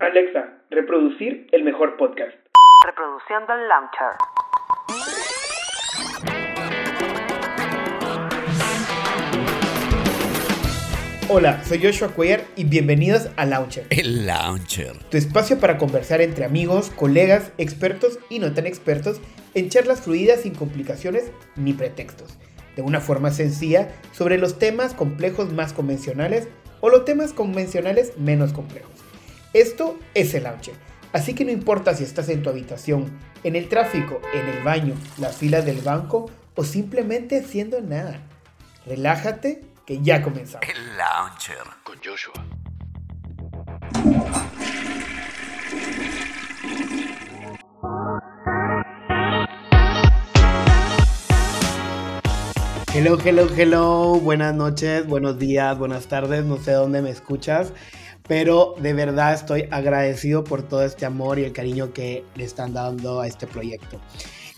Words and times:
Alexa, 0.00 0.58
reproducir 0.70 1.48
el 1.52 1.64
mejor 1.64 1.96
podcast. 1.96 2.36
Reproduciendo 2.84 3.54
el 3.54 3.68
launcher. 3.68 4.08
Hola, 11.28 11.64
soy 11.64 11.82
Joshua 11.82 12.08
Cuellar 12.08 12.42
y 12.56 12.64
bienvenidos 12.64 13.30
a 13.36 13.46
Launcher. 13.46 13.86
El 13.88 14.26
Launcher. 14.26 14.92
Tu 15.10 15.16
espacio 15.16 15.58
para 15.58 15.78
conversar 15.78 16.20
entre 16.20 16.44
amigos, 16.44 16.90
colegas, 16.90 17.52
expertos 17.56 18.18
y 18.28 18.38
no 18.38 18.52
tan 18.52 18.66
expertos 18.66 19.18
en 19.54 19.70
charlas 19.70 20.02
fluidas 20.02 20.42
sin 20.42 20.54
complicaciones 20.54 21.32
ni 21.56 21.72
pretextos. 21.72 22.36
De 22.76 22.82
una 22.82 23.00
forma 23.00 23.30
sencilla 23.30 23.88
sobre 24.12 24.36
los 24.36 24.58
temas 24.58 24.92
complejos 24.92 25.52
más 25.54 25.72
convencionales 25.72 26.48
o 26.82 26.90
los 26.90 27.06
temas 27.06 27.32
convencionales 27.32 28.18
menos 28.18 28.52
complejos. 28.52 28.90
Esto 29.54 29.98
es 30.12 30.34
el 30.34 30.42
Launcher. 30.42 30.74
Así 31.14 31.34
que 31.34 31.46
no 31.46 31.50
importa 31.50 31.94
si 31.94 32.04
estás 32.04 32.28
en 32.28 32.42
tu 32.42 32.50
habitación, 32.50 33.18
en 33.44 33.56
el 33.56 33.68
tráfico, 33.68 34.20
en 34.34 34.48
el 34.48 34.62
baño, 34.62 34.94
las 35.18 35.36
filas 35.36 35.64
del 35.64 35.80
banco 35.80 36.30
o 36.54 36.64
simplemente 36.64 37.38
haciendo 37.38 37.80
nada. 37.80 38.20
Relájate 38.84 39.62
que 39.86 40.02
ya 40.02 40.22
comenzamos. 40.22 40.66
El 40.68 40.96
Launcher. 40.96 41.56
con 41.84 41.98
Joshua. 42.04 42.34
Hello, 52.94 53.16
hello, 53.24 53.48
hello. 53.56 54.20
Buenas 54.20 54.54
noches, 54.54 55.06
buenos 55.06 55.38
días, 55.38 55.78
buenas 55.78 56.08
tardes. 56.08 56.44
No 56.44 56.58
sé 56.58 56.72
dónde 56.72 57.00
me 57.00 57.08
escuchas, 57.08 57.72
pero 58.28 58.74
de 58.82 58.92
verdad 58.92 59.32
estoy 59.32 59.66
agradecido 59.70 60.44
por 60.44 60.62
todo 60.62 60.84
este 60.84 61.06
amor 61.06 61.38
y 61.38 61.44
el 61.44 61.54
cariño 61.54 61.94
que 61.94 62.22
le 62.34 62.44
están 62.44 62.74
dando 62.74 63.22
a 63.22 63.26
este 63.26 63.46
proyecto. 63.46 63.98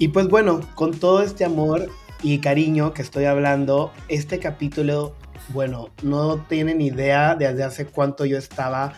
Y 0.01 0.09
pues 0.09 0.27
bueno, 0.27 0.61
con 0.75 0.99
todo 0.99 1.23
este 1.23 1.45
amor 1.45 1.89
y 2.25 2.41
cariño 2.41 2.93
que 2.93 3.03
estoy 3.03 3.27
hablando, 3.27 3.93
este 4.09 4.41
capítulo, 4.41 5.15
bueno, 5.51 5.91
no 6.03 6.39
tienen 6.39 6.81
idea 6.81 7.37
de 7.37 7.47
desde 7.47 7.63
hace 7.63 7.87
cuánto 7.87 8.25
yo 8.25 8.37
estaba 8.37 8.95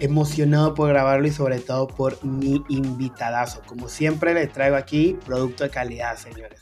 emocionado 0.00 0.72
por 0.72 0.88
grabarlo 0.88 1.26
y 1.26 1.32
sobre 1.32 1.58
todo 1.58 1.88
por 1.88 2.24
mi 2.24 2.64
invitadazo. 2.70 3.60
Como 3.66 3.90
siempre 3.90 4.32
le 4.32 4.46
traigo 4.46 4.76
aquí 4.76 5.18
producto 5.26 5.64
de 5.64 5.70
calidad, 5.70 6.16
señores. 6.16 6.58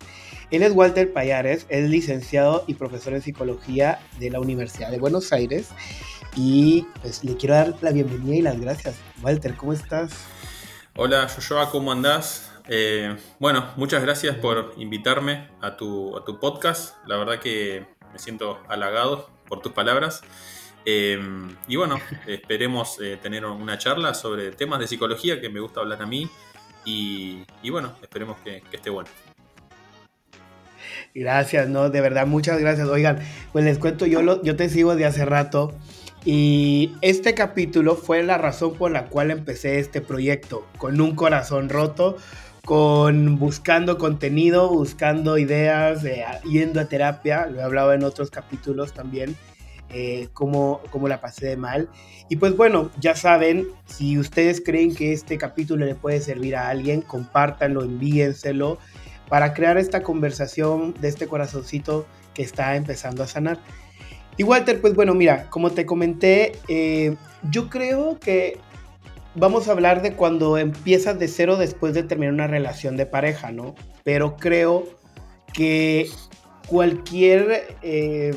Él 0.50 0.62
es 0.62 0.72
Walter 0.72 1.12
Payares, 1.12 1.66
es 1.68 1.90
licenciado 1.90 2.64
y 2.68 2.74
profesor 2.74 3.14
en 3.14 3.22
psicología 3.22 3.98
de 4.20 4.30
la 4.30 4.38
Universidad 4.38 4.90
de 4.90 4.98
Buenos 4.98 5.32
Aires 5.32 5.70
y 6.36 6.86
pues 7.02 7.24
le 7.24 7.36
quiero 7.36 7.54
dar 7.56 7.74
la 7.80 7.90
bienvenida 7.90 8.36
y 8.36 8.42
las 8.42 8.60
gracias. 8.60 8.96
Walter, 9.22 9.56
¿cómo 9.56 9.72
estás? 9.72 10.12
Hola 10.94 11.28
Joshua, 11.28 11.68
¿cómo 11.70 11.90
andás? 11.90 12.52
Eh, 12.68 13.16
bueno, 13.40 13.72
muchas 13.76 14.02
gracias 14.02 14.36
por 14.36 14.72
invitarme 14.76 15.48
a 15.60 15.76
tu, 15.76 16.16
a 16.16 16.24
tu 16.24 16.38
podcast. 16.38 16.96
La 17.06 17.16
verdad 17.16 17.40
que 17.40 17.84
me 18.12 18.18
siento 18.20 18.60
halagado 18.68 19.28
por 19.48 19.62
tus 19.62 19.72
palabras. 19.72 20.22
Eh, 20.84 21.18
y 21.66 21.74
bueno, 21.74 21.98
esperemos 22.28 23.00
eh, 23.00 23.18
tener 23.20 23.44
una 23.44 23.78
charla 23.78 24.14
sobre 24.14 24.52
temas 24.52 24.78
de 24.78 24.86
psicología 24.86 25.40
que 25.40 25.48
me 25.48 25.58
gusta 25.58 25.80
hablar 25.80 26.02
a 26.02 26.06
mí. 26.06 26.30
Y, 26.84 27.42
y 27.62 27.70
bueno, 27.70 27.96
esperemos 28.00 28.38
que, 28.44 28.62
que 28.70 28.76
esté 28.76 28.90
bueno. 28.90 29.10
Gracias, 31.18 31.66
no, 31.70 31.88
de 31.88 32.02
verdad, 32.02 32.26
muchas 32.26 32.60
gracias. 32.60 32.88
Oigan, 32.88 33.20
pues 33.50 33.64
les 33.64 33.78
cuento, 33.78 34.04
yo, 34.04 34.20
lo, 34.20 34.42
yo 34.42 34.54
te 34.54 34.68
sigo 34.68 34.96
de 34.96 35.06
hace 35.06 35.24
rato 35.24 35.72
y 36.26 36.92
este 37.00 37.32
capítulo 37.32 37.96
fue 37.96 38.22
la 38.22 38.36
razón 38.36 38.74
por 38.74 38.90
la 38.90 39.06
cual 39.06 39.30
empecé 39.30 39.78
este 39.78 40.02
proyecto, 40.02 40.66
con 40.76 41.00
un 41.00 41.14
corazón 41.14 41.70
roto, 41.70 42.18
con 42.66 43.38
buscando 43.38 43.96
contenido, 43.96 44.68
buscando 44.68 45.38
ideas, 45.38 46.04
eh, 46.04 46.22
yendo 46.44 46.80
a 46.80 46.84
terapia, 46.84 47.46
lo 47.46 47.60
he 47.60 47.62
hablado 47.62 47.94
en 47.94 48.04
otros 48.04 48.30
capítulos 48.30 48.92
también, 48.92 49.36
eh, 49.88 50.28
cómo, 50.34 50.82
cómo 50.90 51.08
la 51.08 51.22
pasé 51.22 51.46
de 51.46 51.56
mal. 51.56 51.88
Y 52.28 52.36
pues 52.36 52.54
bueno, 52.54 52.90
ya 53.00 53.14
saben, 53.14 53.68
si 53.86 54.18
ustedes 54.18 54.60
creen 54.60 54.94
que 54.94 55.14
este 55.14 55.38
capítulo 55.38 55.86
le 55.86 55.94
puede 55.94 56.20
servir 56.20 56.56
a 56.56 56.68
alguien, 56.68 57.00
compártanlo, 57.00 57.84
envíenselo 57.84 58.76
para 59.28 59.54
crear 59.54 59.78
esta 59.78 60.02
conversación 60.02 60.94
de 61.00 61.08
este 61.08 61.26
corazoncito 61.26 62.06
que 62.34 62.42
está 62.42 62.76
empezando 62.76 63.22
a 63.22 63.26
sanar. 63.26 63.58
Y 64.36 64.42
Walter, 64.42 64.80
pues 64.80 64.94
bueno, 64.94 65.14
mira, 65.14 65.48
como 65.48 65.70
te 65.70 65.86
comenté, 65.86 66.52
eh, 66.68 67.16
yo 67.50 67.70
creo 67.70 68.18
que 68.20 68.58
vamos 69.34 69.68
a 69.68 69.72
hablar 69.72 70.02
de 70.02 70.12
cuando 70.12 70.58
empiezas 70.58 71.18
de 71.18 71.28
cero 71.28 71.56
después 71.56 71.94
de 71.94 72.02
terminar 72.02 72.34
una 72.34 72.46
relación 72.46 72.96
de 72.96 73.06
pareja, 73.06 73.50
¿no? 73.50 73.74
Pero 74.04 74.36
creo 74.36 74.86
que 75.54 76.10
cualquier 76.66 77.76
eh, 77.82 78.34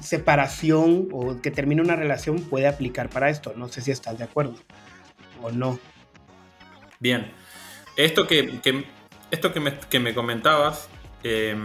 separación 0.00 1.08
o 1.12 1.40
que 1.40 1.50
termine 1.50 1.82
una 1.82 1.96
relación 1.96 2.40
puede 2.40 2.66
aplicar 2.66 3.10
para 3.10 3.28
esto. 3.28 3.52
No 3.56 3.68
sé 3.68 3.82
si 3.82 3.90
estás 3.90 4.18
de 4.18 4.24
acuerdo 4.24 4.54
o 5.42 5.50
no. 5.50 5.78
Bien, 6.98 7.30
esto 7.96 8.26
que, 8.26 8.60
que 8.60 8.84
esto 9.30 9.52
que 9.52 9.60
me, 9.60 9.78
que 9.78 9.98
me 10.00 10.14
comentabas, 10.14 10.88
eh, 11.22 11.56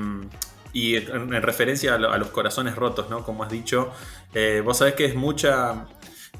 y 0.73 0.95
en, 0.95 1.33
en 1.33 1.41
referencia 1.41 1.95
a, 1.95 1.97
lo- 1.97 2.11
a 2.11 2.17
los 2.17 2.29
corazones 2.29 2.75
rotos, 2.75 3.09
¿no? 3.09 3.23
Como 3.23 3.43
has 3.43 3.49
dicho, 3.51 3.91
eh, 4.33 4.61
vos 4.63 4.77
sabés 4.77 4.93
que 4.95 5.05
es 5.05 5.15
mucha, 5.15 5.85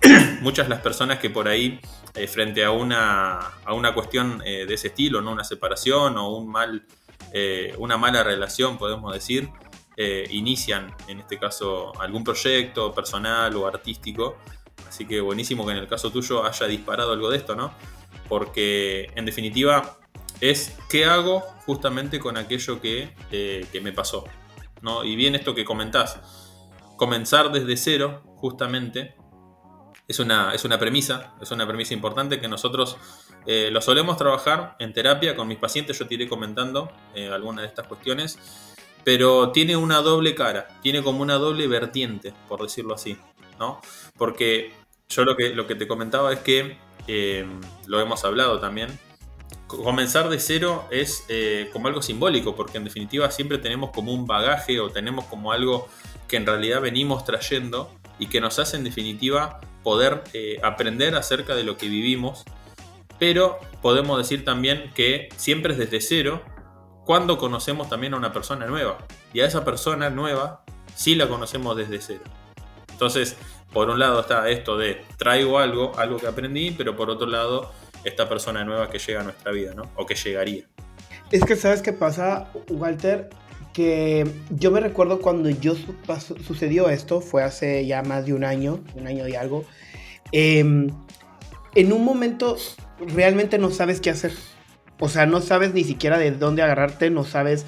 muchas 0.42 0.70
las 0.70 0.80
personas 0.82 1.20
que 1.20 1.30
por 1.30 1.48
ahí, 1.48 1.80
eh, 2.16 2.28
frente 2.28 2.64
a 2.64 2.72
una, 2.72 3.40
a 3.66 3.74
una 3.74 3.94
cuestión 3.94 4.42
eh, 4.46 4.66
de 4.68 4.74
ese 4.74 4.88
estilo, 4.88 5.22
¿no? 5.22 5.32
Una 5.32 5.44
separación 5.44 6.18
o 6.18 6.30
un 6.38 6.50
mal, 6.50 6.86
una 7.78 7.96
mala 7.98 8.24
relación, 8.24 8.78
podemos 8.78 9.14
decir, 9.14 9.48
inician, 10.32 10.94
en 11.08 11.20
este 11.20 11.38
caso, 11.40 11.94
algún 12.02 12.24
proyecto 12.26 12.94
personal 12.94 13.56
o 13.56 13.68
artístico. 13.68 14.38
Así 14.90 15.06
que 15.06 15.22
buenísimo 15.22 15.66
que 15.66 15.72
en 15.72 15.78
el 15.78 15.88
caso 15.88 16.12
tuyo 16.12 16.44
haya 16.46 16.66
disparado 16.68 17.14
algo 17.14 17.30
de 17.30 17.38
esto, 17.38 17.56
¿no? 17.56 17.74
Porque 18.28 19.12
en 19.16 19.26
definitiva 19.26 19.98
es 20.42 20.78
qué 20.90 21.06
hago 21.06 21.42
justamente 21.66 22.20
con 22.20 22.36
aquello 22.38 22.82
que, 22.82 23.14
eh, 23.32 23.66
que 23.72 23.82
me 23.82 23.94
pasó. 23.94 24.26
¿no? 24.82 25.04
Y 25.04 25.16
bien 25.16 25.36
esto 25.36 25.56
que 25.56 25.64
comentás, 25.64 26.20
comenzar 26.98 27.52
desde 27.52 27.78
cero, 27.78 28.24
justamente, 28.38 29.16
es 30.08 30.20
una, 30.20 30.54
es 30.54 30.66
una 30.66 30.78
premisa, 30.78 31.36
es 31.42 31.52
una 31.52 31.66
premisa 31.66 31.94
importante 31.94 32.40
que 32.42 32.48
nosotros 32.48 32.98
eh, 33.46 33.70
lo 33.72 33.82
solemos 33.82 34.18
trabajar 34.18 34.76
en 34.80 34.94
terapia 34.94 35.36
con 35.36 35.48
mis 35.48 35.58
pacientes, 35.58 35.98
yo 35.98 36.08
te 36.08 36.16
iré 36.16 36.28
comentando 36.28 36.92
eh, 37.16 37.30
algunas 37.30 37.64
de 37.64 37.70
estas 37.70 37.88
cuestiones, 37.88 38.38
pero 39.04 39.52
tiene 39.52 39.78
una 39.78 40.02
doble 40.02 40.36
cara, 40.36 40.68
tiene 40.82 41.02
como 41.02 41.22
una 41.22 41.36
doble 41.36 41.68
vertiente, 41.68 42.34
por 42.48 42.62
decirlo 42.62 42.94
así, 42.94 43.18
¿no? 43.58 43.80
Porque 44.18 44.74
yo 45.10 45.24
lo 45.24 45.36
que, 45.36 45.50
lo 45.50 45.66
que 45.66 45.76
te 45.76 45.88
comentaba 45.88 46.32
es 46.34 46.40
que, 46.40 46.78
eh, 47.08 47.46
lo 47.88 48.00
hemos 48.00 48.24
hablado 48.26 48.60
también, 48.60 48.90
comenzar 49.78 50.30
de 50.30 50.40
cero 50.40 50.86
es 50.92 51.26
eh, 51.30 51.70
como 51.72 51.88
algo 51.88 52.02
simbólico, 52.02 52.56
porque 52.56 52.78
en 52.78 52.84
definitiva 52.84 53.32
siempre 53.32 53.58
tenemos 53.58 53.92
como 53.92 54.14
un 54.14 54.26
bagaje 54.26 54.80
o 54.80 54.90
tenemos 54.90 55.26
como 55.26 55.52
algo 55.52 55.88
que 56.28 56.38
en 56.38 56.46
realidad 56.46 56.82
venimos 56.82 57.26
trayendo 57.26 57.92
y 58.20 58.28
que 58.28 58.42
nos 58.42 58.60
hace 58.60 58.78
en 58.78 58.84
definitiva 58.84 59.60
poder 59.84 60.24
eh, 60.34 60.60
aprender 60.64 61.16
acerca 61.16 61.56
de 61.56 61.64
lo 61.64 61.78
que 61.78 61.90
vivimos, 61.90 62.44
pero 63.20 63.60
podemos 63.82 64.18
decir 64.18 64.46
también 64.46 64.92
que 64.94 65.30
siempre 65.38 65.74
es 65.74 65.80
desde 65.80 66.02
cero 66.02 66.42
cuando 67.06 67.38
conocemos 67.38 67.90
también 67.90 68.14
a 68.14 68.18
una 68.18 68.32
persona 68.32 68.66
nueva. 68.66 69.00
Y 69.34 69.42
a 69.42 69.46
esa 69.46 69.66
persona 69.66 70.10
nueva 70.10 70.64
sí 70.96 71.16
la 71.16 71.28
conocemos 71.28 71.76
desde 71.76 72.00
cero. 72.02 72.24
Entonces, 72.92 73.38
por 73.74 73.90
un 73.90 74.00
lado 74.00 74.22
está 74.22 74.50
esto 74.50 74.78
de 74.78 75.04
traigo 75.18 75.58
algo, 75.58 75.94
algo 75.98 76.18
que 76.18 76.28
aprendí, 76.28 76.72
pero 76.72 76.96
por 76.96 77.10
otro 77.10 77.28
lado 77.28 77.72
esta 78.04 78.28
persona 78.28 78.64
nueva 78.64 78.90
que 78.90 79.00
llega 79.00 79.22
a 79.22 79.24
nuestra 79.24 79.52
vida, 79.52 79.74
¿no? 79.74 79.90
O 79.96 80.06
que 80.06 80.16
llegaría. 80.16 80.66
Es 81.32 81.44
que 81.46 81.56
sabes 81.56 81.82
qué 81.82 81.94
pasa, 81.94 82.52
Walter, 82.70 83.30
que 83.74 84.28
yo 84.50 84.72
me 84.72 84.80
recuerdo 84.80 85.22
cuando 85.22 85.50
yo 85.50 85.76
sucedió 86.46 86.90
esto, 86.90 87.22
fue 87.22 87.44
hace 87.44 87.86
ya 87.86 88.02
más 88.02 88.26
de 88.26 88.34
un 88.34 88.44
año, 88.44 88.84
un 88.96 89.08
año 89.08 89.28
y 89.28 89.36
algo. 89.36 89.66
em, 90.34 90.90
en 91.74 91.94
un 91.94 92.04
momento 92.04 92.58
realmente 93.00 93.58
no 93.58 93.72
sabes 93.72 94.02
qué 94.02 94.10
hacer. 94.10 94.34
O 95.00 95.10
sea, 95.10 95.26
no 95.26 95.42
sabes 95.42 95.74
ni 95.74 95.84
siquiera 95.84 96.18
de 96.18 96.32
dónde 96.32 96.62
agarrarte, 96.62 97.10
no 97.10 97.24
sabes 97.24 97.66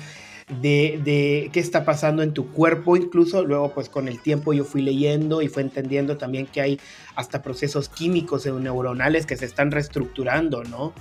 de, 0.61 1.49
qué 1.51 1.59
está 1.59 1.85
pasando 1.85 2.23
en 2.23 2.33
tu 2.33 2.51
cuerpo, 2.51 2.95
incluso 2.97 3.43
luego 3.43 3.73
pues 3.73 3.89
con 3.89 4.07
el 4.07 4.21
tiempo 4.21 4.53
yo 4.53 4.65
fui 4.65 4.81
leyendo 4.81 5.41
y 5.41 5.47
fue 5.47 5.61
entendiendo 5.61 6.17
también 6.17 6.45
que 6.45 6.61
hay 6.61 6.79
hasta 7.15 7.41
procesos 7.41 7.89
químicos 7.89 8.45
neuronales 8.45 9.25
que 9.25 9.37
se 9.37 9.45
están 9.45 9.71
reestructurando, 9.71 10.63
¿no? 10.63 10.93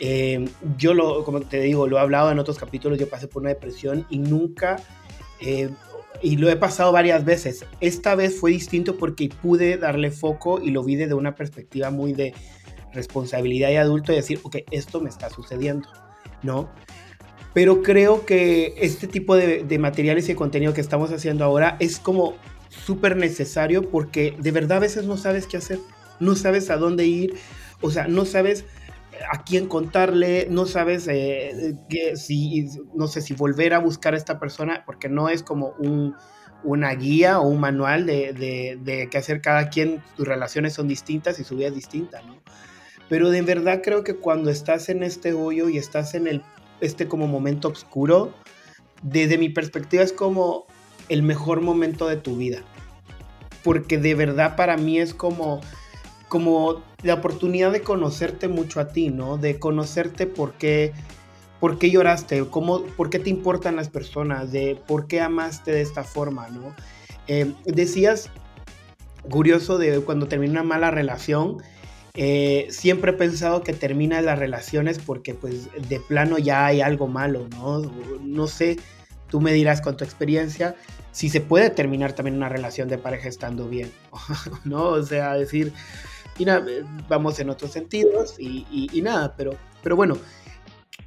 Eh, 0.00 0.48
yo 0.76 0.94
lo, 0.94 1.24
como 1.24 1.40
te 1.40 1.60
digo, 1.60 1.88
lo 1.88 1.98
he 1.98 2.00
hablado 2.00 2.30
en 2.30 2.38
otros 2.38 2.58
capítulos, 2.58 2.98
yo 2.98 3.08
pasé 3.08 3.26
por 3.26 3.42
una 3.42 3.50
depresión 3.50 4.06
y 4.10 4.18
nunca, 4.18 4.76
eh, 5.40 5.70
y 6.22 6.36
lo 6.36 6.48
he 6.48 6.56
pasado 6.56 6.92
varias 6.92 7.24
veces. 7.24 7.64
Esta 7.80 8.14
vez 8.14 8.38
fue 8.38 8.52
distinto 8.52 8.96
porque 8.96 9.28
pude 9.28 9.76
darle 9.76 10.10
foco 10.10 10.60
y 10.60 10.70
lo 10.70 10.84
vi 10.84 10.96
desde 10.96 11.14
una 11.14 11.34
perspectiva 11.34 11.90
muy 11.90 12.12
de 12.12 12.32
responsabilidad 12.92 13.70
y 13.70 13.76
adulto 13.76 14.12
y 14.12 14.16
decir, 14.16 14.40
ok, 14.42 14.56
esto 14.70 15.00
me 15.00 15.08
está 15.08 15.30
sucediendo, 15.30 15.88
¿no? 16.42 16.70
Pero 17.58 17.82
creo 17.82 18.24
que 18.24 18.74
este 18.76 19.08
tipo 19.08 19.34
de, 19.34 19.64
de 19.64 19.78
materiales 19.80 20.28
y 20.28 20.36
contenido 20.36 20.74
que 20.74 20.80
estamos 20.80 21.10
haciendo 21.10 21.44
ahora 21.44 21.76
es 21.80 21.98
como 21.98 22.36
súper 22.68 23.16
necesario 23.16 23.90
porque 23.90 24.36
de 24.38 24.52
verdad 24.52 24.76
a 24.76 24.82
veces 24.82 25.06
no 25.06 25.16
sabes 25.16 25.48
qué 25.48 25.56
hacer, 25.56 25.80
no 26.20 26.36
sabes 26.36 26.70
a 26.70 26.76
dónde 26.76 27.06
ir, 27.06 27.34
o 27.80 27.90
sea, 27.90 28.06
no 28.06 28.26
sabes 28.26 28.64
a 29.28 29.42
quién 29.42 29.66
contarle, 29.66 30.46
no 30.48 30.66
sabes 30.66 31.08
eh, 31.08 31.74
si, 32.14 32.68
no 32.94 33.08
sé 33.08 33.22
si 33.22 33.34
volver 33.34 33.74
a 33.74 33.80
buscar 33.80 34.14
a 34.14 34.18
esta 34.18 34.38
persona, 34.38 34.84
porque 34.86 35.08
no 35.08 35.28
es 35.28 35.42
como 35.42 35.74
un, 35.80 36.14
una 36.62 36.94
guía 36.94 37.40
o 37.40 37.48
un 37.48 37.58
manual 37.58 38.06
de, 38.06 38.34
de, 38.34 38.78
de, 38.80 39.08
qué 39.10 39.18
hacer 39.18 39.40
cada 39.40 39.68
quien, 39.68 40.00
tus 40.16 40.28
relaciones 40.28 40.74
son 40.74 40.86
distintas 40.86 41.40
y 41.40 41.42
su 41.42 41.56
vida 41.56 41.66
es 41.66 41.74
distinta, 41.74 42.22
¿no? 42.22 42.36
Pero 43.08 43.30
de 43.30 43.42
verdad 43.42 43.80
creo 43.82 44.04
que 44.04 44.14
cuando 44.14 44.48
estás 44.48 44.90
en 44.90 45.02
este 45.02 45.32
hoyo 45.32 45.68
y 45.68 45.78
estás 45.78 46.14
en 46.14 46.28
el, 46.28 46.42
este 46.80 47.08
como 47.08 47.26
momento 47.26 47.68
oscuro, 47.68 48.32
desde 49.02 49.38
mi 49.38 49.48
perspectiva 49.48 50.02
es 50.02 50.12
como 50.12 50.66
el 51.08 51.22
mejor 51.22 51.60
momento 51.60 52.06
de 52.06 52.16
tu 52.16 52.36
vida. 52.36 52.62
Porque 53.64 53.98
de 53.98 54.14
verdad 54.14 54.56
para 54.56 54.76
mí 54.76 54.98
es 54.98 55.14
como 55.14 55.60
como 56.28 56.82
la 57.02 57.14
oportunidad 57.14 57.72
de 57.72 57.82
conocerte 57.82 58.48
mucho 58.48 58.80
a 58.80 58.88
ti, 58.88 59.08
¿no? 59.08 59.38
De 59.38 59.58
conocerte 59.58 60.26
por 60.26 60.52
qué, 60.52 60.92
por 61.58 61.78
qué 61.78 61.90
lloraste, 61.90 62.44
cómo, 62.50 62.84
por 62.84 63.10
qué 63.10 63.18
te 63.18 63.30
importan 63.30 63.76
las 63.76 63.88
personas, 63.88 64.52
de 64.52 64.80
por 64.86 65.06
qué 65.06 65.20
amaste 65.20 65.72
de 65.72 65.80
esta 65.80 66.04
forma, 66.04 66.48
¿no? 66.48 66.74
Eh, 67.26 67.52
decías, 67.64 68.30
curioso, 69.30 69.78
de 69.78 70.00
cuando 70.00 70.28
termina 70.28 70.52
una 70.52 70.62
mala 70.62 70.90
relación, 70.90 71.62
eh, 72.20 72.66
siempre 72.70 73.12
he 73.12 73.14
pensado 73.14 73.62
que 73.62 73.72
termina 73.72 74.20
las 74.20 74.40
relaciones 74.40 74.98
porque 74.98 75.34
pues 75.34 75.68
de 75.88 76.00
plano 76.00 76.36
ya 76.36 76.66
hay 76.66 76.80
algo 76.80 77.06
malo, 77.06 77.46
¿no? 77.50 77.82
No 78.20 78.48
sé, 78.48 78.76
tú 79.30 79.40
me 79.40 79.52
dirás 79.52 79.80
con 79.80 79.96
tu 79.96 80.02
experiencia 80.02 80.74
si 81.12 81.28
se 81.28 81.40
puede 81.40 81.70
terminar 81.70 82.14
también 82.14 82.36
una 82.36 82.48
relación 82.48 82.88
de 82.88 82.98
pareja 82.98 83.28
estando 83.28 83.68
bien, 83.68 83.92
¿no? 84.64 84.88
O 84.88 85.02
sea, 85.04 85.34
decir, 85.34 85.72
y 86.38 86.44
nada, 86.44 86.68
eh, 86.68 86.82
vamos 87.08 87.38
en 87.38 87.50
otros 87.50 87.70
sentidos 87.70 88.34
y, 88.40 89.00
nada, 89.00 89.36
pero, 89.36 89.52
pero 89.84 89.94
bueno, 89.94 90.18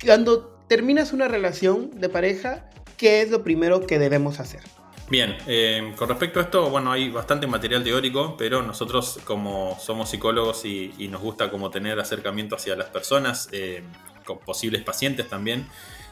cuando 0.06 0.62
terminas 0.70 1.12
una 1.12 1.28
relación 1.28 1.92
de 2.00 2.08
pareja, 2.08 2.70
¿qué 2.96 3.22
es 3.22 3.32
lo 3.32 3.44
primero 3.44 3.86
que 3.86 4.00
debemos 4.00 4.40
hacer? 4.40 4.62
Bien, 5.12 5.38
eh, 5.46 5.92
con 5.98 6.08
respecto 6.08 6.40
a 6.40 6.44
esto, 6.44 6.70
bueno, 6.70 6.90
hay 6.90 7.10
bastante 7.10 7.46
material 7.46 7.84
teórico, 7.84 8.38
pero 8.38 8.62
nosotros 8.62 9.20
como 9.26 9.78
somos 9.78 10.10
psicólogos 10.10 10.64
y, 10.64 11.10
nos 11.10 11.20
gusta 11.20 11.52
como 11.52 11.70
tener 11.70 12.00
acercamiento 12.00 12.56
hacia 12.56 12.78
las 12.78 12.88
personas, 12.88 13.50
eh, 13.52 13.84
con 14.24 14.40
posibles 14.40 14.84
pacientes 14.84 15.28
también, 15.28 15.68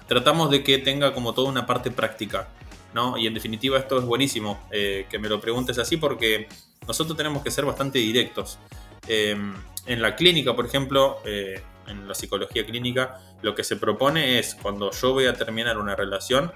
tratamos 0.06 0.51
de 0.51 0.66
que 0.66 0.80
tenga 0.80 1.13
como 1.13 1.34
toda 1.34 1.48
una 1.48 1.66
parte 1.66 1.92
práctica, 1.92 2.50
¿no? 2.94 3.18
Y 3.18 3.25
en 3.25 3.34
definitiva 3.34 3.80
esto 3.80 4.00
es 4.00 4.04
buenísimo 4.04 4.60
que 4.69 5.18
me 5.18 5.30
lo 5.30 5.40
preguntes 5.40 5.78
así 5.78 5.95
porque 5.95 6.50
nosotros 6.86 7.16
tenemos 7.16 7.42
que 7.42 7.52
ser 7.52 7.63
bastante 7.63 8.00
directos. 8.00 8.60
Em, 9.07 9.56
en 9.86 10.02
la 10.02 10.16
clínica, 10.18 10.56
por 10.56 10.66
ejemplo, 10.66 11.19
eh, 11.24 11.62
en 11.88 12.06
la 12.06 12.13
psicología 12.13 12.66
clínica, 12.66 13.18
lo 13.42 13.56
que 13.56 13.63
se 13.63 13.78
propone 13.78 14.40
es 14.40 14.56
cuando 14.56 14.92
yo 14.92 15.13
voy 15.13 15.25
a 15.25 15.34
terminar 15.34 15.78
una 15.78 15.95
relación, 15.95 16.52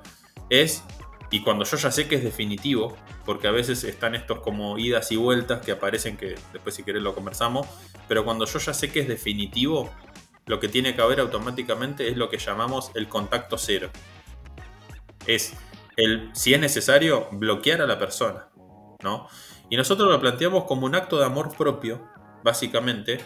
es, 0.49 0.83
y 1.33 1.41
cuando 1.41 1.65
yo 1.65 1.77
ya 1.77 1.89
sé 1.89 2.07
que 2.07 2.13
es 2.13 2.23
definitivo, 2.23 2.95
porque 3.25 3.47
a 3.47 3.51
veces 3.51 3.83
están 3.85 4.13
estos 4.13 4.41
como 4.41 4.77
idas 4.77 5.11
y 5.11 5.15
vueltas 5.15 5.65
que 5.65 5.71
aparecen, 5.71 6.15
que 6.15 6.35
después 6.53 6.75
si 6.75 6.83
querés 6.83 7.01
lo 7.01 7.15
conversamos, 7.15 7.65
pero 8.07 8.23
cuando 8.23 8.45
yo 8.45 8.59
ya 8.59 8.71
sé 8.71 8.91
que 8.91 8.99
es 8.99 9.07
definitivo, 9.07 9.89
lo 10.45 10.59
que 10.59 10.67
tiene 10.67 10.95
que 10.95 11.01
haber 11.01 11.19
automáticamente 11.19 12.07
es 12.07 12.17
lo 12.17 12.29
que 12.29 12.37
llamamos 12.37 12.91
el 12.93 13.09
contacto 13.09 13.57
cero. 13.57 13.89
Es 15.25 15.55
el, 15.97 16.29
si 16.35 16.53
es 16.53 16.59
necesario, 16.59 17.27
bloquear 17.31 17.81
a 17.81 17.87
la 17.87 17.97
persona, 17.97 18.49
¿no? 19.01 19.27
Y 19.71 19.75
nosotros 19.75 20.11
lo 20.11 20.21
planteamos 20.21 20.65
como 20.65 20.85
un 20.85 20.93
acto 20.93 21.17
de 21.17 21.25
amor 21.25 21.57
propio 21.57 22.13
básicamente. 22.43 23.19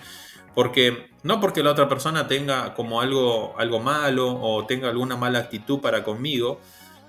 Porque 0.56 1.12
no 1.24 1.42
porque 1.42 1.62
la 1.62 1.72
otra 1.72 1.90
persona 1.90 2.26
tenga 2.26 2.74
como 2.74 3.02
algo, 3.02 3.54
algo 3.60 3.82
malo 3.82 4.30
o 4.42 4.66
tenga 4.66 4.88
alguna 4.88 5.18
mala 5.18 5.40
actitud 5.40 5.82
para 5.82 6.06
conmigo, 6.06 6.62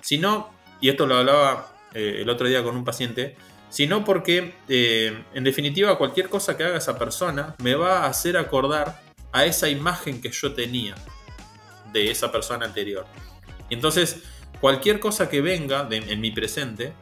sino, 0.02 0.57
y 0.80 0.88
esto 0.88 1.06
lo 1.06 1.16
hablaba 1.16 1.72
eh, 1.94 2.18
el 2.20 2.28
otro 2.28 2.46
día 2.46 2.62
con 2.62 2.76
un 2.76 2.84
paciente, 2.84 3.36
sino 3.70 4.04
porque 4.04 4.54
eh, 4.68 5.24
en 5.34 5.44
definitiva 5.44 5.98
cualquier 5.98 6.28
cosa 6.28 6.56
que 6.56 6.64
haga 6.64 6.78
esa 6.78 6.98
persona 6.98 7.54
me 7.58 7.74
va 7.74 8.04
a 8.04 8.06
hacer 8.06 8.36
acordar 8.36 9.02
a 9.32 9.44
esa 9.44 9.68
imagen 9.68 10.20
que 10.20 10.30
yo 10.30 10.52
tenía 10.54 10.94
de 11.92 12.10
esa 12.10 12.32
persona 12.32 12.66
anterior. 12.66 13.06
Y 13.68 13.74
entonces 13.74 14.22
cualquier 14.60 15.00
cosa 15.00 15.28
que 15.28 15.40
venga 15.40 15.86
en 15.90 16.20
mi 16.20 16.30
presente 16.30 16.92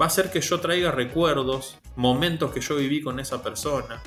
va 0.00 0.06
a 0.06 0.08
hacer 0.08 0.30
que 0.30 0.40
yo 0.40 0.60
traiga 0.60 0.90
recuerdos, 0.90 1.78
momentos 1.96 2.52
que 2.52 2.60
yo 2.60 2.76
viví 2.76 3.02
con 3.02 3.20
esa 3.20 3.42
persona, 3.42 4.02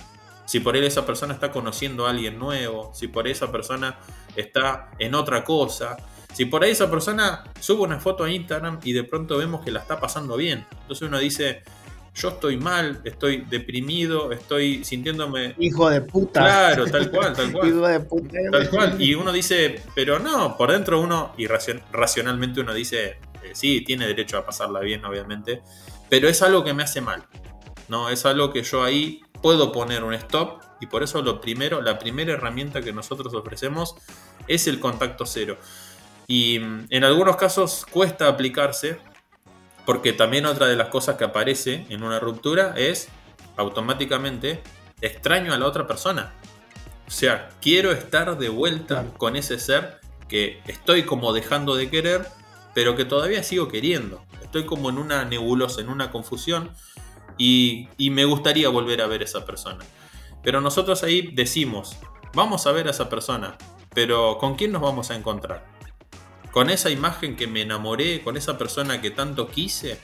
si 0.48 0.62
por 0.62 0.78
él 0.78 0.86
esa 0.86 1.06
persona 1.06 1.34
está 1.34 1.52
conociendo 1.52 2.08
a 2.08 2.12
alguien 2.12 2.40
nuevo, 2.40 2.92
si 2.94 3.10
por 3.10 3.28
esa 3.28 3.52
persona 3.52 4.00
está 4.36 4.92
en 4.98 5.14
otra 5.14 5.44
cosa, 5.44 5.98
si 6.34 6.46
por 6.46 6.64
ahí 6.64 6.72
esa 6.72 6.90
persona 6.90 7.44
sube 7.60 7.84
una 7.84 8.00
foto 8.00 8.24
a 8.24 8.32
Instagram 8.32 8.80
y 8.84 8.94
de 8.94 9.04
pronto 9.04 9.38
vemos 9.38 9.64
que 9.64 9.72
la 9.72 9.80
está 9.80 10.00
pasando 10.00 10.38
bien. 10.38 10.66
Entonces 10.82 11.08
uno 11.08 11.20
dice, 11.20 11.64
yo 12.18 12.30
estoy 12.30 12.58
mal, 12.58 13.02
estoy 13.04 13.46
deprimido, 13.50 14.32
estoy 14.32 14.84
sintiéndome... 14.84 15.56
Hijo 15.60 15.90
de 15.90 16.02
puta. 16.02 16.42
Claro, 16.42 16.86
tal 16.88 17.12
cual, 17.12 17.34
tal 17.34 17.52
cual. 17.54 17.68
Hijo 17.68 17.88
de 17.88 18.00
puta. 18.00 18.38
Tal 18.52 18.70
cual. 18.70 19.02
Y 19.02 19.14
uno 19.14 19.32
dice, 19.32 19.82
pero 19.94 20.18
no, 20.20 20.58
por 20.58 20.72
dentro 20.72 21.00
uno, 21.00 21.34
y 21.38 21.48
racionalmente 21.48 22.62
uno 22.62 22.74
dice, 22.74 23.20
eh, 23.44 23.52
sí, 23.54 23.82
tiene 23.82 24.08
derecho 24.08 24.38
a 24.38 24.46
pasarla 24.46 24.80
bien, 24.80 25.06
obviamente, 25.06 25.62
pero 26.10 26.28
es 26.28 26.42
algo 26.42 26.64
que 26.64 26.74
me 26.74 26.84
hace 26.84 27.02
mal. 27.02 27.24
No, 27.88 28.10
es 28.10 28.26
algo 28.26 28.52
que 28.52 28.64
yo 28.64 28.84
ahí 28.84 29.22
puedo 29.42 29.72
poner 29.72 30.04
un 30.04 30.14
stop 30.16 30.62
y 30.82 30.88
por 30.88 31.04
eso 31.04 31.22
lo 31.22 31.40
primero, 31.40 31.82
la 31.82 32.00
primera 32.00 32.34
herramienta 32.34 32.82
que 32.82 32.92
nosotros 32.92 33.34
ofrecemos 33.34 33.96
es 34.48 34.68
el 34.68 34.80
contacto 34.80 35.26
cero. 35.26 35.58
Y 36.28 36.60
mm, 36.60 36.88
en 36.90 37.04
algunos 37.04 37.38
casos 37.38 37.86
cuesta 37.90 38.28
aplicarse 38.28 39.00
porque 39.86 40.12
también 40.12 40.46
otra 40.46 40.68
de 40.68 40.76
las 40.76 40.90
cosas 40.90 41.16
que 41.16 41.24
aparece 41.24 41.86
en 41.90 42.04
una 42.04 42.20
ruptura 42.20 42.74
es 42.76 43.08
automáticamente 43.56 44.62
extraño 45.00 45.54
a 45.54 45.58
la 45.58 45.66
otra 45.66 45.88
persona. 45.88 46.34
O 47.08 47.12
sea, 47.12 47.50
quiero 47.62 47.94
estar 47.94 48.38
de 48.38 48.50
vuelta 48.50 49.06
con 49.18 49.38
ese 49.38 49.58
ser 49.60 50.02
que 50.28 50.62
estoy 50.68 51.04
como 51.04 51.32
dejando 51.32 51.76
de 51.76 51.90
querer, 51.90 52.28
pero 52.74 52.98
que 52.98 53.06
todavía 53.06 53.44
sigo 53.44 53.70
queriendo. 53.70 54.26
Estoy 54.44 54.66
como 54.66 54.90
en 54.90 54.98
una 54.98 55.24
nebulosa, 55.24 55.80
en 55.80 55.88
una 55.88 56.12
confusión 56.12 56.72
y, 57.38 57.88
me 57.98 58.26
gustaría 58.26 58.68
volver 58.68 59.02
a 59.02 59.08
ver 59.08 59.22
a 59.22 59.26
esa 59.26 59.46
persona. 59.46 59.86
Pero 60.44 60.60
nosotros 60.60 61.04
ahí 61.04 61.32
decimos, 61.34 61.96
vamos 62.34 62.68
a 62.68 62.74
ver 62.74 62.88
a 62.88 62.92
esa 62.92 63.08
persona, 63.08 63.58
pero 63.94 64.38
¿con 64.38 64.56
quién 64.56 64.74
nos 64.74 64.82
vamos 64.82 65.12
a 65.12 65.16
encontrar? 65.16 65.77
¿Con 66.58 66.72
esa 66.72 66.90
imagen 66.90 67.36
que 67.36 67.46
me 67.46 67.62
enamoré, 67.62 68.24
con 68.24 68.36
esa 68.36 68.58
persona 68.58 69.00
que 69.00 69.12
tanto 69.12 69.48
quise? 69.48 70.00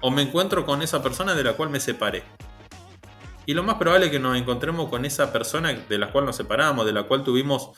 ¿O 0.00 0.08
me 0.08 0.22
encuentro 0.22 0.64
con 0.64 0.82
esa 0.82 1.02
persona 1.02 1.34
de 1.34 1.42
la 1.42 1.54
cual 1.54 1.68
me 1.68 1.80
separé? 1.80 2.22
Y 3.44 3.54
lo 3.54 3.64
más 3.64 3.74
probable 3.74 4.06
es 4.06 4.12
que 4.12 4.20
nos 4.20 4.36
encontremos 4.36 4.88
con 4.88 5.04
esa 5.04 5.32
persona 5.32 5.72
de 5.72 5.98
la 5.98 6.12
cual 6.12 6.26
nos 6.26 6.36
separamos, 6.36 6.86
de 6.86 6.92
la 6.92 7.02
cual 7.08 7.24
tuvimos 7.24 7.70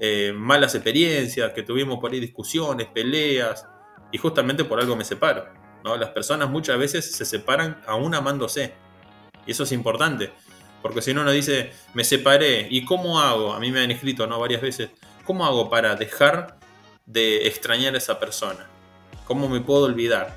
eh, 0.00 0.32
malas 0.34 0.74
experiencias, 0.76 1.52
que 1.52 1.62
tuvimos 1.62 1.98
por 1.98 2.10
ahí 2.10 2.20
discusiones, 2.20 2.86
peleas, 2.86 3.66
y 4.10 4.16
justamente 4.16 4.64
por 4.64 4.80
algo 4.80 4.96
me 4.96 5.04
separo. 5.04 5.44
Las 5.84 6.08
personas 6.12 6.48
muchas 6.48 6.78
veces 6.78 7.14
se 7.14 7.26
separan 7.26 7.82
aún 7.86 8.14
amándose. 8.14 8.72
Y 9.46 9.50
eso 9.50 9.64
es 9.64 9.72
importante. 9.72 10.32
Porque 10.80 11.02
si 11.02 11.12
no 11.12 11.20
uno 11.20 11.32
dice, 11.32 11.70
me 11.92 12.02
separé, 12.02 12.66
¿y 12.70 12.86
cómo 12.86 13.20
hago? 13.20 13.52
A 13.52 13.60
mí 13.60 13.70
me 13.70 13.80
han 13.80 13.90
escrito 13.90 14.26
¿no? 14.26 14.40
varias 14.40 14.62
veces, 14.62 14.88
¿cómo 15.26 15.44
hago 15.44 15.68
para 15.68 15.96
dejar 15.96 16.55
de 17.06 17.46
extrañar 17.46 17.94
a 17.94 17.98
esa 17.98 18.18
persona? 18.18 18.68
¿Cómo 19.26 19.48
me 19.48 19.60
puedo 19.60 19.84
olvidar? 19.84 20.36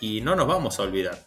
Y 0.00 0.20
no 0.22 0.34
nos 0.34 0.46
vamos 0.46 0.78
a 0.78 0.82
olvidar. 0.82 1.18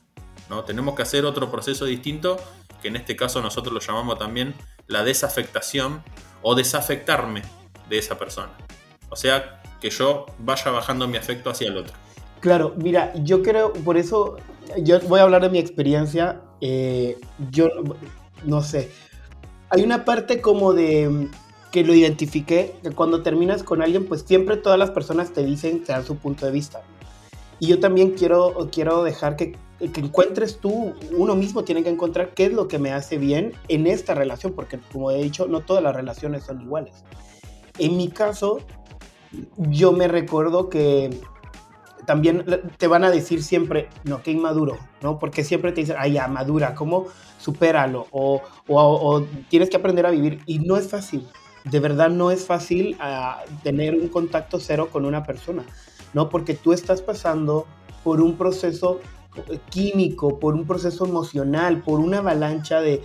¿no? 0.50 0.64
Tenemos 0.64 0.96
que 0.96 1.04
hacer 1.04 1.26
otro 1.26 1.52
proceso 1.52 1.86
distinto, 1.86 2.38
que 2.82 2.88
en 2.88 2.96
este 2.96 3.16
caso 3.16 3.42
nosotros 3.42 3.74
lo 3.74 3.80
llamamos 3.80 4.18
también 4.18 4.54
la 4.88 5.04
desafectación 5.04 6.04
o 6.42 6.56
desafectarme 6.56 7.42
de 7.90 7.98
esa 7.98 8.18
persona. 8.18 8.52
O 9.10 9.16
sea, 9.16 9.62
que 9.80 9.90
yo 9.90 10.26
vaya 10.40 10.72
bajando 10.72 11.08
mi 11.08 11.18
afecto 11.18 11.50
hacia 11.50 11.70
el 11.70 11.78
otro. 11.78 11.94
Claro, 12.40 12.74
mira, 12.78 13.14
yo 13.24 13.42
creo, 13.42 13.72
por 13.72 13.98
eso 13.98 14.38
yo 14.78 15.00
voy 15.02 15.20
a 15.20 15.24
hablar 15.24 15.44
de 15.44 15.50
mi 15.50 15.60
experiencia. 15.60 16.42
Eh, 16.62 17.18
yo 17.52 17.70
no 18.44 18.62
sé. 18.62 18.92
Hay 19.70 19.84
una 19.84 20.06
parte 20.06 20.42
como 20.42 20.74
de 20.74 21.30
que 21.74 21.84
lo 21.84 21.96
identifiqué, 21.96 22.76
que 22.84 22.92
cuando 22.92 23.24
terminas 23.24 23.64
con 23.64 23.82
alguien, 23.82 24.06
pues 24.06 24.22
siempre 24.22 24.58
todas 24.58 24.78
las 24.78 24.92
personas 24.92 25.34
te 25.34 25.44
dicen, 25.44 25.84
te 25.84 25.92
dan 25.92 26.06
su 26.06 26.18
punto 26.18 26.46
de 26.46 26.52
vista. 26.52 26.84
Y 27.58 27.66
yo 27.66 27.80
también 27.80 28.12
quiero, 28.12 28.70
quiero 28.72 29.02
dejar 29.04 29.36
que, 29.36 29.58
que 29.80 30.00
encuentres 30.00 30.60
tú, 30.60 30.94
uno 31.18 31.36
mismo 31.36 31.64
tiene 31.64 31.82
que 31.82 31.90
encontrar 31.90 32.36
qué 32.36 32.46
es 32.46 32.54
lo 32.54 32.68
que 32.68 32.78
me 32.78 32.92
hace 32.92 33.18
bien 33.18 33.54
en 33.70 33.88
esta 33.88 34.14
relación, 34.14 34.54
porque 34.54 34.78
como 34.92 35.10
he 35.10 35.24
dicho, 35.24 35.48
no 35.48 35.62
todas 35.62 35.82
las 35.82 35.96
relaciones 35.96 36.44
son 36.44 36.62
iguales. 36.62 37.04
En 37.80 37.98
mi 37.98 38.10
caso, 38.10 38.60
yo 39.58 39.94
me 39.94 40.08
recuerdo 40.08 40.70
que 40.70 41.10
también 42.06 42.46
te 42.78 42.86
van 42.86 43.04
a 43.04 43.10
decir 43.10 43.42
siempre, 43.42 43.90
no, 44.04 44.22
que 44.22 44.30
inmaduro, 44.30 44.78
¿no? 45.02 45.18
Porque 45.18 45.44
siempre 45.44 45.72
te 45.72 45.82
dicen, 45.82 45.96
ay, 45.98 46.14
ya, 46.14 46.28
madura, 46.28 46.76
¿cómo? 46.76 47.08
Supéralo, 47.40 48.06
o, 48.12 48.44
o, 48.68 48.80
o, 48.80 49.24
tienes 49.50 49.72
que 49.72 49.78
aprender 49.78 50.06
a 50.06 50.12
vivir. 50.12 50.40
Y 50.46 50.60
no 50.60 50.78
es 50.78 50.88
fácil, 50.88 51.28
de 51.66 51.80
verdad 51.80 52.10
no 52.10 52.32
es 52.32 52.46
fácil 52.46 52.98
uh, 53.00 53.50
tener 53.64 53.96
un 53.96 54.10
contacto 54.10 54.60
cero 54.60 54.90
con 54.92 55.06
una 55.06 55.24
persona, 55.24 55.64
¿no? 56.14 56.30
Porque 56.30 56.54
tú 56.54 56.74
estás 56.74 57.02
pasando 57.02 57.66
por 58.04 58.22
un 58.22 58.38
proceso 58.38 59.00
químico, 59.70 60.40
por 60.40 60.54
un 60.54 60.66
proceso 60.66 61.06
emocional, 61.06 61.82
por 61.82 62.00
una 62.00 62.20
avalancha 62.20 62.82
de, 62.82 63.02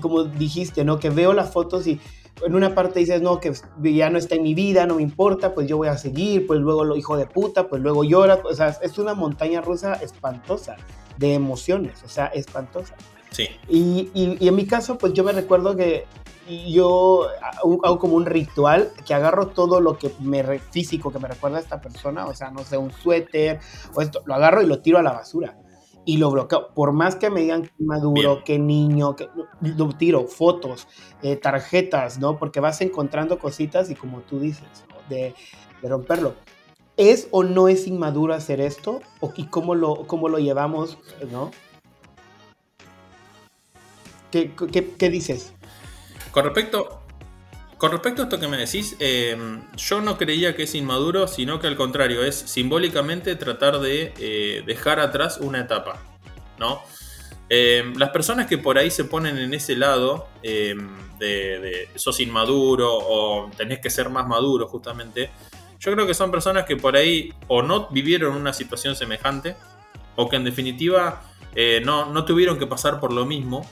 como 0.00 0.24
dijiste, 0.24 0.84
¿no? 0.84 0.98
Que 0.98 1.10
veo 1.10 1.32
las 1.32 1.52
fotos 1.52 1.86
y 1.86 2.00
en 2.42 2.54
una 2.54 2.74
parte 2.74 3.00
dices, 3.00 3.20
no, 3.20 3.40
que 3.40 3.52
ya 3.82 4.08
no 4.08 4.16
está 4.16 4.36
en 4.36 4.42
mi 4.42 4.54
vida, 4.54 4.86
no 4.86 4.94
me 4.94 5.02
importa, 5.02 5.52
pues 5.52 5.66
yo 5.66 5.76
voy 5.76 5.88
a 5.88 5.98
seguir, 5.98 6.46
pues 6.46 6.60
luego 6.60 6.84
lo 6.84 6.96
hijo 6.96 7.16
de 7.16 7.26
puta, 7.26 7.68
pues 7.68 7.82
luego 7.82 8.04
llora, 8.04 8.40
o 8.42 8.54
sea, 8.54 8.78
es 8.80 8.96
una 8.98 9.14
montaña 9.14 9.60
rusa 9.60 9.94
espantosa 9.94 10.76
de 11.18 11.34
emociones, 11.34 12.02
o 12.04 12.08
sea, 12.08 12.26
espantosa. 12.26 12.94
Sí. 13.30 13.48
Y, 13.68 14.10
y, 14.14 14.38
y 14.40 14.48
en 14.48 14.56
mi 14.56 14.66
caso, 14.66 14.96
pues 14.96 15.12
yo 15.12 15.22
me 15.22 15.32
recuerdo 15.32 15.76
que 15.76 16.06
yo 16.70 17.28
hago 17.82 17.98
como 17.98 18.16
un 18.16 18.26
ritual 18.26 18.90
que 19.06 19.14
agarro 19.14 19.48
todo 19.48 19.80
lo 19.80 19.98
que 19.98 20.12
me 20.20 20.58
físico 20.58 21.12
que 21.12 21.18
me 21.18 21.28
recuerda 21.28 21.58
a 21.58 21.60
esta 21.60 21.80
persona, 21.80 22.26
o 22.26 22.34
sea, 22.34 22.50
no 22.50 22.64
sé, 22.64 22.76
un 22.76 22.90
suéter 22.90 23.60
o 23.94 24.00
esto, 24.00 24.22
lo 24.24 24.34
agarro 24.34 24.62
y 24.62 24.66
lo 24.66 24.80
tiro 24.80 24.98
a 24.98 25.02
la 25.02 25.12
basura 25.12 25.56
y 26.04 26.16
lo 26.16 26.30
bloqueo. 26.30 26.72
Por 26.74 26.92
más 26.92 27.16
que 27.16 27.30
me 27.30 27.40
digan 27.40 27.62
que 27.62 27.70
maduro, 27.78 28.34
Bien. 28.34 28.44
que 28.44 28.58
niño, 28.58 29.16
que 29.16 29.28
lo 29.60 29.88
tiro, 29.90 30.26
fotos, 30.26 30.88
eh, 31.22 31.36
tarjetas, 31.36 32.18
¿no? 32.18 32.38
Porque 32.38 32.60
vas 32.60 32.80
encontrando 32.80 33.38
cositas 33.38 33.90
y 33.90 33.94
como 33.94 34.20
tú 34.20 34.40
dices, 34.40 34.66
¿no? 34.88 34.96
de, 35.08 35.34
de, 35.82 35.88
romperlo. 35.88 36.34
¿Es 36.96 37.28
o 37.30 37.44
no 37.44 37.68
es 37.68 37.86
inmaduro 37.86 38.34
hacer 38.34 38.60
esto? 38.60 39.00
¿O, 39.20 39.32
¿Y 39.36 39.44
cómo 39.44 39.74
lo, 39.74 40.06
cómo 40.06 40.28
lo 40.28 40.38
llevamos, 40.38 40.98
no? 41.30 41.50
¿Qué, 44.30 44.52
qué, 44.54 44.94
qué 44.94 45.10
dices? 45.10 45.54
Con 46.30 46.44
respecto, 46.44 47.02
con 47.76 47.90
respecto 47.90 48.22
a 48.22 48.24
esto 48.24 48.38
que 48.38 48.46
me 48.46 48.56
decís, 48.56 48.96
eh, 49.00 49.36
yo 49.76 50.00
no 50.00 50.16
creía 50.16 50.54
que 50.54 50.64
es 50.64 50.74
inmaduro, 50.74 51.26
sino 51.26 51.58
que 51.58 51.66
al 51.66 51.76
contrario, 51.76 52.22
es 52.22 52.36
simbólicamente 52.36 53.34
tratar 53.36 53.80
de 53.80 54.12
eh, 54.18 54.62
dejar 54.64 55.00
atrás 55.00 55.38
una 55.40 55.60
etapa. 55.60 55.98
¿no? 56.58 56.82
Eh, 57.48 57.92
las 57.96 58.10
personas 58.10 58.46
que 58.46 58.58
por 58.58 58.78
ahí 58.78 58.90
se 58.90 59.04
ponen 59.04 59.38
en 59.38 59.54
ese 59.54 59.76
lado 59.76 60.28
de, 60.42 60.76
de, 61.18 61.88
sos 61.96 62.20
inmaduro 62.20 62.88
o 62.92 63.50
tenés 63.56 63.80
que 63.80 63.90
ser 63.90 64.08
más 64.08 64.28
maduro 64.28 64.68
justamente, 64.68 65.30
yo 65.80 65.90
creo 65.92 66.06
que 66.06 66.14
son 66.14 66.30
personas 66.30 66.66
que 66.66 66.76
por 66.76 66.94
ahí 66.94 67.32
o 67.48 67.62
no 67.62 67.88
vivieron 67.88 68.36
una 68.36 68.52
situación 68.52 68.94
semejante 68.94 69.56
o 70.14 70.28
que 70.28 70.36
en 70.36 70.44
definitiva 70.44 71.22
no, 71.82 72.12
no 72.12 72.24
tuvieron 72.24 72.58
que 72.58 72.66
pasar 72.66 73.00
por 73.00 73.12
lo 73.12 73.24
mismo 73.24 73.66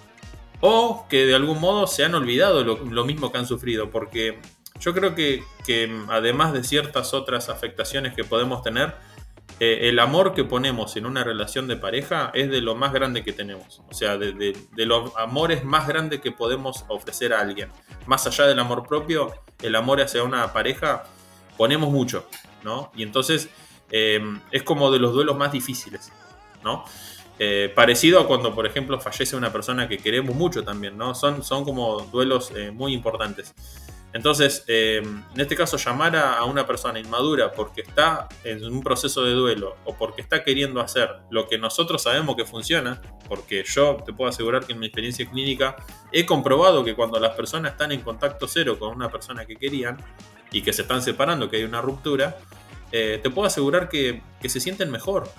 o 0.60 1.06
que 1.08 1.26
de 1.26 1.34
algún 1.34 1.60
modo 1.60 1.86
se 1.86 2.04
han 2.04 2.14
olvidado 2.14 2.64
lo, 2.64 3.04
mismo 3.04 3.30
que 3.30 3.38
han 3.38 3.46
sufrido, 3.46 3.90
porque 3.90 4.38
yo 4.80 4.94
creo 4.94 5.14
que, 5.14 5.44
que, 5.64 5.90
además 6.08 6.52
de 6.52 6.64
ciertas 6.64 7.14
otras 7.14 7.48
afectaciones 7.48 8.14
que 8.14 8.24
podemos 8.24 8.62
tener, 8.62 8.94
eh, 9.60 9.88
el 9.88 9.98
amor 9.98 10.34
que 10.34 10.44
ponemos 10.44 10.96
en 10.96 11.06
una 11.06 11.24
relación 11.24 11.66
de 11.66 11.76
pareja 11.76 12.30
es 12.34 12.50
de 12.50 12.60
lo 12.60 12.76
más 12.76 12.92
grande 12.92 13.24
que 13.24 13.32
tenemos, 13.32 13.82
o 13.88 13.94
sea, 13.94 14.16
de 14.16 14.54
los 14.86 15.16
amores 15.16 15.64
más 15.64 15.88
grandes 15.88 16.20
que 16.20 16.30
podemos 16.30 16.84
ofrecer 16.88 17.32
a 17.32 17.40
alguien. 17.40 17.70
Más 18.06 18.26
allá 18.26 18.46
del 18.46 18.58
amor 18.58 18.86
propio, 18.86 19.32
el 19.62 19.74
amor 19.74 20.00
hacia 20.00 20.22
una 20.22 20.52
pareja 20.52 21.04
ponemos 21.56 21.90
mucho, 21.90 22.26
¿no? 22.62 22.92
Y 22.94 23.02
entonces 23.02 23.48
eh, 23.90 24.20
es 24.50 24.62
como 24.62 24.90
de 24.90 24.98
los 24.98 25.12
duelos 25.12 25.36
más 25.36 25.52
difíciles, 25.52 26.12
¿no? 26.64 26.84
Eh, 27.40 27.72
parecido 27.74 28.18
a 28.18 28.26
cuando, 28.26 28.52
por 28.52 28.66
ejemplo, 28.66 29.00
fallece 29.00 29.36
una 29.36 29.52
persona 29.52 29.88
que 29.88 29.98
queremos 29.98 30.34
mucho 30.34 30.64
también, 30.64 30.98
¿no? 30.98 31.14
Son, 31.14 31.44
son 31.44 31.64
como 31.64 32.00
duelos 32.00 32.50
eh, 32.56 32.72
muy 32.72 32.92
importantes. 32.92 33.54
Entonces, 34.12 34.64
eh, 34.66 35.02
en 35.04 35.40
este 35.40 35.54
caso, 35.54 35.76
llamar 35.76 36.16
a, 36.16 36.38
a, 36.38 36.44
una 36.44 36.66
persona 36.66 36.98
inmadura 36.98 37.52
porque 37.52 37.82
está 37.82 38.26
en 38.42 38.64
un 38.64 38.82
proceso 38.82 39.22
de 39.22 39.32
duelo 39.32 39.76
o 39.84 39.94
porque 39.96 40.22
está 40.22 40.42
queriendo 40.42 40.80
hacer 40.80 41.10
lo 41.30 41.46
que 41.46 41.58
nosotros 41.58 42.02
sabemos 42.02 42.34
que 42.34 42.44
funciona, 42.44 43.00
porque 43.28 43.62
yo 43.64 43.98
te 44.04 44.12
puedo 44.12 44.30
asegurar 44.30 44.64
que 44.64 44.72
en 44.72 44.80
mi 44.80 44.86
experiencia 44.86 45.28
clínica 45.30 45.76
he 46.10 46.26
comprobado 46.26 46.84
que 46.84 46.96
cuando 46.96 47.20
las 47.20 47.36
personas 47.36 47.72
están 47.72 47.92
en 47.92 48.00
contacto 48.00 48.48
cero 48.48 48.78
con 48.78 48.96
una 48.96 49.10
persona 49.10 49.44
que 49.44 49.54
querían 49.54 49.98
y 50.50 50.62
que 50.62 50.72
se 50.72 50.82
están 50.82 51.02
separando, 51.02 51.50
que 51.50 51.58
hay 51.58 51.64
una 51.64 51.82
ruptura, 51.82 52.38
te 52.90 53.30
puedo 53.30 53.46
asegurar 53.46 53.90
que, 53.90 54.22
que 54.40 54.48
se 54.48 54.60
sienten 54.60 54.90
mejor 54.90 55.30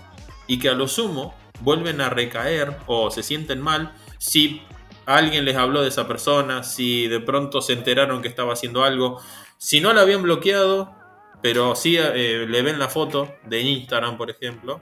y 0.46 0.60
que 0.60 0.70
a 0.70 0.74
lo 0.74 0.88
sumo 0.88 1.34
vuelven 1.62 2.02
a 2.02 2.10
recaer 2.10 2.78
o 2.88 3.12
se 3.12 3.24
sienten 3.24 3.62
mal 3.62 3.94
si 4.18 4.62
alguien 5.06 5.46
les 5.46 5.56
habló 5.56 5.82
de 5.82 5.90
esa 5.90 6.08
persona, 6.08 6.64
si 6.64 7.08
de 7.08 7.20
pronto 7.20 7.62
se 7.62 7.74
enteraron 7.74 8.22
que 8.22 8.28
estaba 8.28 8.54
haciendo 8.54 8.84
algo, 8.84 9.20
si 9.58 9.82
no 9.82 9.94
la 9.94 10.02
habían 10.02 10.22
bloqueado, 10.22 10.94
pero 11.42 11.76
sí 11.76 11.98
eh, 11.98 12.46
le 12.48 12.62
ven 12.62 12.80
la 12.80 12.90
foto 12.90 13.34
de 13.46 13.62
Instagram, 13.62 14.18
por 14.18 14.30
ejemplo. 14.30 14.82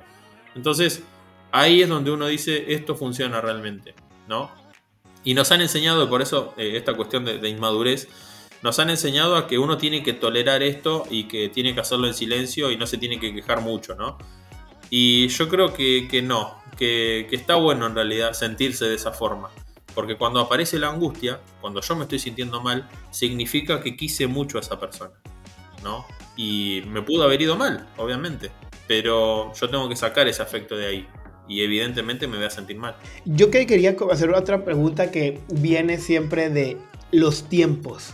Entonces, 0.55 1.03
ahí 1.51 1.81
es 1.81 1.89
donde 1.89 2.11
uno 2.11 2.27
dice, 2.27 2.73
esto 2.73 2.95
funciona 2.95 3.39
realmente, 3.41 3.95
¿no? 4.27 4.51
Y 5.23 5.33
nos 5.33 5.51
han 5.51 5.61
enseñado, 5.61 6.09
por 6.09 6.21
eso, 6.21 6.53
eh, 6.57 6.73
esta 6.75 6.93
cuestión 6.93 7.23
de, 7.25 7.37
de 7.37 7.49
inmadurez, 7.49 8.09
nos 8.63 8.79
han 8.79 8.89
enseñado 8.89 9.35
a 9.35 9.47
que 9.47 9.57
uno 9.57 9.77
tiene 9.77 10.03
que 10.03 10.13
tolerar 10.13 10.63
esto 10.63 11.03
y 11.09 11.25
que 11.25 11.49
tiene 11.49 11.73
que 11.73 11.81
hacerlo 11.81 12.07
en 12.07 12.13
silencio 12.13 12.71
y 12.71 12.77
no 12.77 12.87
se 12.87 12.97
tiene 12.97 13.19
que 13.19 13.33
quejar 13.33 13.61
mucho, 13.61 13.95
¿no? 13.95 14.17
Y 14.89 15.27
yo 15.27 15.47
creo 15.47 15.73
que, 15.73 16.07
que 16.09 16.21
no, 16.21 16.61
que, 16.77 17.27
está 17.31 17.55
bueno 17.55 17.87
en 17.87 17.95
realidad 17.95 18.33
sentirse 18.33 18.85
de 18.85 18.95
esa 18.95 19.11
forma. 19.11 19.49
Porque 19.93 20.15
cuando 20.15 20.39
aparece 20.39 20.77
la 20.77 20.89
angustia, 20.89 21.39
cuando 21.59 21.81
yo 21.81 21.95
me 21.95 22.03
estoy 22.03 22.19
sintiendo 22.19 22.61
mal, 22.61 22.87
significa 23.11 23.81
que 23.81 23.97
quise 23.97 24.27
mucho 24.27 24.57
a 24.57 24.61
esa 24.61 24.79
persona. 24.79 25.13
¿no? 25.83 26.05
Y 26.35 26.83
me 26.87 27.01
pudo 27.01 27.23
haber 27.23 27.41
ido 27.41 27.55
mal, 27.55 27.87
obviamente. 27.97 28.51
Pero 28.87 29.53
yo 29.53 29.69
tengo 29.69 29.89
que 29.89 29.95
sacar 29.95 30.27
ese 30.27 30.41
afecto 30.41 30.77
de 30.77 30.85
ahí. 30.85 31.07
Y 31.47 31.61
evidentemente 31.61 32.27
me 32.27 32.37
voy 32.37 32.45
a 32.45 32.49
sentir 32.49 32.77
mal. 32.77 32.95
Yo 33.25 33.49
que 33.49 33.65
quería 33.65 33.95
hacer 34.11 34.29
otra 34.31 34.63
pregunta 34.63 35.11
que 35.11 35.41
viene 35.49 35.97
siempre 35.97 36.49
de 36.49 36.77
los 37.11 37.49
tiempos. 37.49 38.13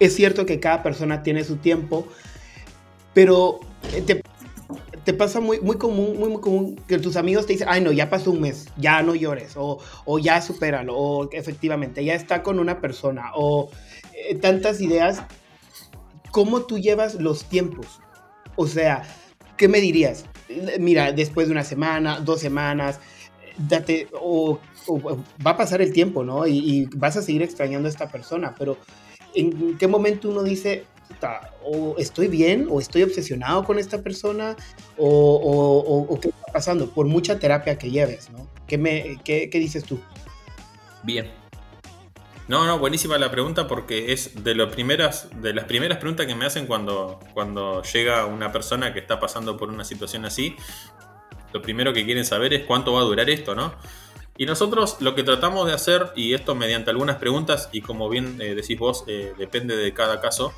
Es 0.00 0.14
cierto 0.14 0.46
que 0.46 0.60
cada 0.60 0.82
persona 0.82 1.22
tiene 1.22 1.44
su 1.44 1.56
tiempo, 1.56 2.06
pero 3.14 3.60
te 4.06 4.22
te 5.08 5.14
pasa 5.14 5.40
muy, 5.40 5.58
muy 5.62 5.78
común, 5.78 6.18
muy, 6.18 6.38
común 6.38 6.78
que 6.86 6.98
tus 6.98 7.16
amigos 7.16 7.46
te 7.46 7.54
dicen, 7.54 7.68
ay 7.70 7.80
no, 7.80 7.92
ya 7.92 8.10
pasó 8.10 8.30
un 8.30 8.42
mes, 8.42 8.66
ya 8.76 9.02
no 9.02 9.14
llores, 9.14 9.54
o, 9.56 9.78
o 10.04 10.18
ya 10.18 10.42
supéralo, 10.42 10.94
o 10.94 11.30
efectivamente, 11.32 12.04
ya 12.04 12.12
está 12.12 12.42
con 12.42 12.58
una 12.58 12.78
persona, 12.82 13.30
o 13.34 13.70
eh, 14.12 14.34
tantas 14.34 14.82
ideas. 14.82 15.22
¿Cómo 16.30 16.66
tú 16.66 16.78
llevas 16.78 17.14
los 17.14 17.46
tiempos? 17.46 17.86
O 18.54 18.66
sea, 18.66 19.02
¿qué 19.56 19.66
me 19.66 19.80
dirías? 19.80 20.26
Mira, 20.78 21.10
después 21.12 21.46
de 21.48 21.52
una 21.52 21.64
semana, 21.64 22.20
dos 22.20 22.40
semanas, 22.40 23.00
date, 23.56 24.08
o, 24.12 24.60
o 24.86 25.00
va 25.00 25.52
a 25.52 25.56
pasar 25.56 25.80
el 25.80 25.94
tiempo, 25.94 26.22
¿no? 26.22 26.46
Y, 26.46 26.58
y, 26.58 26.84
vas 26.96 27.16
a 27.16 27.22
seguir 27.22 27.40
extrañando 27.42 27.88
a 27.88 27.90
esta 27.90 28.10
persona, 28.10 28.54
pero 28.58 28.76
¿en 29.34 29.78
qué 29.78 29.88
momento 29.88 30.28
uno 30.28 30.42
dice, 30.42 30.84
o 31.64 31.96
estoy 31.98 32.28
bien, 32.28 32.66
o 32.70 32.80
estoy 32.80 33.02
obsesionado 33.02 33.64
con 33.64 33.78
esta 33.78 34.02
persona, 34.02 34.56
o, 34.96 36.18
qué 36.20 36.28
está 36.28 36.52
pasando, 36.52 36.90
por 36.90 37.06
mucha 37.06 37.38
terapia 37.38 37.78
que 37.78 37.90
lleves, 37.90 38.30
¿no? 38.30 38.48
¿Qué, 38.66 38.78
me, 38.78 39.18
qué, 39.24 39.48
dices 39.52 39.84
tú? 39.84 40.00
Bien. 41.02 41.30
No, 42.46 42.64
no, 42.64 42.78
buenísima 42.78 43.18
la 43.18 43.30
pregunta 43.30 43.68
porque 43.68 44.12
es 44.12 44.42
de, 44.42 44.54
lo 44.54 44.70
primeras, 44.70 45.28
de 45.42 45.52
las 45.52 45.66
primeras 45.66 45.98
preguntas 45.98 46.26
que 46.26 46.34
me 46.34 46.46
hacen 46.46 46.66
cuando, 46.66 47.20
cuando 47.34 47.82
llega 47.82 48.24
una 48.24 48.52
persona 48.52 48.94
que 48.94 49.00
está 49.00 49.20
pasando 49.20 49.58
por 49.58 49.68
una 49.68 49.84
situación 49.84 50.24
así. 50.24 50.56
Lo 51.52 51.60
primero 51.60 51.92
que 51.92 52.06
quieren 52.06 52.24
saber 52.24 52.54
es 52.54 52.64
cuánto 52.64 52.94
va 52.94 53.00
a 53.00 53.04
durar 53.04 53.28
esto, 53.28 53.54
¿no? 53.54 53.74
Y 54.38 54.46
nosotros 54.46 54.98
lo 55.00 55.14
que 55.14 55.24
tratamos 55.24 55.66
de 55.66 55.74
hacer, 55.74 56.12
y 56.14 56.32
esto 56.32 56.54
mediante 56.54 56.90
algunas 56.90 57.16
preguntas, 57.16 57.68
y 57.72 57.80
como 57.82 58.08
bien 58.08 58.40
eh, 58.40 58.54
decís 58.54 58.78
vos, 58.78 59.04
eh, 59.08 59.34
depende 59.36 59.76
de 59.76 59.92
cada 59.92 60.20
caso, 60.20 60.54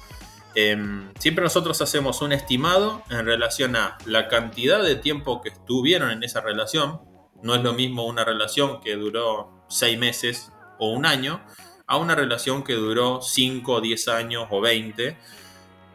eh, 0.55 0.77
siempre 1.19 1.45
nosotros 1.45 1.81
hacemos 1.81 2.23
un 2.23 2.33
estimado 2.33 3.03
en 3.11 3.25
relación 3.25 3.77
a 3.77 3.99
la 4.07 4.29
cantidad 4.29 4.83
de 4.83 4.97
tiempo 4.97 5.41
que 5.41 5.51
estuvieron 5.51 6.11
en 6.11 6.23
esa 6.23 6.41
relación. 6.41 7.01
No 7.43 7.55
es 7.55 7.63
lo 7.63 7.73
mismo 7.73 8.07
una 8.07 8.25
relación 8.25 8.81
que 8.81 8.97
duró 8.97 9.65
6 9.69 9.99
meses 9.99 10.53
o 10.79 10.91
un 10.91 11.07
año 11.07 11.41
a 11.87 11.97
una 11.97 12.15
relación 12.15 12.63
que 12.63 12.75
duró 12.75 13.21
5, 13.21 13.81
10 13.81 14.09
años 14.09 14.47
o 14.51 14.61
20. 14.61 15.17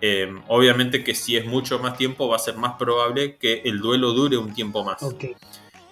Eh, 0.02 0.34
obviamente 0.48 1.04
que 1.04 1.16
si 1.16 1.38
es 1.38 1.46
mucho 1.46 1.80
más 1.80 1.98
tiempo 1.98 2.28
va 2.28 2.36
a 2.36 2.40
ser 2.40 2.58
más 2.58 2.74
probable 2.74 3.38
que 3.38 3.62
el 3.66 3.80
duelo 3.80 4.12
dure 4.12 4.38
un 4.38 4.54
tiempo 4.54 4.84
más. 4.84 5.02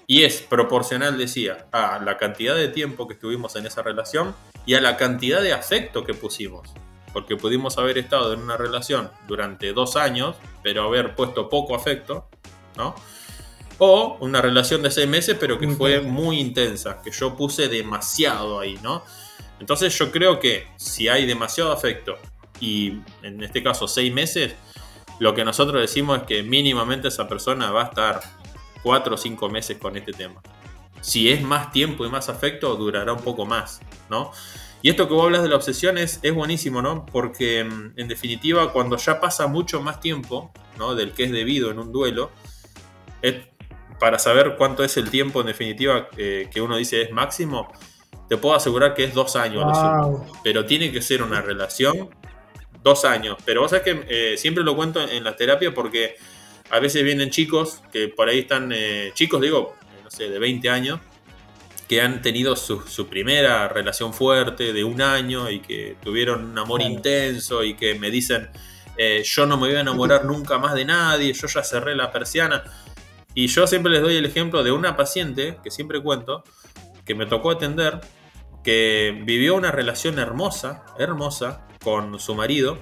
Y 0.05 0.23
es 0.23 0.41
proporcional, 0.41 1.17
decía, 1.17 1.67
a 1.71 1.99
la 1.99 2.17
cantidad 2.17 2.55
de 2.55 2.67
tiempo 2.67 3.07
que 3.07 3.13
estuvimos 3.13 3.55
en 3.55 3.65
esa 3.65 3.81
relación 3.81 4.35
y 4.65 4.73
a 4.73 4.81
la 4.81 4.97
cantidad 4.97 5.41
de 5.41 5.53
afecto 5.53 6.03
que 6.03 6.13
pusimos. 6.13 6.73
Porque 7.13 7.37
pudimos 7.37 7.77
haber 7.77 7.97
estado 7.97 8.33
en 8.33 8.41
una 8.41 8.57
relación 8.57 9.09
durante 9.27 9.71
dos 9.71 9.95
años, 9.95 10.35
pero 10.63 10.83
haber 10.83 11.15
puesto 11.15 11.47
poco 11.47 11.75
afecto, 11.75 12.27
¿no? 12.75 12.95
O 13.77 14.17
una 14.19 14.41
relación 14.41 14.81
de 14.81 14.91
seis 14.91 15.07
meses, 15.07 15.37
pero 15.39 15.59
que 15.59 15.67
Muy 15.67 15.75
fue 15.75 15.99
bien. 15.99 16.11
muy 16.11 16.39
intensa, 16.39 17.01
que 17.03 17.11
yo 17.11 17.35
puse 17.35 17.67
demasiado 17.67 18.59
ahí, 18.59 18.79
¿no? 18.81 19.03
Entonces 19.59 19.97
yo 19.97 20.11
creo 20.11 20.39
que 20.39 20.67
si 20.75 21.07
hay 21.07 21.25
demasiado 21.25 21.71
afecto 21.71 22.17
y 22.59 22.99
en 23.21 23.43
este 23.43 23.61
caso 23.63 23.87
seis 23.87 24.11
meses, 24.13 24.55
lo 25.19 25.33
que 25.33 25.45
nosotros 25.45 25.79
decimos 25.79 26.19
es 26.19 26.23
que 26.23 26.43
mínimamente 26.43 27.07
esa 27.07 27.27
persona 27.27 27.71
va 27.71 27.83
a 27.83 27.85
estar 27.85 28.21
cuatro 28.81 29.15
o 29.15 29.17
cinco 29.17 29.49
meses 29.49 29.77
con 29.77 29.95
este 29.95 30.11
tema. 30.11 30.41
Si 31.01 31.29
es 31.31 31.41
más 31.41 31.71
tiempo 31.71 32.05
y 32.05 32.09
más 32.09 32.29
afecto, 32.29 32.75
durará 32.75 33.13
un 33.13 33.21
poco 33.21 33.45
más, 33.45 33.81
¿no? 34.09 34.31
Y 34.83 34.89
esto 34.89 35.07
que 35.07 35.13
vos 35.15 35.23
hablas 35.23 35.41
de 35.41 35.49
la 35.49 35.55
obsesión 35.55 35.97
es, 35.97 36.19
es 36.21 36.33
buenísimo, 36.35 36.81
¿no? 36.81 37.05
Porque 37.05 37.63
mm, 37.63 37.93
en 37.99 38.07
definitiva, 38.07 38.71
cuando 38.71 38.97
ya 38.97 39.19
pasa 39.19 39.47
mucho 39.47 39.81
más 39.81 39.99
tiempo, 39.99 40.51
¿no? 40.77 40.93
Del 40.93 41.13
que 41.13 41.23
es 41.23 41.31
debido 41.31 41.71
en 41.71 41.79
un 41.79 41.91
duelo, 41.91 42.29
es- 43.21 43.47
para 43.99 44.19
saber 44.19 44.55
cuánto 44.57 44.83
es 44.83 44.97
el 44.97 45.09
tiempo 45.09 45.39
en 45.39 45.47
definitiva 45.47 46.09
eh, 46.17 46.49
que 46.51 46.59
uno 46.61 46.75
dice 46.75 47.01
es 47.01 47.11
máximo, 47.11 47.71
te 48.27 48.35
puedo 48.35 48.53
asegurar 48.55 48.93
que 48.93 49.05
es 49.05 49.13
dos 49.13 49.35
años. 49.37 49.63
Wow. 49.63 50.25
pero 50.43 50.65
tiene 50.65 50.91
que 50.91 51.01
ser 51.01 51.23
una 51.23 51.41
relación 51.41 52.09
dos 52.83 53.05
años. 53.05 53.37
Pero 53.45 53.61
vos 53.61 53.69
sabés 53.71 53.85
que 53.85 54.05
eh, 54.09 54.37
siempre 54.37 54.63
lo 54.65 54.75
cuento 54.75 54.99
en 55.01 55.23
la 55.23 55.35
terapia 55.37 55.73
porque 55.73 56.15
a 56.69 56.79
veces 56.79 57.03
vienen 57.05 57.29
chicos 57.29 57.81
que 57.93 58.09
por 58.09 58.27
ahí 58.27 58.39
están, 58.39 58.71
eh, 58.73 59.11
chicos 59.13 59.39
digo, 59.39 59.75
no 60.03 60.11
sé, 60.11 60.29
de 60.29 60.39
20 60.39 60.69
años, 60.69 60.99
que 61.93 62.01
han 62.01 62.23
tenido 62.23 62.55
su, 62.55 62.81
su 62.81 63.07
primera 63.07 63.67
relación 63.67 64.15
fuerte 64.15 64.73
de 64.73 64.83
un 64.83 64.99
año 64.99 65.51
y 65.51 65.59
que 65.59 65.95
tuvieron 66.03 66.43
un 66.43 66.57
amor 66.57 66.79
Claro. 66.79 66.95
intenso 66.95 67.63
y 67.63 67.75
que 67.75 67.93
me 67.99 68.09
dicen, 68.09 68.49
eh, 68.97 69.21
yo 69.23 69.45
no 69.45 69.57
me 69.57 69.67
voy 69.67 69.75
a 69.75 69.81
enamorar 69.81 70.25
nunca 70.25 70.57
más 70.57 70.73
de 70.73 70.85
nadie, 70.85 71.33
yo 71.33 71.47
ya 71.47 71.61
cerré 71.63 71.95
la 71.95 72.11
persiana. 72.11 72.63
Y 73.35 73.45
yo 73.45 73.67
siempre 73.67 73.91
les 73.91 74.01
doy 74.01 74.15
el 74.15 74.25
ejemplo 74.25 74.63
de 74.63 74.71
una 74.71 74.97
paciente, 74.97 75.59
que 75.63 75.69
siempre 75.69 76.01
cuento, 76.01 76.43
que 77.05 77.13
me 77.13 77.27
tocó 77.27 77.51
atender, 77.51 78.01
que 78.63 79.15
vivió 79.23 79.53
una 79.53 79.69
relación 79.71 80.17
hermosa, 80.17 80.83
hermosa, 80.97 81.67
con 81.83 82.19
su 82.19 82.33
marido, 82.33 82.79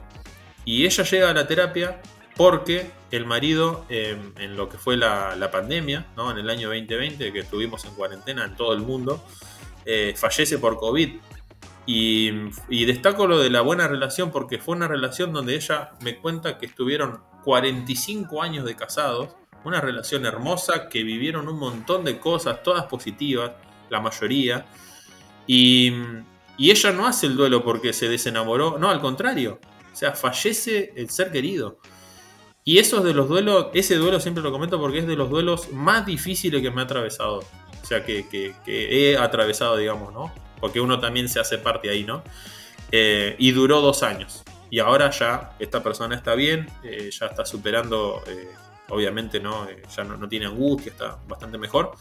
y 0.63 0.85
ella 0.85 1.03
llega 1.03 1.31
a 1.31 1.33
la 1.33 1.47
terapia 1.47 2.01
porque 2.37 2.89
el 3.11 3.25
marido, 3.25 3.85
eh, 3.89 4.17
en 4.37 4.55
lo 4.55 4.69
que 4.69 4.77
fue 4.77 4.97
la, 4.97 5.49
pandemia, 5.51 6.07
¿no? 6.15 6.31
en 6.31 6.37
el 6.37 6.49
año 6.49 6.69
2020, 6.69 7.33
que 7.33 7.39
estuvimos 7.39 7.83
en 7.85 7.93
cuarentena 7.93 8.45
en 8.45 8.55
todo 8.55 8.73
el 8.73 8.79
mundo, 8.79 9.23
eh, 9.85 10.13
fallece 10.15 10.57
por 10.57 10.77
COVID. 10.77 11.17
Y, 11.85 12.31
y 12.69 12.85
destaco 12.85 13.27
lo 13.27 13.39
de 13.39 13.49
la 13.49 13.61
buena 13.61 13.87
relación 13.87 14.31
porque 14.31 14.59
fue 14.59 14.75
una 14.75 14.87
relación 14.87 15.33
donde 15.33 15.55
ella 15.55 15.91
me 16.01 16.17
cuenta 16.17 16.57
que 16.57 16.67
estuvieron 16.67 17.21
45 17.43 18.41
años 18.41 18.65
de 18.65 18.75
casados, 18.75 19.35
una 19.63 19.81
relación 19.81 20.25
hermosa, 20.25 20.87
que 20.89 21.03
vivieron 21.03 21.47
un 21.47 21.59
montón 21.59 22.05
de 22.05 22.19
cosas, 22.19 22.63
todas 22.63 22.85
positivas, 22.85 23.51
la 23.89 23.99
mayoría. 23.99 24.65
Y, 25.47 25.91
y 26.57 26.71
ella 26.71 26.91
no 26.91 27.07
hace 27.07 27.27
el 27.27 27.35
duelo 27.35 27.63
porque 27.63 27.93
se 27.93 28.07
desenamoró, 28.07 28.77
no, 28.77 28.89
al 28.89 29.01
contrario. 29.01 29.59
O 29.91 29.95
sea, 29.95 30.13
fallece 30.13 30.93
el 30.95 31.09
ser 31.09 31.31
querido. 31.31 31.79
Y 32.63 32.77
eso 32.77 32.97
es 32.97 33.03
de 33.03 33.13
los 33.13 33.27
duelos, 33.27 33.67
ese 33.73 33.95
duelo 33.95 34.19
siempre 34.19 34.43
lo 34.43 34.51
comento 34.51 34.79
porque 34.79 34.99
es 34.99 35.07
de 35.07 35.15
los 35.15 35.29
duelos 35.29 35.71
más 35.71 36.05
difíciles 36.05 36.61
que 36.61 36.69
me 36.69 36.81
ha 36.81 36.83
atravesado. 36.83 37.39
O 37.81 37.85
sea, 37.85 38.05
que, 38.05 38.53
he 38.67 39.17
atravesado, 39.17 39.77
digamos, 39.77 40.13
¿no? 40.13 40.31
Porque 40.59 40.79
uno 40.79 40.99
también 40.99 41.27
se 41.27 41.39
hace 41.39 41.57
parte 41.57 41.89
ahí, 41.89 42.03
¿no? 42.03 42.23
Eh, 42.91 43.35
y 43.39 43.51
duró 43.51 43.81
dos 43.81 44.03
años. 44.03 44.43
Y 44.69 44.79
ahora 44.79 45.09
ya 45.09 45.55
esta 45.59 45.81
persona 45.81 46.15
está 46.15 46.35
bien, 46.35 46.69
eh, 46.83 47.09
ya 47.11 47.25
está 47.25 47.45
superando, 47.45 48.23
eh, 48.27 48.47
obviamente, 48.89 49.39
¿no? 49.39 49.67
Ya 49.95 50.03
no, 50.03 50.29
tiene 50.29 50.45
angustia, 50.45 50.91
está 50.91 51.17
bastante 51.27 51.57
mejor. 51.57 51.93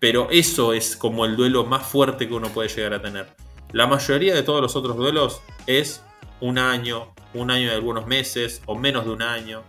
Pero 0.00 0.28
eso 0.30 0.72
es 0.72 0.96
como 0.96 1.24
el 1.24 1.36
duelo 1.36 1.64
más 1.64 1.86
fuerte 1.86 2.26
que 2.26 2.34
uno 2.34 2.48
puede 2.48 2.68
llegar 2.68 2.94
a 2.94 3.02
tener. 3.02 3.28
La 3.72 3.86
mayoría 3.86 4.34
de 4.34 4.42
todos 4.42 4.62
los 4.62 4.76
otros 4.76 4.96
duelos 4.96 5.42
es 5.66 6.02
un 6.40 6.58
año, 6.58 7.12
un 7.32 7.50
año 7.50 7.66
y 7.66 7.70
algunos 7.70 8.06
meses, 8.06 8.62
o 8.66 8.76
menos 8.76 9.04
de 9.04 9.10
un 9.12 9.22
año. 9.22 9.62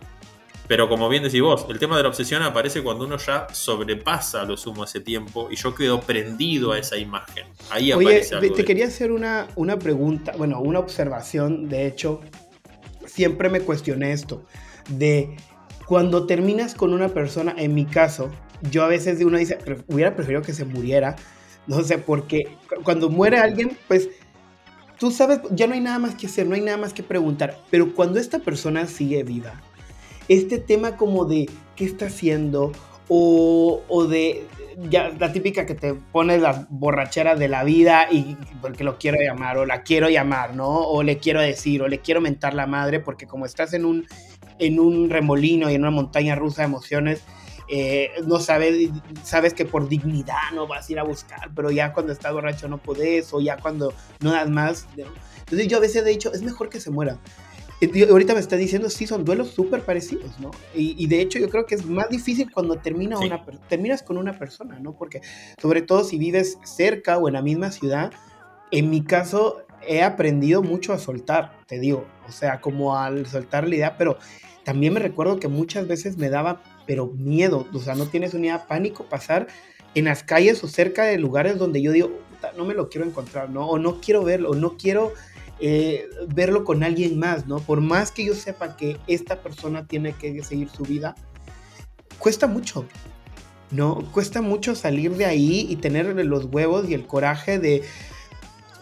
Pero 0.68 0.88
como 0.88 1.08
bien 1.08 1.22
decís 1.22 1.40
vos, 1.42 1.66
el 1.68 1.78
tema 1.78 1.96
de 1.96 2.02
la 2.02 2.08
obsesión 2.08 2.42
aparece 2.42 2.82
cuando 2.82 3.04
uno 3.04 3.16
ya 3.18 3.46
sobrepasa 3.52 4.44
lo 4.44 4.56
sumo 4.56 4.84
ese 4.84 5.00
tiempo 5.00 5.48
y 5.50 5.56
yo 5.56 5.74
quedo 5.74 6.00
prendido 6.00 6.72
a 6.72 6.78
esa 6.78 6.96
imagen. 6.96 7.44
Ahí 7.70 7.92
Oye, 7.92 8.08
aparece 8.08 8.34
algo. 8.34 8.52
te 8.54 8.62
de- 8.62 8.64
quería 8.66 8.86
hacer 8.86 9.12
una, 9.12 9.46
una 9.54 9.78
pregunta, 9.78 10.32
bueno, 10.36 10.60
una 10.60 10.78
observación, 10.80 11.68
de 11.68 11.86
hecho, 11.86 12.20
siempre 13.06 13.48
me 13.48 13.60
cuestioné 13.60 14.12
esto, 14.12 14.44
de 14.88 15.36
cuando 15.86 16.26
terminas 16.26 16.74
con 16.74 16.92
una 16.92 17.08
persona, 17.10 17.54
en 17.56 17.74
mi 17.74 17.84
caso, 17.86 18.30
yo 18.70 18.82
a 18.82 18.88
veces 18.88 19.22
uno 19.22 19.38
dice, 19.38 19.56
"Pre- 19.56 19.84
hubiera 19.86 20.16
preferido 20.16 20.42
que 20.42 20.52
se 20.52 20.64
muriera, 20.64 21.14
no 21.68 21.82
sé, 21.82 21.98
porque 21.98 22.56
cu- 22.68 22.82
cuando 22.82 23.08
muere 23.08 23.38
alguien, 23.38 23.76
pues 23.86 24.08
tú 24.98 25.10
sabes, 25.12 25.40
ya 25.52 25.66
no 25.68 25.74
hay 25.74 25.80
nada 25.80 25.98
más 26.00 26.14
que 26.16 26.26
hacer, 26.26 26.46
no 26.46 26.54
hay 26.56 26.60
nada 26.62 26.76
más 26.78 26.92
que 26.92 27.02
preguntar, 27.04 27.60
pero 27.70 27.94
cuando 27.94 28.18
esta 28.18 28.40
persona 28.40 28.86
sigue 28.86 29.22
viva, 29.22 29.62
este 30.28 30.58
tema 30.58 30.96
como 30.96 31.24
de 31.24 31.48
qué 31.74 31.84
está 31.84 32.06
haciendo 32.06 32.72
o, 33.08 33.82
o 33.88 34.04
de 34.06 34.46
ya 34.90 35.10
la 35.18 35.32
típica 35.32 35.64
que 35.64 35.74
te 35.74 35.94
pones 35.94 36.40
las 36.40 36.68
borracheras 36.68 37.38
de 37.38 37.48
la 37.48 37.64
vida 37.64 38.08
y 38.10 38.36
porque 38.60 38.84
lo 38.84 38.98
quiero 38.98 39.18
llamar 39.20 39.56
o 39.58 39.64
la 39.64 39.82
quiero 39.82 40.10
llamar, 40.10 40.54
¿no? 40.54 40.68
O 40.68 41.02
le 41.02 41.18
quiero 41.18 41.40
decir 41.40 41.82
o 41.82 41.88
le 41.88 42.00
quiero 42.00 42.20
mentar 42.20 42.54
la 42.54 42.66
madre 42.66 43.00
porque 43.00 43.26
como 43.26 43.46
estás 43.46 43.72
en 43.72 43.84
un 43.84 44.06
en 44.58 44.80
un 44.80 45.10
remolino 45.10 45.70
y 45.70 45.74
en 45.74 45.82
una 45.82 45.90
montaña 45.90 46.34
rusa 46.34 46.62
de 46.62 46.68
emociones 46.68 47.22
eh, 47.68 48.10
no 48.24 48.38
sabes, 48.38 48.90
sabes 49.24 49.52
que 49.52 49.64
por 49.64 49.88
dignidad 49.88 50.52
no 50.54 50.68
vas 50.68 50.88
a 50.88 50.92
ir 50.92 50.98
a 51.00 51.02
buscar, 51.02 51.50
pero 51.54 51.70
ya 51.70 51.92
cuando 51.92 52.12
estás 52.12 52.32
borracho 52.32 52.68
no 52.68 52.78
podés, 52.78 53.32
o 53.32 53.40
ya 53.40 53.56
cuando 53.56 53.92
no 54.20 54.30
das 54.30 54.48
más. 54.48 54.86
¿no? 54.96 55.04
Entonces 55.40 55.68
yo 55.68 55.78
a 55.78 55.80
veces 55.80 56.04
he 56.04 56.08
dicho, 56.08 56.32
es 56.32 56.42
mejor 56.42 56.68
que 56.68 56.80
se 56.80 56.90
muera. 56.90 57.18
Ahorita 58.08 58.32
me 58.32 58.40
está 58.40 58.56
diciendo, 58.56 58.88
sí, 58.88 59.06
son 59.06 59.24
duelos 59.24 59.50
súper 59.50 59.82
parecidos, 59.82 60.38
¿no? 60.40 60.50
Y, 60.74 60.94
y 61.02 61.06
de 61.08 61.20
hecho 61.20 61.38
yo 61.38 61.50
creo 61.50 61.66
que 61.66 61.74
es 61.74 61.84
más 61.84 62.08
difícil 62.08 62.50
cuando 62.50 62.76
termina 62.76 63.18
Sí. 63.18 63.24
una, 63.26 63.44
terminas 63.68 64.02
con 64.02 64.16
una 64.16 64.32
persona, 64.38 64.78
¿no? 64.78 64.94
Porque 64.96 65.20
sobre 65.60 65.82
todo 65.82 66.02
si 66.02 66.16
vives 66.16 66.58
cerca 66.64 67.18
o 67.18 67.28
en 67.28 67.34
la 67.34 67.42
misma 67.42 67.70
ciudad, 67.70 68.12
en 68.70 68.88
mi 68.88 69.02
caso 69.04 69.58
he 69.86 70.02
aprendido 70.02 70.62
mucho 70.62 70.94
a 70.94 70.98
soltar, 70.98 71.52
te 71.66 71.78
digo, 71.78 72.06
o 72.26 72.32
sea, 72.32 72.60
como 72.62 72.96
al 72.96 73.26
soltar 73.26 73.68
la 73.68 73.74
idea, 73.74 73.96
pero 73.98 74.16
también 74.64 74.94
me 74.94 75.00
recuerdo 75.00 75.38
que 75.38 75.48
muchas 75.48 75.86
veces 75.86 76.16
me 76.16 76.30
daba, 76.30 76.62
pero 76.86 77.06
miedo, 77.08 77.66
o 77.72 77.78
sea, 77.78 77.94
no 77.94 78.06
tienes 78.06 78.32
una 78.32 78.46
idea, 78.46 78.66
pánico 78.66 79.04
pasar 79.04 79.48
en 79.94 80.06
las 80.06 80.22
calles 80.24 80.64
o 80.64 80.68
cerca 80.68 81.04
de 81.04 81.18
lugares 81.18 81.58
donde 81.58 81.82
yo 81.82 81.92
digo, 81.92 82.08
"Puta, 82.30 82.52
no 82.56 82.64
me 82.64 82.74
lo 82.74 82.88
quiero 82.88 83.06
encontrar, 83.06 83.50
¿no? 83.50 83.68
O 83.68 83.78
no 83.78 84.00
quiero 84.00 84.24
verlo, 84.24 84.50
o 84.50 84.54
no 84.54 84.76
quiero 84.76 85.12
eh, 85.60 86.06
verlo 86.28 86.64
con 86.64 86.82
alguien 86.82 87.18
más, 87.18 87.46
¿no? 87.46 87.60
Por 87.60 87.80
más 87.80 88.10
que 88.12 88.24
yo 88.24 88.34
sepa 88.34 88.76
que 88.76 88.98
esta 89.06 89.40
persona 89.40 89.86
tiene 89.86 90.12
que 90.12 90.42
seguir 90.42 90.68
su 90.68 90.82
vida, 90.82 91.14
cuesta 92.18 92.46
mucho, 92.46 92.86
¿no? 93.70 93.96
Cuesta 94.12 94.42
mucho 94.42 94.74
salir 94.74 95.16
de 95.16 95.24
ahí 95.24 95.66
y 95.68 95.76
tener 95.76 96.06
los 96.26 96.44
huevos 96.46 96.88
y 96.88 96.94
el 96.94 97.06
coraje 97.06 97.58
de 97.58 97.82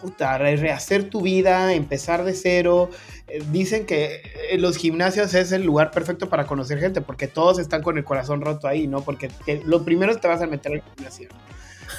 puta, 0.01 0.37
re- 0.37 0.57
rehacer 0.57 1.09
tu 1.09 1.21
vida, 1.21 1.73
empezar 1.73 2.23
de 2.25 2.33
cero. 2.33 2.89
Eh, 3.27 3.41
Dicen 3.51 3.85
que 3.85 4.21
eh, 4.51 4.57
los 4.59 4.77
gimnasios 4.77 5.33
es 5.33 5.51
el 5.51 5.63
lugar 5.63 5.89
perfecto 5.91 6.29
para 6.29 6.45
conocer 6.45 6.79
gente, 6.79 7.01
porque 7.01 7.27
todos 7.27 7.57
están 7.57 7.81
con 7.81 7.97
el 7.97 8.03
corazón 8.03 8.41
roto 8.41 8.67
ahí, 8.67 8.87
¿no? 8.87 9.01
Porque 9.01 9.31
lo 9.65 9.83
primero 9.83 10.11
es 10.11 10.19
te 10.21 10.27
vas 10.27 10.41
a 10.41 10.47
meter 10.47 10.73
al 10.73 10.83
gimnasio. 10.95 11.29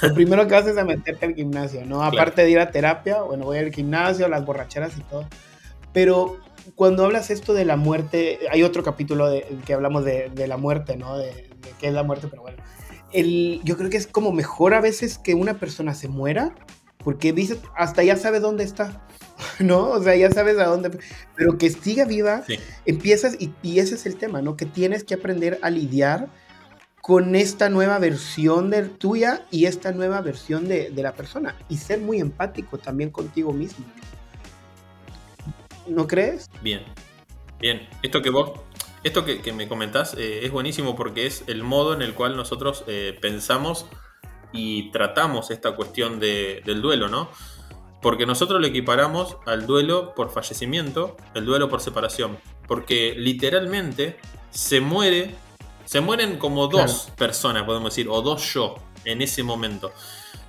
Lo 0.01 0.13
primero 0.13 0.47
que 0.47 0.55
haces 0.55 0.77
es 0.77 0.85
meterte 0.85 1.25
al 1.25 1.35
gimnasio, 1.35 1.85
¿no? 1.85 2.03
Aparte 2.03 2.43
de 2.43 2.51
ir 2.51 2.59
a 2.59 2.71
terapia, 2.71 3.21
bueno, 3.21 3.45
voy 3.45 3.57
al 3.57 3.73
gimnasio, 3.73 4.27
las 4.27 4.45
borracheras 4.45 4.97
y 4.97 5.01
todo. 5.01 5.27
Pero 5.93 6.37
cuando 6.75 7.05
hablas 7.05 7.29
esto 7.31 7.53
de 7.53 7.65
la 7.65 7.77
muerte, 7.77 8.39
hay 8.51 8.63
otro 8.63 8.83
capítulo 8.83 9.29
de, 9.29 9.45
que 9.65 9.73
hablamos 9.73 10.05
de, 10.05 10.29
de 10.33 10.47
la 10.47 10.57
muerte, 10.57 10.97
¿no? 10.97 11.17
De, 11.17 11.27
de 11.31 11.71
qué 11.79 11.87
es 11.87 11.93
la 11.93 12.03
muerte, 12.03 12.27
pero 12.29 12.41
bueno. 12.43 12.57
El, 13.13 13.61
yo 13.63 13.77
creo 13.77 13.89
que 13.89 13.97
es 13.97 14.05
como 14.07 14.31
mejor 14.33 14.73
a 14.73 14.81
veces 14.81 15.17
que 15.17 15.33
una 15.33 15.55
persona 15.59 15.93
se 15.93 16.07
muera, 16.09 16.53
porque 16.97 17.31
dices, 17.31 17.59
hasta 17.75 18.03
ya 18.03 18.17
sabe 18.17 18.39
dónde 18.41 18.65
está, 18.65 19.01
¿no? 19.59 19.89
O 19.91 20.03
sea, 20.03 20.15
ya 20.15 20.29
sabes 20.29 20.59
a 20.59 20.65
dónde, 20.65 20.91
pero 21.35 21.57
que 21.57 21.69
siga 21.69 22.05
viva, 22.05 22.43
Sí. 22.45 22.59
empiezas, 22.85 23.35
y, 23.39 23.53
y 23.63 23.79
ese 23.79 23.95
es 23.95 24.05
el 24.05 24.17
tema, 24.17 24.41
¿no? 24.41 24.57
Que 24.57 24.65
tienes 24.65 25.03
que 25.05 25.13
aprender 25.13 25.57
a 25.61 25.69
lidiar 25.69 26.27
con 27.07 27.35
esta 27.35 27.69
nueva 27.69 27.97
versión 27.99 28.69
de 28.69 28.83
tuya 28.83 29.45
y 29.49 29.65
esta 29.65 29.93
nueva 29.93 30.19
versión 30.21 30.67
de, 30.67 30.89
de 30.89 31.01
la 31.01 31.13
persona, 31.13 31.55
y 31.69 31.77
ser 31.77 32.01
muy 32.01 32.19
empático 32.19 32.77
también 32.77 33.09
contigo 33.11 33.53
mismo. 33.53 33.85
¿No 35.87 36.05
crees? 36.05 36.49
Bien. 36.61 36.83
Bien, 37.59 37.87
esto 38.03 38.21
que 38.21 38.29
vos, 38.29 38.59
esto 39.03 39.23
que, 39.25 39.53
me 39.53 39.67
comentás 39.69 40.15
eh, 40.15 40.45
es 40.45 40.51
buenísimo 40.51 40.95
porque 40.95 41.25
es 41.25 41.43
el 41.47 41.63
modo 41.63 41.93
en 41.93 42.01
el 42.01 42.13
cual 42.13 42.35
nosotros 42.35 42.83
eh, 42.87 43.17
pensamos 43.21 43.85
y 44.51 44.91
tratamos 44.91 45.49
esta 45.49 45.75
cuestión 45.75 46.19
de- 46.19 46.61
del 46.65 46.81
duelo, 46.81 47.07
¿no? 47.07 47.29
Porque 48.01 48.25
nosotros 48.25 48.61
lo 48.61 48.67
equiparamos 48.67 49.37
al 49.45 49.65
duelo 49.65 50.13
por 50.13 50.29
fallecimiento, 50.29 51.17
el 51.33 51.45
duelo 51.45 51.67
por 51.69 51.81
separación. 51.81 52.37
Porque 52.67 53.15
literalmente 53.17 54.17
se 54.51 54.81
muere, 54.81 55.33
se 55.87 56.01
mueren 56.01 56.37
como 56.37 56.67
dos 56.67 57.11
personas, 57.17 57.63
podemos 57.63 57.91
decir, 57.91 58.09
o 58.09 58.21
dos 58.21 58.53
yo 58.53 58.75
en 59.05 59.21
ese 59.21 59.41
momento. 59.41 59.93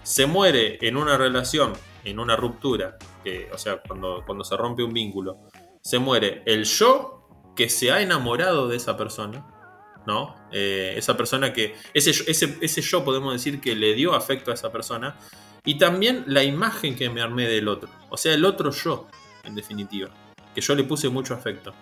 Se 0.03 0.27
muere 0.27 0.79
en 0.81 0.97
una 0.97 1.17
relación, 1.17 1.75
en 2.05 2.19
una 2.19 2.35
ruptura, 2.35 2.99
que, 3.23 3.49
o 3.53 3.57
sea, 3.57 3.81
cuando, 3.81 4.25
cuando 4.27 4.43
se 4.43 4.57
rompe 4.57 4.83
un 4.83 4.93
vínculo, 4.93 5.39
se 5.81 6.01
muere 6.01 6.43
el 6.45 6.65
yo 6.65 7.29
que 7.55 7.69
se 7.69 7.93
ha 7.93 8.03
enamorado 8.03 8.67
de 8.67 8.77
esa 8.77 8.97
persona, 8.97 9.47
¿no? 10.09 10.35
Eh, 10.51 10.95
esa 10.97 11.17
persona 11.17 11.53
que, 11.53 11.77
ese, 11.95 12.11
ese, 12.11 12.59
ese 12.61 12.83
yo 12.83 13.05
podemos 13.05 13.33
decir 13.33 13.61
que 13.61 13.77
le 13.77 13.95
dio 13.95 14.15
afecto 14.15 14.51
a 14.51 14.55
esa 14.55 14.73
persona, 14.73 15.17
y 15.65 15.79
también 15.79 16.25
la 16.27 16.43
imagen 16.43 16.97
que 16.97 17.11
me 17.11 17.21
armé 17.21 17.47
del 17.47 17.69
otro, 17.69 17.89
o 18.11 18.17
sea, 18.17 18.35
el 18.35 18.45
otro 18.45 18.73
yo, 18.73 19.07
en 19.45 19.55
definitiva, 19.55 20.11
que 20.53 20.61
yo 20.61 20.75
le 20.75 20.83
puse 20.83 21.09
mucho 21.09 21.35
afecto. 21.35 21.75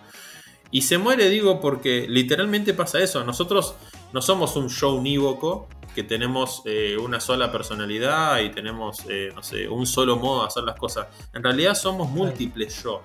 Y 0.71 0.81
se 0.81 0.97
muere, 0.97 1.29
digo, 1.29 1.59
porque 1.61 2.05
literalmente 2.09 2.73
pasa 2.73 2.99
eso. 2.99 3.23
Nosotros 3.23 3.75
no 4.13 4.21
somos 4.21 4.55
un 4.55 4.69
show 4.69 4.95
unívoco 4.95 5.67
que 5.95 6.03
tenemos 6.03 6.61
eh, 6.65 6.97
una 6.99 7.19
sola 7.19 7.51
personalidad 7.51 8.39
y 8.41 8.49
tenemos, 8.49 8.99
eh, 9.09 9.31
no 9.33 9.41
sé, 9.41 9.67
un 9.67 9.87
solo 9.87 10.17
modo 10.17 10.41
de 10.41 10.47
hacer 10.47 10.63
las 10.63 10.77
cosas. 10.77 11.07
En 11.33 11.41
realidad 11.43 11.73
somos 11.73 12.09
múltiples 12.09 12.83
yo. 12.83 13.01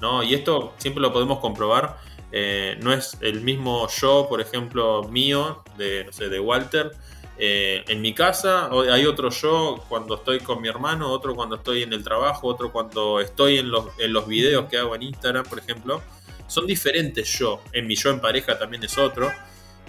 ¿no? 0.00 0.22
Y 0.22 0.34
esto 0.34 0.74
siempre 0.78 1.00
lo 1.00 1.12
podemos 1.12 1.38
comprobar. 1.38 1.98
eh, 2.34 2.78
no 2.80 2.92
es 2.94 3.18
el 3.20 3.42
mismo 3.42 3.86
yo, 3.88 4.26
por 4.28 4.40
ejemplo, 4.40 5.02
mío, 5.04 5.62
de, 5.76 6.04
no 6.04 6.12
sé, 6.12 6.30
de 6.30 6.40
Walter, 6.40 6.90
eh, 7.38 7.84
en 7.88 8.00
mi 8.00 8.14
casa. 8.14 8.70
Hay 8.90 9.04
otro 9.04 9.30
yo 9.30 9.82
cuando 9.88 10.14
estoy 10.14 10.40
con 10.40 10.62
mi 10.62 10.68
hermano, 10.68 11.10
otro 11.10 11.34
cuando 11.34 11.56
estoy 11.56 11.82
en 11.82 11.92
el 11.92 12.02
trabajo, 12.02 12.48
otro 12.48 12.72
cuando 12.72 13.20
estoy 13.20 13.58
en 13.58 13.70
los, 13.70 13.86
en 13.98 14.12
los 14.12 14.26
videos 14.26 14.66
que 14.68 14.78
hago 14.78 14.94
en 14.94 15.02
Instagram, 15.02 15.44
por 15.44 15.58
ejemplo. 15.58 16.02
Son 16.46 16.66
diferentes 16.66 17.28
yo. 17.38 17.62
En 17.72 17.86
mi 17.86 17.96
yo 17.96 18.10
en 18.10 18.20
pareja 18.20 18.58
también 18.58 18.84
es 18.84 18.98
otro. 18.98 19.30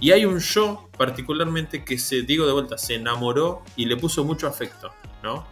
Y 0.00 0.12
hay 0.12 0.24
un 0.24 0.40
yo 0.40 0.88
particularmente 0.96 1.84
que 1.84 1.98
se, 1.98 2.22
digo 2.22 2.46
de 2.46 2.52
vuelta, 2.52 2.76
se 2.78 2.94
enamoró 2.94 3.62
y 3.76 3.86
le 3.86 3.96
puso 3.96 4.24
mucho 4.24 4.46
afecto, 4.46 4.92
¿no? 5.22 5.46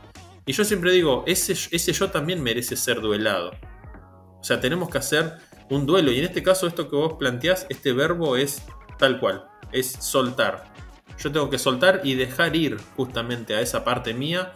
Y 0.45 0.53
yo 0.53 0.65
siempre 0.65 0.93
digo, 0.93 1.23
ese, 1.27 1.53
ese 1.53 1.93
yo 1.93 2.11
también 2.11 2.43
merece 2.43 2.77
ser 2.77 3.01
duelado. 3.01 3.53
O 4.41 4.45
sea, 4.45 4.61
tenemos 4.61 4.91
que 4.91 4.99
hacer 4.99 5.35
un 5.71 5.87
duelo. 5.87 6.11
Y 6.11 6.19
en 6.19 6.25
este 6.25 6.43
caso, 6.43 6.67
esto 6.67 6.91
que 6.91 6.97
vos 6.97 7.15
planteás, 7.19 7.67
este 7.69 7.93
verbo 7.93 8.37
es 8.37 8.62
tal 8.99 9.21
cual, 9.21 9.45
es 9.71 9.93
soltar. 9.93 10.73
Yo 11.19 11.31
tengo 11.31 11.49
que 11.49 11.59
soltar 11.59 12.01
y 12.03 12.15
dejar 12.15 12.57
ir 12.57 12.77
justamente 12.97 13.55
a 13.55 13.61
esa 13.61 13.85
parte 13.85 14.12
mía 14.15 14.53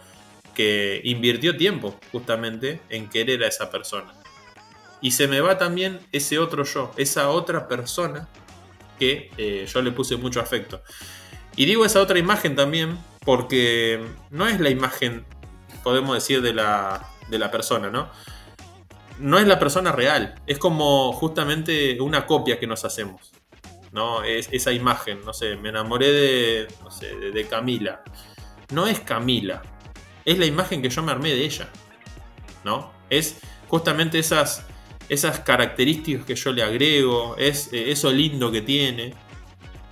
que 0.53 1.01
invirtió 1.03 1.55
tiempo 1.55 1.97
justamente 2.11 2.81
en 2.89 3.09
querer 3.09 3.43
a 3.43 3.47
esa 3.47 3.71
persona. 3.71 4.11
Y 5.01 5.11
se 5.11 5.27
me 5.27 5.41
va 5.41 5.57
también 5.57 5.99
ese 6.11 6.39
otro 6.39 6.63
yo, 6.63 6.91
esa 6.97 7.29
otra 7.29 7.67
persona 7.67 8.27
que 8.97 9.31
eh, 9.37 9.67
yo 9.71 9.81
le 9.81 9.91
puse 9.91 10.17
mucho 10.17 10.39
afecto. 10.39 10.81
Y 11.55 11.65
digo 11.65 11.85
esa 11.85 12.01
otra 12.01 12.19
imagen 12.19 12.55
también 12.55 12.97
porque 13.23 14.03
no 14.31 14.47
es 14.47 14.59
la 14.59 14.69
imagen, 14.69 15.25
podemos 15.83 16.15
decir, 16.15 16.41
de 16.41 16.53
la, 16.53 17.07
de 17.29 17.39
la 17.39 17.51
persona, 17.51 17.89
¿no? 17.89 18.09
No 19.19 19.39
es 19.39 19.47
la 19.47 19.59
persona 19.59 19.91
real, 19.91 20.35
es 20.45 20.59
como 20.59 21.11
justamente 21.13 21.99
una 22.01 22.25
copia 22.25 22.59
que 22.59 22.67
nos 22.67 22.85
hacemos. 22.85 23.31
¿no? 23.91 24.23
Es, 24.23 24.49
esa 24.51 24.71
imagen, 24.71 25.21
no 25.25 25.33
sé, 25.33 25.55
me 25.55 25.69
enamoré 25.69 26.11
de, 26.11 26.67
no 26.83 26.91
sé, 26.91 27.15
de, 27.15 27.31
de 27.31 27.47
Camila. 27.47 28.03
No 28.71 28.85
es 28.85 28.99
Camila, 28.99 29.61
es 30.25 30.37
la 30.37 30.45
imagen 30.45 30.81
que 30.81 30.89
yo 30.89 31.01
me 31.01 31.11
armé 31.11 31.29
de 31.29 31.45
ella. 31.45 31.69
¿no? 32.63 32.91
Es 33.09 33.39
justamente 33.67 34.19
esas, 34.19 34.65
esas 35.09 35.39
características 35.39 36.25
que 36.25 36.35
yo 36.35 36.51
le 36.51 36.63
agrego, 36.63 37.35
es 37.37 37.71
eh, 37.71 37.91
eso 37.91 38.11
lindo 38.11 38.51
que 38.51 38.61
tiene. 38.61 39.13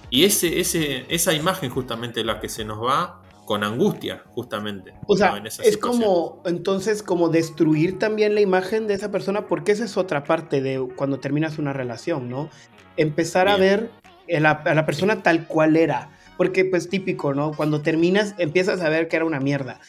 Y 0.09 0.23
ese, 0.23 0.59
ese, 0.59 1.05
esa 1.09 1.33
imagen 1.33 1.69
justamente 1.69 2.23
la 2.23 2.39
que 2.39 2.49
se 2.49 2.63
nos 2.63 2.83
va 2.83 3.21
con 3.45 3.63
angustia, 3.63 4.23
justamente. 4.29 4.93
O 5.07 5.15
sea, 5.15 5.41
es 5.63 5.77
como, 5.77 6.41
entonces, 6.45 7.03
como 7.03 7.29
destruir 7.29 7.99
también 7.99 8.33
la 8.33 8.41
imagen 8.41 8.87
de 8.87 8.95
esa 8.95 9.11
persona, 9.11 9.47
porque 9.47 9.71
esa 9.71 9.85
es 9.85 9.97
otra 9.97 10.23
parte 10.23 10.61
de 10.61 10.85
cuando 10.95 11.19
terminas 11.19 11.59
una 11.59 11.71
relación, 11.71 12.29
¿no? 12.29 12.49
Empezar 12.97 13.47
a 13.47 13.57
ver 13.57 13.91
a 14.35 14.39
la, 14.39 14.51
a 14.51 14.73
la 14.73 14.85
persona 14.85 15.21
tal 15.21 15.47
cual 15.47 15.77
era. 15.77 16.09
Porque, 16.37 16.65
pues, 16.65 16.89
típico, 16.89 17.33
¿no? 17.33 17.51
Cuando 17.51 17.81
terminas, 17.81 18.35
empiezas 18.39 18.81
a 18.81 18.89
ver 18.89 19.07
que 19.07 19.15
era 19.15 19.25
una 19.25 19.39
mierda. 19.39 19.79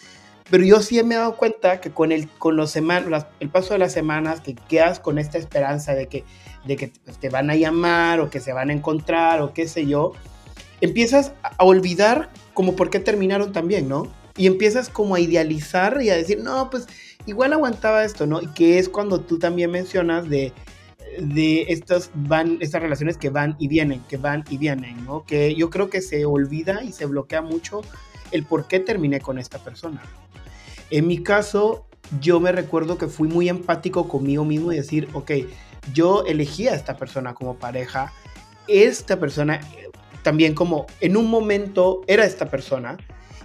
Pero 0.51 0.65
yo 0.65 0.81
sí 0.81 1.03
me 1.03 1.17
he 1.17 1.19
dado 1.19 1.37
cuenta 1.37 1.81
que 1.81 1.91
con 1.91 2.13
el, 2.13 2.29
con 2.29 2.57
los 2.57 2.71
seman- 2.75 3.11
las- 3.11 3.27
el 3.41 3.49
paso 3.49 3.75
de 3.75 3.79
las 3.79 3.93
semanas, 3.93 4.41
que 4.41 4.55
quedas 4.55 5.01
con 5.01 5.19
esta 5.19 5.39
esperanza 5.39 5.95
de 5.95 6.07
que, 6.07 6.25
de 6.65 6.77
que 6.77 6.93
pues, 7.05 7.19
te 7.19 7.29
van 7.31 7.51
a 7.51 7.57
llamar 7.57 8.21
o 8.21 8.31
que 8.31 8.39
se 8.41 8.53
van 8.53 8.71
a 8.71 8.73
encontrar 8.73 9.43
o 9.43 9.53
qué 9.53 9.67
sé 9.67 9.87
yo, 9.87 10.13
empiezas 10.81 11.33
a 11.43 11.65
olvidar 11.65 12.31
como 12.55 12.77
por 12.77 12.91
qué 12.91 13.01
terminaron 13.01 13.53
también, 13.53 13.89
¿no? 13.89 14.13
Y 14.37 14.47
empiezas 14.47 14.89
como 14.89 15.15
a 15.15 15.21
idealizar 15.21 16.01
y 16.03 16.11
a 16.11 16.17
decir, 16.17 16.39
no, 16.43 16.71
pues 16.71 16.87
igual 17.27 17.53
aguantaba 17.53 18.05
esto, 18.05 18.27
¿no? 18.27 18.41
Y 18.41 18.47
que 18.49 18.79
es 18.79 18.89
cuando 18.89 19.21
tú 19.21 19.39
también 19.39 19.71
mencionas 19.71 20.29
de, 20.29 20.53
de 21.19 21.63
estas, 21.69 22.11
van, 22.15 22.59
estas 22.61 22.83
relaciones 22.83 23.17
que 23.17 23.31
van 23.31 23.57
y 23.59 23.67
vienen, 23.69 24.01
que 24.09 24.17
van 24.17 24.45
y 24.51 24.59
vienen, 24.59 25.05
¿no? 25.05 25.25
Que 25.25 25.55
yo 25.55 25.71
creo 25.71 25.89
que 25.91 26.03
se 26.03 26.25
olvida 26.25 26.85
y 26.85 26.93
se 26.93 27.07
bloquea 27.07 27.43
mucho 27.43 27.81
el 28.31 28.45
por 28.45 28.69
qué 28.69 28.79
terminé 28.81 29.21
con 29.21 29.39
esta 29.39 29.59
persona. 29.59 30.03
En 30.91 31.07
mi 31.07 31.23
caso, 31.23 31.87
yo 32.21 32.41
me 32.41 32.53
recuerdo 32.53 32.99
que 32.99 33.09
fui 33.09 33.29
muy 33.29 33.49
empático 33.49 34.09
conmigo 34.09 34.45
mismo 34.45 34.73
y 34.73 34.77
decir, 34.77 35.09
ok, 35.13 35.33
yo 35.93 36.25
elegí 36.27 36.69
a 36.69 36.75
esta 36.75 36.97
persona 36.97 37.35
como 37.35 37.57
pareja, 37.57 38.13
esta 38.69 39.19
persona 39.19 39.57
eh, 39.57 39.91
también 40.23 40.55
como 40.55 40.87
en 41.01 41.17
un 41.17 41.31
momento 41.31 42.03
era 42.07 42.25
esta 42.25 42.47
persona 42.47 42.97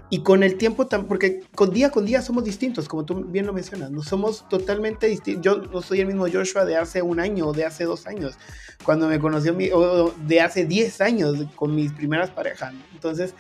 y 0.09 0.23
con 0.23 0.43
el 0.43 0.57
tiempo, 0.57 0.89
porque 1.07 1.39
con 1.55 1.71
día 1.71 1.89
con 1.89 2.05
día 2.05 2.21
somos 2.21 2.43
distintos, 2.43 2.89
como 2.89 3.05
tú 3.05 3.23
bien 3.23 3.45
lo 3.45 3.53
mencionas, 3.53 3.91
no 3.91 4.03
somos 4.03 4.47
totalmente 4.49 5.07
distintos. 5.07 5.41
Yo 5.41 5.55
no 5.55 5.81
soy 5.81 6.01
el 6.01 6.07
mismo 6.07 6.27
Joshua 6.31 6.65
de 6.65 6.75
hace 6.75 7.01
un 7.01 7.21
año 7.21 7.47
o 7.47 7.53
de 7.53 7.63
hace 7.63 7.85
dos 7.85 8.05
años, 8.07 8.37
cuando 8.83 9.07
me 9.07 9.19
conoció, 9.19 9.53
mi, 9.53 9.69
o 9.71 10.13
de 10.27 10.41
hace 10.41 10.65
10 10.65 10.99
años 10.99 11.37
con 11.55 11.73
mis 11.73 11.93
primeras 11.93 12.29
parejas. 12.29 12.73
Entonces, 12.93 13.35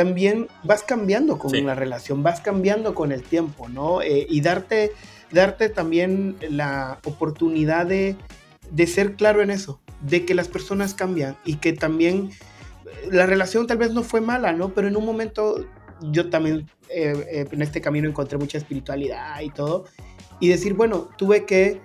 también 0.00 0.48
vas 0.62 0.82
cambiando 0.82 1.36
con 1.36 1.50
Sí. 1.50 1.60
la 1.60 1.74
relación, 1.74 2.22
vas 2.22 2.40
cambiando 2.40 2.94
con 2.94 3.12
el 3.12 3.22
tiempo, 3.22 3.68
¿no? 3.68 4.00
Eh, 4.00 4.26
y 4.30 4.40
darte, 4.40 4.92
darte 5.30 5.68
también 5.68 6.36
la 6.48 6.98
oportunidad 7.04 7.84
de, 7.84 8.16
de 8.70 8.86
ser 8.86 9.14
claro 9.16 9.42
en 9.42 9.50
eso, 9.50 9.78
de 10.00 10.24
que 10.24 10.34
las 10.34 10.48
personas 10.48 10.94
cambian 10.94 11.36
y 11.44 11.56
que 11.56 11.74
también 11.74 12.30
eh, 12.30 13.08
la 13.12 13.26
relación 13.26 13.66
tal 13.66 13.76
vez 13.76 13.90
no 13.92 14.02
fue 14.02 14.22
mala, 14.22 14.54
¿no? 14.54 14.70
Pero 14.72 14.88
en 14.88 14.96
un 14.96 15.04
momento 15.04 15.66
yo 16.00 16.30
también 16.30 16.66
eh, 16.88 17.12
eh, 17.30 17.46
en 17.50 17.60
este 17.60 17.82
camino 17.82 18.08
encontré 18.08 18.38
mucha 18.38 18.56
espiritualidad 18.56 19.38
y 19.42 19.50
todo. 19.50 19.84
Y 20.40 20.48
decir, 20.48 20.72
bueno, 20.72 21.10
tuve 21.18 21.44
que 21.44 21.82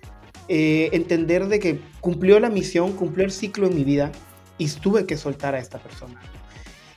eh, 0.48 0.90
entender 0.94 1.48
de 1.50 1.60
que 1.60 1.82
cumplió 2.00 2.40
la 2.40 2.50
misión, 2.50 2.94
cumplió 2.94 3.26
el 3.26 3.32
ciclo 3.32 3.68
en 3.68 3.76
mi 3.76 3.84
vida 3.84 4.14
y 4.58 4.70
tuve 4.70 5.06
que 5.06 5.18
soltar 5.18 5.54
a 5.54 5.60
esta 5.60 5.80
persona. 5.80 6.22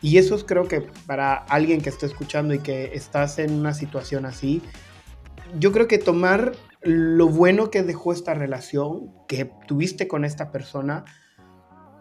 Y 0.01 0.19
eso 0.19 0.37
es, 0.37 0.45
creo 0.45 0.69
que 0.69 0.83
para 1.07 1.35
alguien 1.35 1.81
que 1.81 1.89
esté 1.89 2.07
escuchando 2.07 2.55
y 2.55 2.61
que 2.61 2.93
estás 2.95 3.39
en 3.39 3.53
una 3.53 3.75
situación 3.75 4.27
así, 4.27 4.63
yo 5.59 5.73
creo 5.73 5.89
que 5.89 5.99
tomar 5.99 6.53
lo 6.83 7.29
bueno 7.29 7.71
que 7.71 7.83
dejó 7.83 8.13
esta 8.13 8.35
relación, 8.35 9.11
que 9.27 9.51
tuviste 9.67 10.07
con 10.07 10.25
esta 10.25 10.53
persona, 10.53 11.05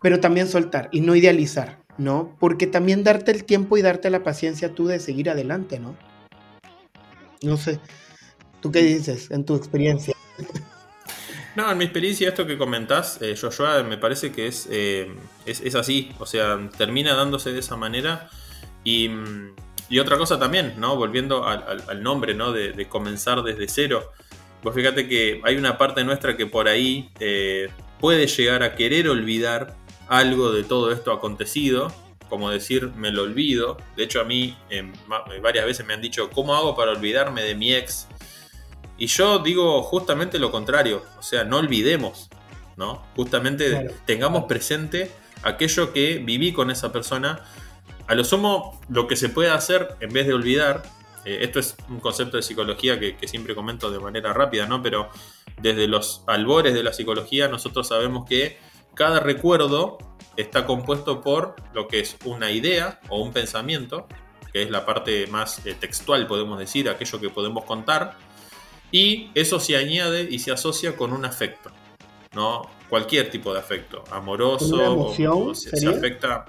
pero 0.01 0.19
también 0.19 0.47
soltar 0.47 0.89
y 0.91 1.01
no 1.01 1.15
idealizar, 1.15 1.79
¿no? 1.97 2.35
Porque 2.39 2.67
también 2.67 3.03
darte 3.03 3.31
el 3.31 3.45
tiempo 3.45 3.77
y 3.77 3.81
darte 3.81 4.09
la 4.09 4.23
paciencia 4.23 4.75
tú 4.75 4.87
de 4.87 4.99
seguir 4.99 5.29
adelante, 5.29 5.79
¿no? 5.79 5.95
No 7.41 7.57
sé, 7.57 7.79
¿tú 8.61 8.71
qué 8.71 8.81
dices 8.81 9.31
en 9.31 9.45
tu 9.45 9.55
experiencia? 9.55 10.16
No, 11.57 11.71
en 11.71 11.79
mi 11.79 11.85
experiencia, 11.85 12.29
esto 12.29 12.45
que 12.45 12.55
comentás, 12.55 13.19
eh, 13.19 13.35
Joshua, 13.35 13.81
me 13.81 13.97
parece 13.97 14.31
que 14.31 14.45
es, 14.45 14.67
eh, 14.69 15.11
es, 15.47 15.73
así. 15.73 16.11
O 16.19 16.27
sea, 16.27 16.69
termina 16.77 17.15
dándose 17.15 17.51
de 17.51 17.57
esa 17.57 17.75
manera. 17.75 18.29
Y, 18.83 19.09
mm, 19.09 19.55
y 19.89 19.97
otra 19.97 20.19
cosa 20.19 20.37
también, 20.37 20.75
¿no? 20.77 20.95
Volviendo 20.95 21.47
al, 21.47 22.03
nombre, 22.03 22.35
¿no? 22.35 22.51
De, 22.51 22.87
comenzar 22.87 23.41
desde 23.41 23.67
cero. 23.67 24.11
Vos 24.61 24.75
fíjate 24.75 25.07
que 25.07 25.41
hay 25.43 25.55
una 25.55 25.79
parte 25.79 26.03
nuestra 26.03 26.37
que 26.37 26.45
por 26.45 26.67
ahí 26.67 27.09
eh, 27.19 27.69
puede 27.99 28.27
llegar 28.27 28.61
a 28.61 28.75
querer 28.75 29.09
olvidar 29.09 29.75
algo 30.07 30.51
de 30.51 30.63
todo 30.63 30.91
esto 30.91 31.11
acontecido. 31.11 31.91
Como 32.29 32.51
decir, 32.51 32.91
me 32.95 33.09
lo 33.09 33.23
olvido. 33.23 33.77
De 33.95 34.03
hecho, 34.03 34.21
a 34.21 34.25
mí 34.25 34.55
ma- 35.07 35.23
varias 35.41 35.65
veces 35.65 35.87
me 35.87 35.95
han 35.95 36.03
dicho, 36.03 36.29
¿cómo 36.29 36.53
hago 36.53 36.75
para 36.75 36.91
olvidarme 36.91 37.41
de 37.41 37.55
mi 37.55 37.73
ex? 37.73 38.07
Y 38.97 39.07
yo 39.07 39.39
digo 39.39 39.81
justamente 39.83 40.39
lo 40.39 40.51
contrario, 40.51 41.03
o 41.19 41.21
sea, 41.21 41.43
no 41.43 41.57
olvidemos, 41.57 42.29
¿no? 42.75 43.03
Justamente 43.15 43.69
Claro. 43.69 43.91
tengamos 44.05 44.43
presente 44.45 45.11
aquello 45.43 45.93
que 45.93 46.17
viví 46.19 46.51
con 46.53 46.71
esa 46.71 46.91
persona. 46.91 47.41
A 48.07 48.15
lo 48.15 48.23
sumo, 48.23 48.79
lo 48.89 49.07
que 49.07 49.15
se 49.15 49.29
puede 49.29 49.49
hacer 49.49 49.95
en 49.99 50.11
vez 50.13 50.25
de 50.27 50.33
olvidar, 50.33 50.83
eh, 51.25 51.39
esto 51.41 51.59
es 51.59 51.75
un 51.89 51.99
concepto 51.99 52.37
de 52.37 52.43
psicología 52.43 52.99
que, 52.99 53.17
que 53.17 53.27
siempre 53.27 53.53
comento 53.53 53.91
de 53.91 53.99
manera 53.99 54.33
rápida, 54.33 54.65
¿no? 54.65 54.81
Pero 54.81 55.09
desde 55.61 55.87
los 55.87 56.23
albores 56.27 56.73
de 56.73 56.83
la 56.83 56.93
psicología 56.93 57.47
nosotros 57.47 57.87
sabemos 57.87 58.27
que 58.27 58.57
cada 58.95 59.19
recuerdo 59.19 59.97
está 60.37 60.65
compuesto 60.65 61.21
por 61.21 61.55
lo 61.73 61.87
que 61.87 61.99
es 61.99 62.17
una 62.25 62.51
idea 62.51 62.99
o 63.09 63.21
un 63.21 63.31
pensamiento, 63.33 64.07
que 64.53 64.63
es 64.63 64.71
la 64.71 64.85
parte 64.85 65.27
más 65.27 65.65
eh, 65.65 65.75
textual, 65.79 66.25
podemos 66.27 66.57
decir, 66.57 66.89
aquello 66.89 67.19
que 67.19 67.29
podemos 67.29 67.65
contar, 67.65 68.17
y 68.91 69.29
eso 69.35 69.59
se 69.59 69.75
añade 69.75 70.27
y 70.29 70.39
se 70.39 70.51
asocia 70.51 70.95
con 70.95 71.13
un 71.13 71.25
afecto, 71.25 71.71
¿no? 72.33 72.69
Cualquier 72.89 73.29
tipo 73.29 73.53
de 73.53 73.59
afecto, 73.59 74.03
amoroso, 74.11 74.69
¿Con 74.69 74.79
una 74.79 74.85
emoción, 74.87 75.33
o- 75.33 75.47
o 75.49 75.55
se, 75.55 75.87
afecta, 75.87 76.45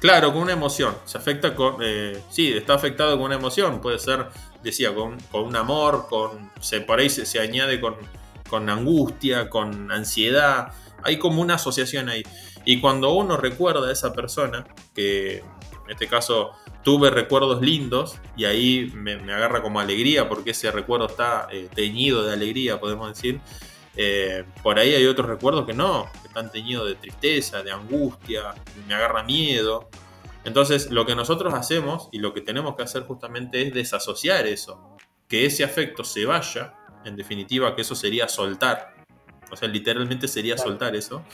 claro, 0.00 0.32
con 0.32 0.42
una 0.42 0.52
emoción, 0.52 0.94
se 1.04 1.18
afecta 1.18 1.54
con, 1.54 1.76
eh, 1.82 2.20
sí, 2.30 2.52
está 2.52 2.74
afectado 2.74 3.16
con 3.16 3.26
una 3.26 3.34
emoción, 3.34 3.80
puede 3.80 3.98
ser, 3.98 4.26
decía, 4.62 4.94
con, 4.94 5.18
con 5.32 5.44
un 5.44 5.56
amor, 5.56 6.06
con, 6.08 6.50
se, 6.60 6.80
por 6.80 7.00
ahí 7.00 7.10
se, 7.10 7.26
se 7.26 7.40
añade 7.40 7.80
con, 7.80 7.96
con 8.48 8.68
angustia, 8.70 9.48
con 9.50 9.90
ansiedad, 9.90 10.72
hay 11.02 11.18
como 11.18 11.40
una 11.42 11.54
asociación 11.54 12.08
ahí. 12.08 12.22
Y 12.66 12.80
cuando 12.80 13.12
uno 13.14 13.36
recuerda 13.38 13.88
a 13.88 13.92
esa 13.92 14.12
persona, 14.12 14.66
que 14.94 15.42
en 15.90 15.94
este 15.94 16.06
caso 16.06 16.52
tuve 16.84 17.10
recuerdos 17.10 17.60
lindos, 17.60 18.16
y 18.36 18.44
ahí 18.44 18.92
me, 18.94 19.16
me 19.16 19.32
agarra 19.32 19.60
como 19.60 19.80
alegría, 19.80 20.28
porque 20.28 20.52
ese 20.52 20.70
recuerdo 20.70 21.08
está 21.08 21.48
eh, 21.50 21.68
teñido 21.74 22.22
de 22.22 22.32
alegría, 22.32 22.78
podemos 22.78 23.08
decir. 23.08 23.40
eh, 23.96 24.44
por 24.62 24.78
ahí 24.78 24.94
hay 24.94 25.04
otros 25.06 25.26
recuerdos 25.26 25.66
que 25.66 25.74
no, 25.74 26.08
que 26.22 26.28
están 26.28 26.52
teñidos 26.52 26.86
de 26.86 26.94
tristeza, 26.94 27.64
de 27.64 27.72
angustia, 27.72 28.54
me 28.86 28.94
agarra 28.94 29.24
miedo. 29.24 29.90
Entonces, 30.44 30.92
lo 30.92 31.04
que 31.04 31.16
nosotros 31.16 31.52
hacemos 31.54 32.08
y 32.12 32.20
lo 32.20 32.32
que 32.32 32.40
tenemos 32.40 32.76
que 32.76 32.84
hacer 32.84 33.02
justamente 33.02 33.66
es 33.66 33.74
desasociar 33.74 34.46
eso, 34.46 34.96
que 35.28 35.44
ese 35.44 35.64
afecto 35.64 36.04
se 36.04 36.24
vaya, 36.24 36.74
en 37.04 37.16
definitiva, 37.16 37.74
que 37.74 37.82
eso 37.82 37.96
sería 37.96 38.28
soltar, 38.28 38.94
o 39.50 39.56
sea, 39.56 39.66
literalmente 39.66 40.28
sería 40.28 40.56
soltar 40.56 40.94
eso, 40.94 41.24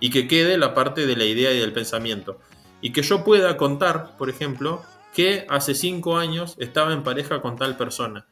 y 0.00 0.08
que 0.08 0.26
quede 0.26 0.56
la 0.56 0.72
parte 0.72 1.06
de 1.06 1.14
la 1.14 1.24
idea 1.24 1.52
y 1.52 1.58
del 1.58 1.74
pensamiento. 1.74 2.40
Y 2.80 2.92
que 2.92 3.02
yo 3.02 3.24
pueda 3.24 3.56
contar, 3.56 4.16
por 4.16 4.30
ejemplo, 4.30 4.82
que 5.14 5.46
hace 5.48 5.74
cinco 5.74 6.16
años 6.16 6.54
estaba 6.58 6.92
en 6.92 7.02
pareja 7.02 7.40
con 7.40 7.56
tal 7.56 7.76
persona. 7.76 8.26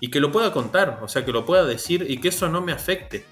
Y 0.00 0.10
que 0.10 0.20
lo 0.20 0.30
pueda 0.32 0.52
contar, 0.52 0.98
o 1.02 1.08
sea, 1.08 1.24
que 1.24 1.32
lo 1.32 1.44
pueda 1.44 1.64
decir 1.64 2.06
y 2.08 2.20
que 2.20 2.28
eso 2.28 2.48
no 2.48 2.60
me 2.60 2.72
afecte. 2.72 3.24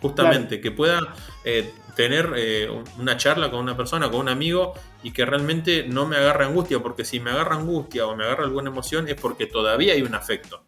Justamente, 0.00 0.60
que 0.60 0.70
pueda 0.70 1.00
eh, 1.44 1.72
tener 1.96 2.32
eh, 2.36 2.68
un- 2.68 2.84
una 3.00 3.16
charla 3.16 3.50
con 3.50 3.60
una 3.60 3.76
persona, 3.76 4.10
con 4.10 4.20
un 4.20 4.28
amigo, 4.28 4.74
y 5.02 5.12
que 5.12 5.24
realmente 5.24 5.86
no 5.88 6.04
me 6.06 6.16
agarre 6.16 6.44
angustia, 6.44 6.80
porque 6.80 7.04
si 7.04 7.20
me 7.20 7.30
agarra 7.30 7.56
angustia 7.56 8.06
o 8.06 8.14
me 8.16 8.24
agarra 8.24 8.44
alguna 8.44 8.70
emoción 8.70 9.08
es 9.08 9.14
porque 9.14 9.46
todavía 9.46 9.94
hay 9.94 10.02
un 10.02 10.14
afecto. 10.14 10.62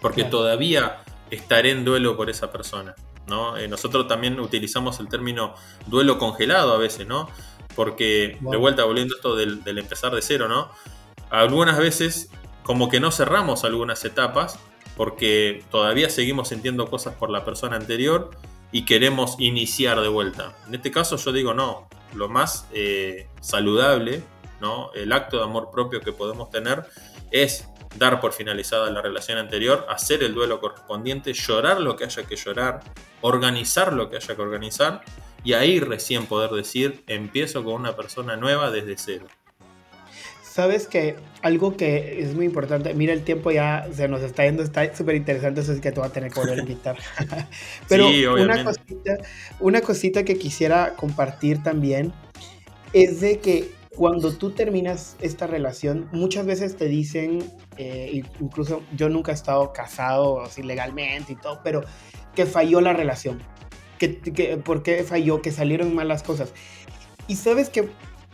Porque 0.00 0.22
Claro. 0.22 0.38
todavía 0.38 0.98
estaré 1.30 1.70
en 1.72 1.84
duelo 1.84 2.16
por 2.16 2.30
esa 2.30 2.50
persona. 2.52 2.94
¿no? 3.26 3.56
Eh, 3.56 3.66
nosotros 3.66 4.06
también 4.06 4.38
utilizamos 4.38 5.00
el 5.00 5.08
término 5.08 5.54
duelo 5.88 6.16
congelado 6.16 6.72
a 6.72 6.78
veces, 6.78 7.08
¿no? 7.08 7.28
Porque, 7.76 8.38
de 8.40 8.56
vuelta, 8.56 8.84
volviendo 8.84 9.14
a 9.14 9.16
esto 9.16 9.36
del, 9.36 9.62
del 9.62 9.78
empezar 9.78 10.12
de 10.12 10.22
cero, 10.22 10.48
¿no? 10.48 10.70
Algunas 11.30 11.78
veces 11.78 12.30
como 12.62 12.88
que 12.88 12.98
no 12.98 13.12
cerramos 13.12 13.62
algunas 13.64 14.04
etapas 14.04 14.58
porque 14.96 15.64
todavía 15.70 16.10
seguimos 16.10 16.48
sintiendo 16.48 16.88
cosas 16.88 17.14
por 17.14 17.30
la 17.30 17.44
persona 17.44 17.76
anterior 17.76 18.30
y 18.72 18.84
queremos 18.84 19.36
iniciar 19.38 20.00
de 20.00 20.08
vuelta. 20.08 20.56
En 20.66 20.74
este 20.74 20.90
caso 20.90 21.16
yo 21.16 21.32
digo 21.32 21.54
no, 21.54 21.88
lo 22.14 22.28
más 22.28 22.66
eh, 22.72 23.28
saludable, 23.40 24.22
¿no? 24.60 24.90
el 24.94 25.12
acto 25.12 25.36
de 25.36 25.44
amor 25.44 25.70
propio 25.70 26.00
que 26.00 26.12
podemos 26.12 26.50
tener 26.50 26.84
es 27.30 27.68
dar 27.96 28.20
por 28.20 28.32
finalizada 28.32 28.90
la 28.90 29.00
relación 29.00 29.38
anterior, 29.38 29.86
hacer 29.88 30.22
el 30.22 30.34
duelo 30.34 30.60
correspondiente, 30.60 31.32
llorar 31.32 31.80
lo 31.80 31.96
que 31.96 32.04
haya 32.04 32.24
que 32.24 32.36
llorar, 32.36 32.80
organizar 33.20 33.92
lo 33.92 34.10
que 34.10 34.16
haya 34.16 34.34
que 34.34 34.42
organizar 34.42 35.02
y 35.46 35.52
ahí 35.52 35.78
recién 35.78 36.26
poder 36.26 36.50
decir 36.50 37.04
empiezo 37.06 37.62
con 37.62 37.74
una 37.74 37.94
persona 37.94 38.36
nueva 38.36 38.72
desde 38.72 38.96
cero. 38.98 39.26
Sabes 40.42 40.88
que 40.88 41.14
algo 41.40 41.76
que 41.76 42.20
es 42.20 42.34
muy 42.34 42.46
importante, 42.46 42.92
mira 42.94 43.12
el 43.12 43.22
tiempo 43.22 43.52
ya 43.52 43.86
se 43.92 44.08
nos 44.08 44.22
está 44.22 44.44
yendo, 44.44 44.64
está 44.64 44.92
súper 44.96 45.14
interesante, 45.14 45.60
eso 45.60 45.72
es 45.72 45.80
que 45.80 45.92
te 45.92 46.00
voy 46.00 46.08
a 46.08 46.12
tener 46.12 46.32
que 46.32 46.40
volver 46.40 46.58
a 46.58 46.62
invitar. 46.62 46.96
Pero 47.88 48.08
Sí, 48.08 48.26
una, 48.26 48.64
cosita, 48.64 49.18
una 49.60 49.80
cosita 49.82 50.24
que 50.24 50.36
quisiera 50.36 50.94
compartir 50.96 51.62
también 51.62 52.12
es 52.92 53.20
de 53.20 53.38
que 53.38 53.70
cuando 53.94 54.32
tú 54.32 54.50
terminas 54.50 55.16
esta 55.20 55.46
relación, 55.46 56.08
muchas 56.10 56.44
veces 56.44 56.76
te 56.76 56.86
dicen, 56.86 57.38
eh, 57.76 58.22
incluso 58.40 58.82
yo 58.96 59.08
nunca 59.08 59.30
he 59.30 59.34
estado 59.36 59.72
casado 59.72 60.40
así 60.40 60.64
legalmente 60.64 61.34
y 61.34 61.36
todo, 61.36 61.60
pero 61.62 61.82
que 62.34 62.46
falló 62.46 62.80
la 62.80 62.94
relación. 62.94 63.40
Que, 63.98 64.18
que, 64.18 64.56
¿Por 64.56 64.82
qué 64.82 65.02
falló? 65.04 65.42
Que 65.42 65.52
salieron 65.52 65.94
malas 65.94 66.22
cosas. 66.22 66.52
Y 67.28 67.36
sabes 67.36 67.68
que 67.70 67.88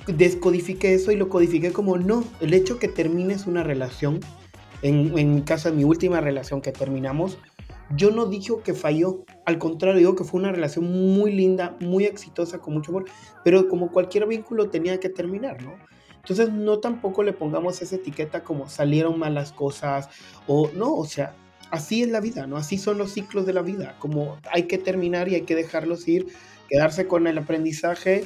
descodifiqué 0.07 0.94
eso 0.94 1.12
y 1.12 1.16
lo 1.16 1.29
codifiqué 1.29 1.72
como 1.72 1.96
no, 1.96 2.25
el 2.40 2.55
hecho 2.55 2.79
que 2.79 2.88
termines 2.88 3.46
una 3.46 3.62
relación, 3.62 4.20
en, 4.83 5.16
en 5.16 5.35
mi 5.37 5.42
caso 5.42 5.70
de 5.70 5.77
mi 5.77 5.85
última 5.85 6.20
relación 6.20 6.61
que 6.61 6.72
terminamos, 6.72 7.38
yo 7.96 8.11
no 8.11 8.27
dije 8.27 8.55
que 8.64 8.75
falló, 8.75 9.25
al 9.44 9.59
contrario, 9.59 9.98
digo 9.98 10.16
que 10.16 10.25
fue 10.25 10.40
una 10.40 10.53
relación 10.53 10.85
muy 11.14 11.33
linda, 11.33 11.77
muy 11.81 12.05
exitosa, 12.05 12.59
con 12.59 12.75
mucho 12.75 12.90
amor, 12.90 13.05
pero 13.44 13.68
como 13.68 13.90
cualquier 13.90 14.27
vínculo 14.27 14.70
tenía 14.70 14.98
que 14.98 15.09
terminar, 15.09 15.62
¿no? 15.62 15.75
Entonces 16.16 16.53
no 16.53 16.79
tampoco 16.79 17.22
le 17.22 17.33
pongamos 17.33 17.83
esa 17.83 17.96
etiqueta 17.96 18.44
como 18.44 18.68
salieron 18.68 19.18
malas 19.18 19.53
cosas 19.53 20.09
o 20.46 20.70
no, 20.75 20.94
o 20.94 21.05
sea, 21.05 21.35
así 21.72 22.02
es 22.02 22.08
la 22.11 22.20
vida, 22.20 22.46
¿no? 22.46 22.58
Así 22.58 22.76
son 22.76 22.98
los 22.98 23.12
ciclos 23.12 23.46
de 23.46 23.54
la 23.54 23.62
vida, 23.62 23.96
como 23.98 24.37
hay 24.52 24.64
que 24.64 24.78
terminar 24.78 25.28
y 25.28 25.35
hay 25.35 25.40
que 25.40 25.54
dejarlos 25.54 26.06
ir, 26.06 26.26
quedarse 26.68 27.06
con 27.06 27.26
el 27.26 27.38
aprendizaje 27.38 28.24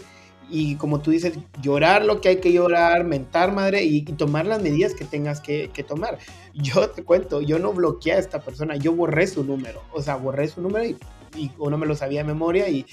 y 0.50 0.74
como 0.74 1.00
tú 1.00 1.12
dices, 1.12 1.38
llorar 1.62 2.04
lo 2.04 2.20
que 2.20 2.28
hay 2.28 2.37
que 2.37 2.52
llorar, 2.52 3.04
mentar 3.04 3.52
madre 3.52 3.85
y, 3.85 4.02
tomar 4.02 4.46
las 4.46 4.61
medidas 4.61 4.94
que 4.94 5.04
tengas 5.04 5.40
que, 5.40 5.68
tomar. 5.87 6.18
Yo 6.54 6.90
te 6.90 7.04
cuento, 7.04 7.40
yo 7.40 7.59
no 7.61 7.72
bloqueé 7.72 8.14
a 8.14 8.18
esta 8.18 8.40
persona, 8.40 8.76
yo 8.76 8.92
borré 8.92 9.28
su 9.28 9.44
número, 9.44 9.80
o 9.92 10.02
sea, 10.02 10.16
borré 10.16 10.48
su 10.48 10.61
número 10.61 10.85
y, 10.85 10.96
y 11.37 11.50
uno 11.59 11.78
me 11.78 11.87
lo 11.87 11.94
sabía 11.94 12.22
de 12.22 12.26
memoria 12.26 12.68
y, 12.68 12.85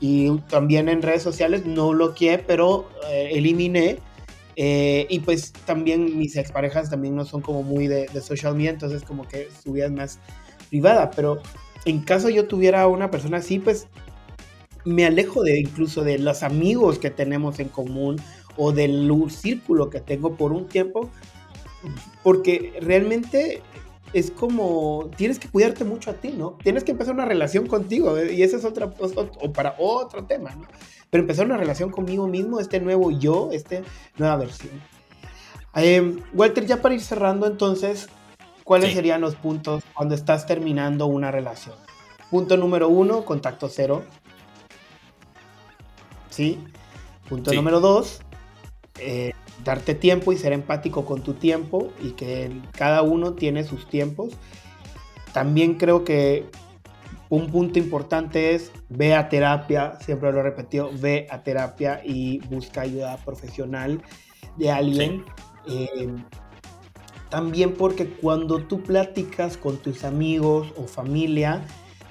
y, 0.00 0.36
también 0.48 0.88
en 0.88 1.02
redes 1.02 1.22
sociales 1.22 1.66
no 1.66 1.90
bloqueé, 1.90 2.38
pero 2.38 2.88
eh, 3.08 3.30
eliminé. 3.32 3.98
Eh, 4.56 5.06
y 5.08 5.20
pues 5.20 5.52
también 5.64 6.18
mis 6.18 6.36
exparejas 6.36 6.90
también 6.90 7.14
no 7.14 7.24
son 7.24 7.40
como 7.40 7.62
muy 7.62 7.86
de, 7.86 8.08
social 8.20 8.54
media, 8.54 8.70
entonces 8.70 9.02
como 9.02 9.26
que 9.26 9.48
su 9.62 9.72
vida 9.72 9.86
es 9.86 9.92
más 9.92 10.18
privada, 10.68 11.10
pero 11.10 11.40
en 11.84 12.00
caso 12.00 12.28
yo 12.28 12.46
tuviera 12.46 12.86
una 12.86 13.10
persona 13.10 13.38
así, 13.38 13.58
pues 13.58 13.86
me 14.84 15.04
alejo 15.04 15.42
de 15.42 15.60
incluso 15.60 16.02
de 16.02 16.18
los 16.18 16.42
amigos 16.42 16.98
que 16.98 17.10
tenemos 17.10 17.60
en 17.60 17.68
común 17.68 18.16
o 18.56 18.72
del 18.72 19.10
círculo 19.30 19.90
que 19.90 20.00
tengo 20.00 20.36
por 20.36 20.52
un 20.52 20.66
tiempo, 20.66 21.10
porque 22.22 22.74
realmente 22.80 23.62
es 24.12 24.30
como 24.30 25.10
tienes 25.16 25.38
que 25.38 25.48
cuidarte 25.48 25.84
mucho 25.84 26.10
a 26.10 26.14
ti, 26.14 26.32
¿no? 26.36 26.58
Tienes 26.62 26.84
que 26.84 26.92
empezar 26.92 27.14
una 27.14 27.24
relación 27.24 27.66
contigo 27.66 28.16
¿eh? 28.16 28.34
y 28.34 28.42
ese 28.42 28.56
es 28.56 28.64
otra 28.64 28.92
o 28.98 29.52
para 29.52 29.74
otro 29.78 30.24
tema, 30.24 30.50
¿no? 30.54 30.66
Pero 31.10 31.22
empezar 31.22 31.46
una 31.46 31.56
relación 31.56 31.90
conmigo 31.90 32.26
mismo, 32.26 32.60
este 32.60 32.80
nuevo 32.80 33.10
yo, 33.10 33.50
esta 33.52 33.82
nueva 34.16 34.36
versión. 34.36 34.80
Eh, 35.76 36.16
Walter, 36.34 36.66
ya 36.66 36.82
para 36.82 36.94
ir 36.94 37.00
cerrando 37.00 37.46
entonces, 37.46 38.08
¿cuáles 38.64 38.90
sí. 38.90 38.96
serían 38.96 39.20
los 39.20 39.36
puntos 39.36 39.84
cuando 39.94 40.14
estás 40.14 40.46
terminando 40.46 41.06
una 41.06 41.30
relación? 41.30 41.74
Punto 42.30 42.56
número 42.56 42.88
uno, 42.88 43.24
contacto 43.24 43.68
cero. 43.68 44.04
¿sí? 46.30 46.58
Punto 47.28 47.50
sí. 47.50 47.56
número 47.56 47.80
dos, 47.80 48.20
eh, 48.98 49.32
darte 49.64 49.94
tiempo 49.94 50.32
y 50.32 50.36
ser 50.36 50.52
empático 50.52 51.04
con 51.04 51.22
tu 51.22 51.34
tiempo 51.34 51.92
y 52.02 52.10
que 52.10 52.50
cada 52.72 53.02
uno 53.02 53.34
tiene 53.34 53.64
sus 53.64 53.88
tiempos. 53.88 54.32
También 55.32 55.74
creo 55.74 56.04
que 56.04 56.46
un 57.28 57.48
punto 57.50 57.78
importante 57.78 58.54
es 58.54 58.72
ve 58.88 59.14
a 59.14 59.28
terapia, 59.28 59.98
siempre 60.00 60.32
lo 60.32 60.40
he 60.40 60.42
repetido, 60.42 60.90
ve 61.00 61.26
a 61.30 61.42
terapia 61.42 62.02
y 62.04 62.38
busca 62.48 62.82
ayuda 62.82 63.16
profesional 63.18 64.02
de 64.56 64.70
alguien. 64.70 65.24
Sí. 65.66 65.88
Eh, 65.94 66.08
también 67.30 67.74
porque 67.74 68.08
cuando 68.08 68.58
tú 68.64 68.82
platicas 68.82 69.56
con 69.56 69.76
tus 69.76 70.02
amigos 70.02 70.72
o 70.76 70.86
familia, 70.88 71.62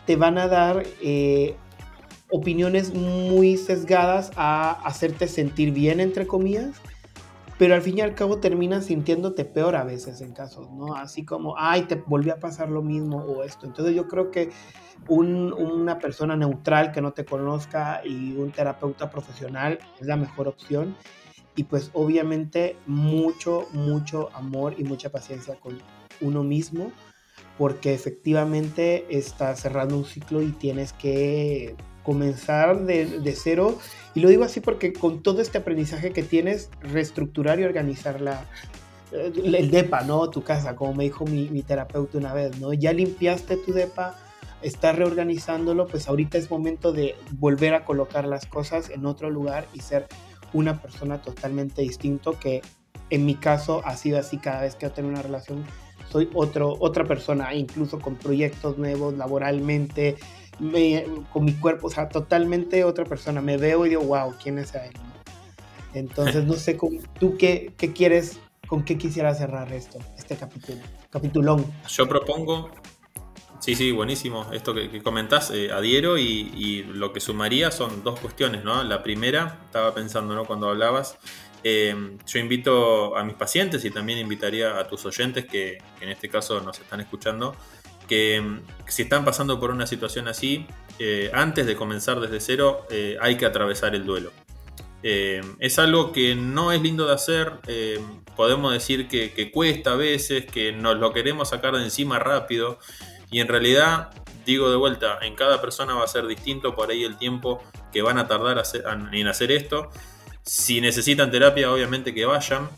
te 0.06 0.16
van 0.16 0.38
a 0.38 0.48
dar 0.48 0.84
eh, 1.04 1.56
opiniones 2.32 2.94
muy 2.94 3.58
sesgadas 3.58 4.32
a 4.38 4.72
hacerte 4.86 5.28
sentir 5.28 5.72
bien, 5.72 6.00
entre 6.00 6.26
comillas, 6.26 6.70
pero 7.60 7.76
al 7.76 7.82
fin 7.82 7.98
y 7.98 8.02
al 8.02 8.16
cabo 8.16 8.38
terminas 8.38 8.86
sintiéndote 8.86 9.44
peor 9.44 9.76
a 9.76 9.84
veces 9.84 10.22
en 10.22 10.32
casos, 10.32 10.72
¿no? 10.72 10.96
Así 10.96 11.26
como, 11.26 11.56
ay, 11.58 11.82
te 11.82 11.96
volvió 11.96 12.34
a 12.34 12.38
pasar 12.38 12.70
lo 12.70 12.82
mismo 12.82 13.18
o 13.18 13.44
esto. 13.44 13.66
Entonces 13.66 13.94
yo 13.94 14.08
creo 14.08 14.32
que 14.32 14.50
una 15.10 16.00
persona 16.00 16.38
neutral 16.38 16.94
que 16.94 17.02
no 17.02 17.12
te 17.12 17.26
conozca 17.26 18.00
y 18.06 18.38
un 18.38 18.52
terapeuta 18.52 19.10
profesional 19.10 19.78
es 20.00 20.08
la 20.08 20.16
mejor 20.16 20.48
opción. 20.48 20.96
Y 21.58 21.66
pues 21.66 21.92
obviamente 21.92 22.78
mucho, 22.88 23.68
mucho 23.74 24.30
amor 24.34 24.76
y 24.78 24.86
mucha 24.86 25.10
paciencia 25.10 25.56
con 25.56 25.80
uno 26.22 26.46
mismo, 26.46 26.94
porque 27.58 27.94
efectivamente 27.94 29.06
estás 29.10 29.60
cerrando 29.60 29.98
un 29.98 30.06
ciclo 30.06 30.42
y 30.42 30.52
tienes 30.54 30.94
que 30.94 31.76
comenzar 32.10 32.88
de, 32.88 33.36
cero. 33.36 33.78
Y 34.16 34.22
lo 34.22 34.30
digo 34.30 34.44
así 34.44 34.62
porque 34.62 34.94
con 34.94 35.22
todo 35.22 35.44
este 35.44 35.60
aprendizaje 35.60 36.12
que 36.12 36.24
tienes, 36.24 36.72
reestructurar 36.82 37.60
y 37.60 37.66
organizar 37.66 38.20
la, 38.20 38.48
el 39.12 39.70
DEPA, 39.70 40.02
¿no? 40.02 40.28
Tu 40.32 40.42
casa, 40.42 40.76
como 40.76 40.96
me 40.96 41.04
dijo 41.04 41.26
mi, 41.26 41.50
mi 41.52 41.62
terapeuta 41.62 42.18
una 42.18 42.34
vez, 42.34 42.60
¿no? 42.60 42.74
Ya 42.74 42.94
limpiaste 42.94 43.58
tu 43.58 43.74
DEPA, 43.74 44.18
estás 44.64 44.96
reorganizándolo, 44.96 45.86
pues 45.86 46.08
ahorita 46.08 46.40
es 46.40 46.50
momento 46.50 46.94
de 46.94 47.16
volver 47.34 47.76
a 47.76 47.86
colocar 47.86 48.26
las 48.26 48.48
cosas 48.48 48.90
en 48.90 49.06
otro 49.06 49.30
lugar 49.30 49.68
y 49.76 49.82
ser 49.82 50.08
una 50.52 50.82
persona 50.82 51.22
totalmente 51.22 51.84
distinto 51.84 52.40
que 52.40 52.64
en 53.12 53.24
mi 53.28 53.36
caso 53.36 53.84
ha 53.86 53.96
sido 53.96 54.18
así 54.18 54.40
cada 54.40 54.62
vez 54.62 54.74
que 54.74 54.90
tengo 54.90 55.10
una 55.10 55.22
relación 55.22 55.64
soy 56.12 56.28
otro, 56.34 56.76
otra 56.80 57.06
persona, 57.06 57.54
incluso 57.54 58.00
con 58.00 58.16
proyectos 58.16 58.80
nuevos, 58.80 59.16
laboralmente, 59.16 60.18
con 61.32 61.46
mi 61.46 61.54
cuerpo, 61.54 61.88
o 61.88 61.90
sea, 61.90 62.10
totalmente 62.10 62.84
otra 62.84 63.06
persona. 63.06 63.42
Me 63.42 63.58
veo 63.58 63.86
y 63.86 63.90
digo, 63.90 64.04
wow, 64.04 64.34
¿quién 64.42 64.60
es 64.60 64.76
él? 64.76 64.92
Entonces, 65.94 66.46
no 66.46 66.54
sé, 66.54 66.78
¿tú 67.20 67.38
qué, 67.38 67.74
qué 67.78 67.94
quieres, 67.94 68.40
con 68.68 68.84
qué 68.84 68.98
quisiera 68.98 69.34
cerrar 69.34 69.72
esto, 69.74 70.00
este 70.18 70.36
capítulo? 70.36 70.80
Capitulón. 71.10 71.66
Yo 71.88 72.08
propongo 72.08 72.70
Sí, 73.60 73.76
sí, 73.76 73.92
buenísimo. 73.92 74.48
Esto 74.54 74.74
que, 74.74 75.04
comentás, 75.04 75.52
eh, 75.52 75.72
adhiero 75.72 76.18
y, 76.18 76.84
lo 76.84 77.12
que 77.12 77.20
sumaría 77.20 77.72
son 77.72 78.04
dos 78.04 78.20
cuestiones, 78.20 78.64
¿no? 78.64 78.84
La 78.84 79.04
primera, 79.04 79.60
estaba 79.66 79.94
pensando, 79.94 80.34
¿no? 80.34 80.46
Cuando 80.46 80.70
hablabas, 80.70 81.18
eh, 81.64 81.94
yo 82.26 82.40
invito 82.40 83.18
a 83.18 83.24
mis 83.26 83.36
pacientes 83.36 83.84
y 83.84 83.92
también 83.92 84.18
invitaría 84.20 84.80
a 84.80 84.88
tus 84.88 85.06
oyentes 85.06 85.46
que, 85.46 85.78
en 86.00 86.10
este 86.10 86.30
caso 86.30 86.62
nos 86.62 86.80
están 86.80 87.02
escuchando, 87.02 87.54
que, 88.10 88.44
si 88.88 89.04
están 89.04 89.24
pasando 89.24 89.60
por 89.60 89.72
una 89.72 89.88
situación 89.88 90.28
así, 90.28 90.66
eh, 90.98 91.32
antes 91.34 91.66
de 91.66 91.76
comenzar 91.78 92.20
desde 92.20 92.42
cero, 92.42 92.86
hay 93.22 93.38
que 93.38 93.46
atravesar 93.46 93.96
el 93.96 94.06
duelo. 94.06 94.32
es 95.02 95.80
algo 95.80 96.12
que 96.12 96.36
no 96.36 96.74
es 96.74 96.82
lindo 96.82 97.08
de 97.08 97.14
hacer, 97.14 97.54
podemos 98.36 98.74
decir 98.74 99.08
que 99.08 99.52
cuesta 99.52 99.94
a 99.94 99.96
veces, 99.96 100.46
que 100.46 100.74
nos 100.74 100.98
lo 100.98 101.14
queremos 101.14 101.50
sacar 101.50 101.76
de 101.76 101.84
encima 101.84 102.20
rápido. 102.20 102.80
Y 103.32 103.40
en 103.40 103.48
realidad, 103.48 104.10
digo 104.46 104.70
de 104.70 104.76
vuelta, 104.76 105.20
en 105.22 105.36
cada 105.36 105.62
persona 105.62 105.94
va 105.94 106.04
a 106.04 106.08
ser 106.08 106.26
distinto 106.26 106.76
por 106.76 106.90
ahí 106.90 107.04
el 107.04 107.18
tiempo 107.18 107.64
que 107.94 108.02
van 108.02 108.18
a 108.18 108.28
tardar 108.28 108.62
en 109.12 109.28
hacer 109.28 109.52
esto. 109.52 109.90
Si 110.44 110.82
necesitan 110.82 111.32
terapia, 111.32 111.72
obviamente 111.72 112.14
que 112.14 112.26
vayan. 112.26 112.70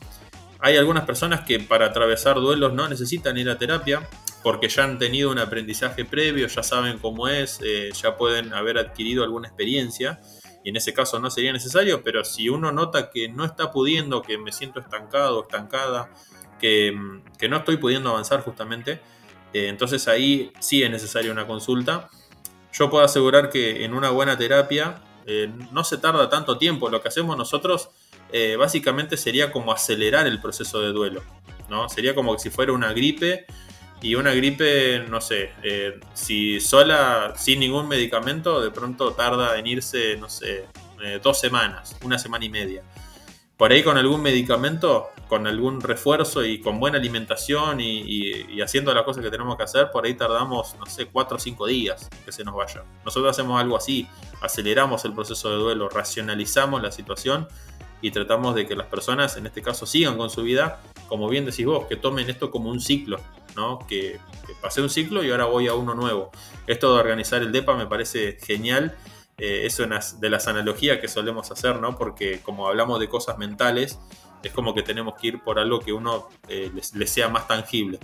Hay 0.59 0.77
algunas 0.77 1.05
personas 1.05 1.41
que 1.41 1.59
para 1.59 1.87
atravesar 1.87 2.35
duelos 2.35 2.73
no 2.73 2.87
necesitan 2.87 3.37
ir 3.37 3.49
a 3.49 3.57
terapia 3.57 4.07
porque 4.43 4.69
ya 4.69 4.83
han 4.83 4.97
tenido 4.97 5.31
un 5.31 5.39
aprendizaje 5.39 6.05
previo, 6.05 6.47
ya 6.47 6.63
saben 6.63 6.97
cómo 6.97 7.27
es, 7.27 7.59
eh, 7.63 7.91
ya 7.93 8.17
pueden 8.17 8.53
haber 8.53 8.77
adquirido 8.77 9.23
alguna 9.23 9.47
experiencia 9.47 10.19
y 10.63 10.69
en 10.69 10.77
ese 10.77 10.93
caso 10.93 11.19
no 11.19 11.29
sería 11.29 11.53
necesario, 11.53 12.03
pero 12.03 12.23
si 12.23 12.49
uno 12.49 12.71
nota 12.71 13.09
que 13.09 13.29
no 13.29 13.45
está 13.45 13.71
pudiendo, 13.71 14.21
que 14.21 14.37
me 14.37 14.51
siento 14.51 14.79
estancado, 14.79 15.43
estancada, 15.43 16.11
que, 16.59 16.95
que 17.37 17.49
no 17.49 17.57
estoy 17.57 17.77
pudiendo 17.77 18.09
avanzar 18.09 18.41
justamente, 18.41 18.99
eh, 19.53 19.67
entonces 19.67 20.07
ahí 20.07 20.51
sí 20.59 20.83
es 20.83 20.89
necesaria 20.89 21.31
una 21.31 21.47
consulta. 21.47 22.09
Yo 22.73 22.89
puedo 22.89 23.03
asegurar 23.03 23.49
que 23.49 23.83
en 23.83 23.93
una 23.93 24.11
buena 24.11 24.37
terapia 24.37 25.01
eh, 25.25 25.51
no 25.71 25.83
se 25.83 25.97
tarda 25.97 26.29
tanto 26.29 26.57
tiempo. 26.57 26.89
Lo 26.89 27.01
que 27.01 27.09
hacemos 27.09 27.37
nosotros 27.37 27.89
básicamente 28.57 29.17
sería 29.17 29.51
como 29.51 29.73
acelerar 29.73 30.25
el 30.25 30.39
proceso 30.39 30.79
de 30.79 30.93
duelo. 30.93 31.21
¿no? 31.69 31.89
Sería 31.89 32.15
como 32.15 32.39
si 32.39 32.49
fuera 32.49 32.71
una 32.71 32.93
gripe 32.93 33.45
y 34.01 34.15
una 34.15 34.31
gripe, 34.33 35.05
no 35.07 35.21
sé, 35.21 35.51
si 36.13 36.59
sola, 36.59 37.33
sin 37.37 37.59
ningún 37.59 37.87
medicamento, 37.87 38.61
de 38.61 38.71
pronto 38.71 39.13
tarda 39.13 39.57
en 39.57 39.67
irse, 39.67 40.17
no 40.17 40.29
sé, 40.29 40.65
dos 41.23 41.39
semanas, 41.39 41.95
una 42.03 42.17
semana 42.17 42.45
y 42.45 42.49
media. 42.49 42.83
Por 43.57 43.71
ahí 43.71 43.83
con 43.83 43.97
algún 43.97 44.21
medicamento 44.21 45.11
con 45.31 45.47
algún 45.47 45.79
refuerzo 45.79 46.43
y 46.43 46.59
con 46.59 46.77
buena 46.77 46.97
alimentación 46.97 47.79
y, 47.79 48.59
haciendo 48.61 48.93
las 48.93 49.03
cosas 49.03 49.23
que 49.23 49.31
tenemos 49.31 49.55
que 49.55 49.63
hacer, 49.63 49.89
por 49.89 50.03
ahí 50.03 50.13
tardamos, 50.13 50.75
no 50.77 50.85
sé, 50.85 51.05
4 51.05 51.37
o 51.37 51.39
5 51.39 51.67
días 51.67 52.09
que 52.25 52.33
se 52.33 52.43
nos 52.43 52.53
vaya. 52.53 52.83
Nosotros 53.05 53.31
hacemos 53.31 53.57
algo 53.57 53.77
así, 53.77 54.09
aceleramos 54.41 55.05
el 55.05 55.13
proceso 55.13 55.49
de 55.49 55.55
duelo, 55.55 55.87
racionalizamos 55.87 56.81
la 56.81 56.91
situación 56.91 57.47
y 58.01 58.11
tratamos 58.11 58.55
de 58.55 58.67
que 58.67 58.75
las 58.75 58.87
personas, 58.87 59.37
en 59.37 59.45
este 59.45 59.61
caso, 59.61 59.85
sigan 59.85 60.17
con 60.17 60.29
su 60.29 60.43
vida, 60.43 60.81
como 61.07 61.29
bien 61.29 61.45
decís 61.45 61.65
vos, 61.65 61.85
que 61.87 61.95
tomen 61.95 62.29
esto 62.29 62.51
como 62.51 62.69
un 62.69 62.81
ciclo, 62.81 63.21
¿no? 63.55 63.79
Que, 63.87 64.19
pasé 64.61 64.81
un 64.81 64.89
ciclo 64.89 65.23
y 65.23 65.31
ahora 65.31 65.45
voy 65.45 65.67
a 65.67 65.73
uno 65.73 65.93
nuevo. 65.95 66.31
Esto 66.67 66.93
de 66.93 66.99
organizar 66.99 67.41
el 67.41 67.51
DEPA 67.51 67.75
me 67.75 67.87
parece 67.87 68.37
genial. 68.41 68.95
Eh, 69.37 69.65
eso 69.65 69.83
de 70.19 70.29
las 70.29 70.47
analogías 70.47 70.99
que 70.99 71.07
solemos 71.07 71.49
hacer, 71.51 71.77
¿no? 71.77 71.97
Porque 71.97 72.41
como 72.41 72.67
hablamos 72.67 72.99
de 72.99 73.09
cosas 73.09 73.37
mentales, 73.37 73.97
es 74.43 74.51
como 74.51 74.73
que 74.73 74.83
tenemos 74.83 75.15
que 75.19 75.27
ir 75.27 75.43
por 75.43 75.59
algo 75.59 75.79
que 75.79 75.93
uno 75.93 76.29
eh, 76.47 76.71
le 76.93 77.07
sea 77.07 77.29
más 77.29 77.47
tangible. 77.47 77.99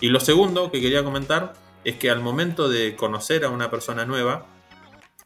Y 0.00 0.08
lo 0.08 0.20
segundo 0.20 0.70
que 0.70 0.80
quería 0.80 1.04
comentar 1.04 1.52
es 1.84 1.96
que 1.96 2.10
al 2.10 2.20
momento 2.20 2.68
de 2.68 2.96
conocer 2.96 3.44
a 3.44 3.50
una 3.50 3.70
persona 3.70 4.04
nueva, 4.04 4.46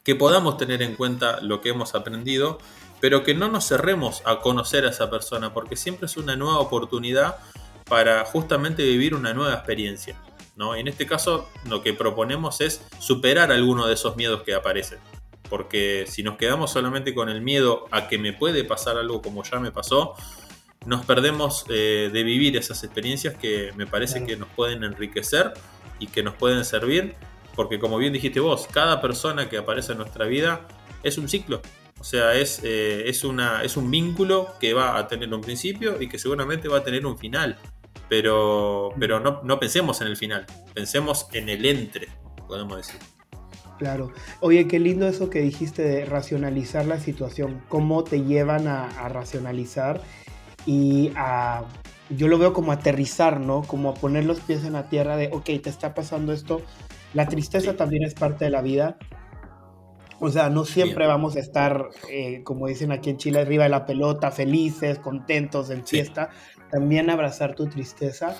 que 0.05 0.15
podamos 0.15 0.57
tener 0.57 0.83
en 0.83 0.95
cuenta 0.95 1.41
lo 1.41 1.61
que 1.61 1.71
hemos 1.71 1.95
aprendido, 1.95 2.59
pero 3.01 3.25
que 3.25 3.35
no 3.35 3.49
nos 3.49 3.67
cerremos 3.67 4.23
a 4.25 4.41
conocer 4.41 4.87
a 4.87 4.91
esa 4.91 5.11
persona, 5.11 5.53
porque 5.53 5.77
siempre 5.77 6.07
es 6.07 6.17
una 6.17 6.37
nueva 6.37 6.61
oportunidad 6.61 7.37
para 7.89 8.25
justamente 8.25 8.83
vivir 8.85 9.15
una 9.15 9.35
nueva 9.35 9.55
experiencia. 9.55 10.17
¿no? 10.57 10.75
En 10.75 10.89
este 10.89 11.07
caso, 11.07 11.49
lo 11.69 11.83
que 11.83 11.93
proponemos 11.93 12.61
es 12.61 12.83
superar 12.99 13.53
alguno 13.53 13.87
de 13.87 13.95
esos 13.95 14.17
miedos 14.17 14.43
que 14.43 14.55
aparecen. 14.55 14.99
Porque 15.49 16.07
si 16.09 16.23
nos 16.23 16.37
quedamos 16.37 16.73
solamente 16.73 17.15
con 17.15 17.29
el 17.29 17.41
miedo 17.41 17.87
a 17.91 18.09
que 18.09 18.19
me 18.19 18.33
puede 18.33 18.65
pasar 18.65 18.97
algo 18.97 19.23
como 19.23 19.45
ya 19.45 19.61
me 19.61 19.71
pasó, 19.71 20.15
nos 20.87 21.05
perdemos 21.05 21.65
eh, 21.69 22.11
de 22.13 22.23
vivir 22.23 22.57
esas 22.57 22.83
experiencias 22.83 23.35
que 23.35 23.73
me 23.77 23.87
parece 23.87 24.25
que 24.25 24.37
nos 24.37 24.49
pueden 24.49 24.83
enriquecer 24.83 25.53
y 25.99 26.09
que 26.09 26.23
nos 26.23 26.35
pueden 26.35 26.65
servir. 26.65 27.15
Porque 27.55 27.79
como 27.79 27.99
bien 27.99 28.13
dijiste 28.13 28.41
vos, 28.41 28.67
cada 28.73 29.01
persona 29.01 29.49
que 29.49 29.59
aparece 29.59 29.93
en 29.93 29.99
nuestra 29.99 30.27
vida 30.27 30.67
es 31.03 31.19
un 31.19 31.29
ciclo. 31.29 31.63
O 31.99 32.05
sea, 32.05 32.35
es, 32.35 32.61
eh, 32.63 33.09
es, 33.09 33.25
una, 33.25 33.63
es 33.63 33.77
un 33.77 33.91
vínculo 33.91 34.55
que 34.61 34.75
va 34.75 34.99
a 34.99 35.09
tener 35.09 35.33
un 35.33 35.41
principio 35.41 36.01
y 36.01 36.09
que 36.09 36.19
seguramente 36.19 36.69
va 36.69 36.79
a 36.79 36.85
tener 36.85 37.07
un 37.07 37.19
final. 37.19 37.59
Pero, 38.09 38.91
pero 38.99 39.19
no, 39.21 39.41
no 39.43 39.59
pensemos 39.59 40.01
en 40.01 40.07
el 40.07 40.17
final, 40.17 40.47
pensemos 40.75 41.29
en 41.33 41.49
el 41.49 41.65
entre, 41.67 42.09
podemos 42.47 42.77
decir. 42.77 43.01
Claro. 43.79 44.13
Oye, 44.41 44.67
qué 44.67 44.79
lindo 44.79 45.07
eso 45.07 45.29
que 45.29 45.41
dijiste 45.41 45.83
de 45.83 46.05
racionalizar 46.05 46.87
la 46.87 46.99
situación, 46.99 47.63
cómo 47.69 48.05
te 48.05 48.23
llevan 48.23 48.69
a, 48.69 49.09
racionalizar 49.09 50.01
y 50.65 51.13
a, 51.15 51.65
yo 52.11 52.29
lo 52.29 52.39
veo 52.39 52.53
como 52.53 52.73
aterrizar, 52.73 53.41
¿no? 53.41 53.63
Como 53.63 53.91
a 53.91 53.95
poner 53.95 54.25
los 54.25 54.41
pies 54.41 54.65
en 54.65 54.73
la 54.73 54.89
tierra 54.89 55.17
de, 55.17 55.29
ok, 55.33 55.45
te 55.45 55.69
está 55.69 55.95
pasando 55.95 56.33
esto. 56.33 56.63
La 57.13 57.27
tristeza 57.27 57.77
también 57.77 58.03
es 58.03 58.15
parte 58.15 58.47
de 58.47 58.51
la 58.51 58.63
vida. 58.63 58.97
O 60.19 60.31
sea, 60.31 60.49
no 60.49 60.65
siempre 60.65 61.07
vamos 61.07 61.37
a 61.37 61.41
estar, 61.41 61.89
eh, 62.11 62.43
como 62.43 62.69
dicen 62.69 62.91
aquí 62.91 63.11
en 63.11 63.19
Chile, 63.19 63.41
arriba 63.41 63.65
de 63.65 63.71
la 63.71 63.85
pelota, 63.85 64.31
felices, 64.31 64.99
contentos, 64.99 65.69
en 65.69 65.87
fiesta. 65.87 66.31
También 66.71 67.11
abrazar 67.11 67.55
tu 67.55 67.67
tristeza 67.67 68.37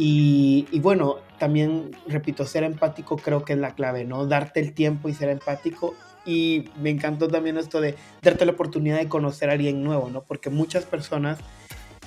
y, 0.00 0.78
bueno, 0.80 1.16
también, 1.40 1.90
repito, 2.06 2.46
ser 2.46 2.62
empático 2.62 3.16
creo 3.16 3.44
que 3.44 3.54
es 3.54 3.58
la 3.58 3.74
clave, 3.74 4.04
¿no? 4.04 4.26
Darte 4.26 4.60
el 4.60 4.72
tiempo 4.72 5.08
y 5.08 5.14
ser 5.14 5.28
empático. 5.28 5.94
Y 6.24 6.70
me 6.80 6.90
encantó 6.90 7.26
también 7.26 7.56
esto 7.56 7.80
de 7.80 7.96
darte 8.22 8.44
la 8.44 8.52
oportunidad 8.52 8.98
de 8.98 9.08
conocer 9.08 9.50
a 9.50 9.54
alguien 9.54 9.82
nuevo, 9.82 10.08
¿no? 10.08 10.22
Porque 10.22 10.50
muchas 10.50 10.84
personas 10.84 11.38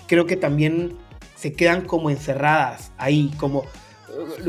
creo 0.07 0.25
que 0.25 0.37
también 0.37 0.95
se 1.35 1.51
quedan 1.51 1.81
como 1.81 2.09
encerradas 2.09 2.93
ahí, 2.97 3.31
como, 3.37 3.65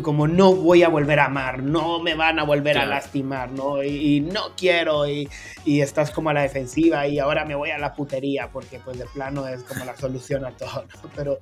como 0.03 0.27
no 0.27 0.55
voy 0.55 0.83
a 0.83 0.89
volver 0.89 1.21
a 1.21 1.27
amar, 1.27 1.63
no 1.63 2.01
me 2.01 2.15
van 2.15 2.39
a 2.39 2.45
volver 2.45 2.79
a 2.79 2.87
lastimar, 2.87 3.51
¿no? 3.51 3.83
Y, 3.83 4.21
no 4.21 4.55
quiero, 4.57 5.09
y, 5.09 5.29
y, 5.65 5.81
estás 5.81 6.11
como 6.11 6.31
a 6.31 6.35
la 6.35 6.43
defensiva, 6.43 7.07
y 7.07 7.19
ahora 7.19 7.45
me 7.45 7.55
voy 7.55 7.71
a 7.71 7.79
la 7.79 7.95
putería, 7.95 8.51
porque 8.51 8.79
pues 8.79 8.99
de 8.99 9.07
plano 9.07 9.47
es 9.47 9.63
como 9.63 9.85
la 9.85 9.97
solución 9.97 10.45
a 10.45 10.51
todo, 10.51 10.85
¿no? 10.85 11.11
Pero, 11.15 11.39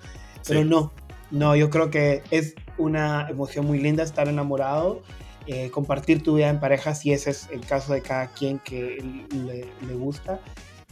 pero 0.46 0.64
no, 0.64 0.92
no, 1.30 1.54
yo 1.54 1.70
creo 1.70 1.90
que 1.90 2.22
es 2.30 2.54
una 2.76 3.28
emoción 3.28 3.66
muy 3.66 3.78
linda 3.78 4.02
estar 4.02 4.28
enamorado, 4.28 5.02
eh, 5.46 5.70
compartir 5.70 6.22
tu 6.22 6.36
vida 6.36 6.48
en 6.48 6.60
pareja, 6.60 6.94
si 6.94 7.12
ese 7.12 7.30
es 7.30 7.48
el 7.50 7.60
caso 7.60 7.92
de 7.92 8.02
cada 8.02 8.28
quien 8.28 8.58
que 8.58 8.98
le, 9.32 9.94
gusta. 9.94 10.40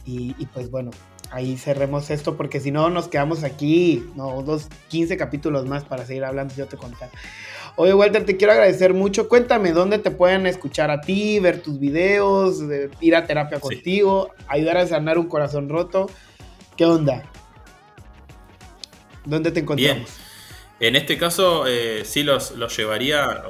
Y, 0.09 0.35
y 0.39 0.47
pues 0.47 0.71
bueno, 0.71 0.89
ahí 1.29 1.55
cerremos 1.55 2.09
esto 2.09 2.35
porque 2.35 2.59
si 2.59 2.71
no 2.71 2.89
nos 2.89 3.07
quedamos 3.07 3.43
aquí, 3.43 4.03
no, 4.15 4.41
dos, 4.41 4.67
15 4.89 5.17
capítulos 5.17 5.67
más 5.67 5.83
para 5.83 6.05
seguir 6.05 6.23
hablando, 6.25 6.55
yo 6.55 6.65
te 6.65 6.77
contar. 6.77 7.09
Oye, 7.75 7.93
Walter, 7.93 8.25
te 8.25 8.35
quiero 8.35 8.53
agradecer 8.53 8.95
mucho. 8.95 9.29
Cuéntame 9.29 9.71
dónde 9.71 9.99
te 9.99 10.09
pueden 10.09 10.47
escuchar 10.47 10.89
a 10.89 11.01
ti, 11.01 11.39
ver 11.39 11.61
tus 11.61 11.79
videos, 11.79 12.57
ir 12.99 13.15
a 13.15 13.27
terapia 13.27 13.59
contigo, 13.59 14.31
ayudar 14.47 14.77
a 14.77 14.87
sanar 14.87 15.19
un 15.19 15.27
corazón 15.27 15.69
roto. 15.69 16.09
¿Qué 16.75 16.85
onda? 16.85 17.23
¿Dónde 19.25 19.51
te 19.51 19.59
encontramos? 19.59 19.95
Bien. 19.95 20.07
En 20.79 20.95
este 20.95 21.17
caso, 21.17 21.67
eh, 21.67 22.03
sí 22.03 22.23
los, 22.23 22.51
los 22.51 22.75
llevaría, 22.75 23.43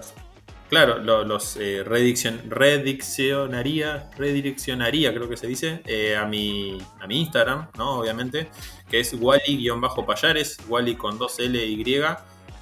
Claro, 0.70 1.00
los 1.00 1.58
eh, 1.58 1.84
rediccionaría, 1.84 4.10
redireccionaría, 4.16 5.12
creo 5.12 5.28
que 5.28 5.36
se 5.36 5.48
dice, 5.48 5.82
eh, 5.88 6.16
a, 6.16 6.26
mi, 6.26 6.78
a 7.00 7.08
mi 7.08 7.22
Instagram, 7.22 7.70
¿no? 7.76 7.98
Obviamente, 7.98 8.52
que 8.88 9.00
es 9.00 9.16
Wally-Payares, 9.20 10.60
Wally 10.68 10.96
con 10.96 11.18
dos 11.18 11.40
L 11.40 11.66
y 11.66 11.84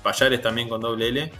Payares 0.02 0.42
también 0.42 0.70
con 0.70 0.80
doble 0.80 1.10
L. 1.10 1.34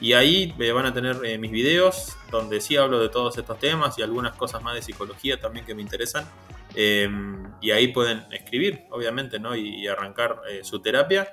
Y 0.00 0.14
ahí 0.14 0.52
eh, 0.58 0.72
van 0.72 0.86
a 0.86 0.94
tener 0.94 1.38
mis 1.38 1.52
videos, 1.52 2.16
donde 2.32 2.60
sí 2.60 2.76
hablo 2.76 2.98
de 2.98 3.10
todos 3.10 3.38
estos 3.38 3.60
temas 3.60 3.96
y 3.96 4.02
algunas 4.02 4.34
cosas 4.34 4.60
más 4.60 4.74
de 4.74 4.82
psicología 4.82 5.38
también 5.38 5.64
que 5.64 5.76
me 5.76 5.82
interesan. 5.82 6.28
Em, 6.74 7.44
y 7.60 7.70
ahí 7.70 7.92
pueden 7.92 8.24
escribir, 8.32 8.86
obviamente, 8.90 9.38
¿no? 9.38 9.54
Y, 9.54 9.68
y 9.68 9.86
arrancar 9.86 10.40
su 10.62 10.80
terapia. 10.80 11.32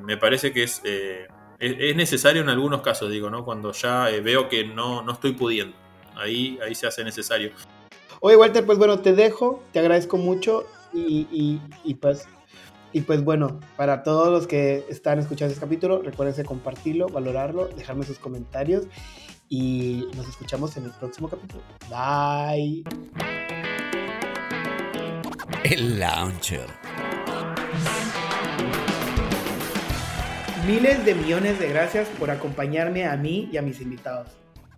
me 0.00 0.16
parece 0.16 0.52
que 0.52 0.64
es 0.64 0.82
es, 1.62 1.96
necesario 1.96 2.42
en 2.42 2.48
algunos 2.48 2.82
casos, 2.82 3.10
digo, 3.10 3.30
¿no? 3.30 3.44
Cuando 3.44 3.72
ya 3.72 4.10
eh, 4.10 4.20
veo 4.20 4.48
que 4.48 4.64
no, 4.64 5.02
no 5.02 5.12
estoy 5.12 5.32
pudiendo. 5.32 5.76
Ahí, 6.16 6.58
ahí 6.64 6.74
se 6.74 6.86
hace 6.86 7.04
necesario. 7.04 7.52
Oye, 8.20 8.36
Walter, 8.36 8.66
pues 8.66 8.78
bueno, 8.78 8.98
te 9.00 9.12
dejo, 9.12 9.62
te 9.72 9.78
agradezco 9.78 10.16
mucho 10.16 10.64
y, 10.92 11.60
y, 11.84 11.94
pues, 11.94 12.28
y 12.92 13.00
pues 13.02 13.24
bueno, 13.24 13.60
para 13.76 14.02
todos 14.02 14.28
los 14.28 14.46
que 14.46 14.84
están 14.88 15.18
escuchando 15.18 15.52
este 15.52 15.64
capítulo, 15.64 16.02
recuerden 16.02 16.44
compartirlo, 16.44 17.08
valorarlo, 17.08 17.68
dejarme 17.68 18.04
sus 18.04 18.18
comentarios 18.18 18.84
y 19.48 20.06
nos 20.16 20.28
escuchamos 20.28 20.76
en 20.76 20.84
el 20.84 20.90
próximo 20.92 21.28
capítulo. 21.28 21.62
Bye. 21.88 22.84
El 25.64 25.98
Launcher. 25.98 26.66
Miles 30.66 31.04
de 31.04 31.16
millones 31.16 31.58
de 31.58 31.68
gracias 31.68 32.08
por 32.20 32.30
acompañarme 32.30 33.04
a 33.04 33.16
mí 33.16 33.48
y 33.50 33.56
a 33.56 33.62
mis 33.62 33.80
invitados. 33.80 34.28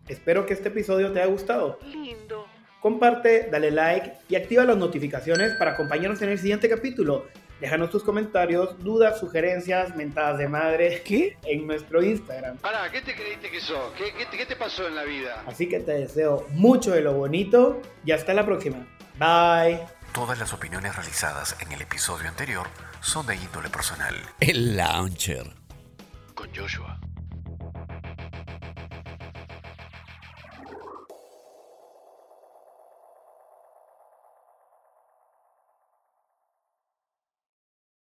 Espero 0.09 0.47
que 0.47 0.55
este 0.55 0.69
episodio 0.69 1.13
te 1.13 1.21
haya 1.21 1.31
gustado. 1.31 1.79
Lindo. 1.85 2.47
Comparte, 2.81 3.51
dale 3.53 3.71
like 3.71 4.15
y 4.31 4.37
activa 4.37 4.65
las 4.65 4.79
notificaciones 4.79 5.53
para 5.59 5.73
acompañarnos 5.73 6.23
en 6.23 6.31
el 6.31 6.39
siguiente 6.39 6.71
capítulo. 6.71 7.27
Déjanos 7.61 7.91
tus 7.91 8.03
comentarios, 8.03 8.83
dudas, 8.83 9.21
sugerencias, 9.21 9.95
mentadas 9.95 10.39
de 10.39 10.49
madre. 10.49 11.03
¿Qué? 11.05 11.37
En 11.45 11.67
nuestro 11.67 12.03
Instagram. 12.03 12.57
Pará, 12.57 12.91
¿qué 12.91 13.03
te 13.03 13.15
creíste 13.15 13.51
que 13.51 13.61
sos? 13.61 13.93
¿Qué, 13.99 14.15
qué 14.35 14.47
te 14.47 14.57
pasó 14.57 14.89
en 14.89 14.95
la 14.95 15.05
vida? 15.05 15.45
Así 15.47 15.69
que 15.69 15.81
te 15.81 15.93
deseo 15.93 16.47
mucho 16.53 16.93
de 16.93 17.03
lo 17.03 17.13
bonito 17.13 17.83
y 18.07 18.13
hasta 18.13 18.33
la 18.33 18.47
próxima. 18.47 18.87
Bye. 19.19 19.81
Todas 20.15 20.39
las 20.39 20.55
opiniones 20.55 20.97
realizadas 20.97 21.57
en 21.61 21.73
el 21.73 21.83
episodio 21.83 22.27
anterior 22.27 22.69
son 23.03 23.27
de 23.27 23.37
índole 23.37 23.69
personal. 23.69 24.15
El 24.41 24.79
Launcher 24.79 25.64
Joshua. 26.53 26.99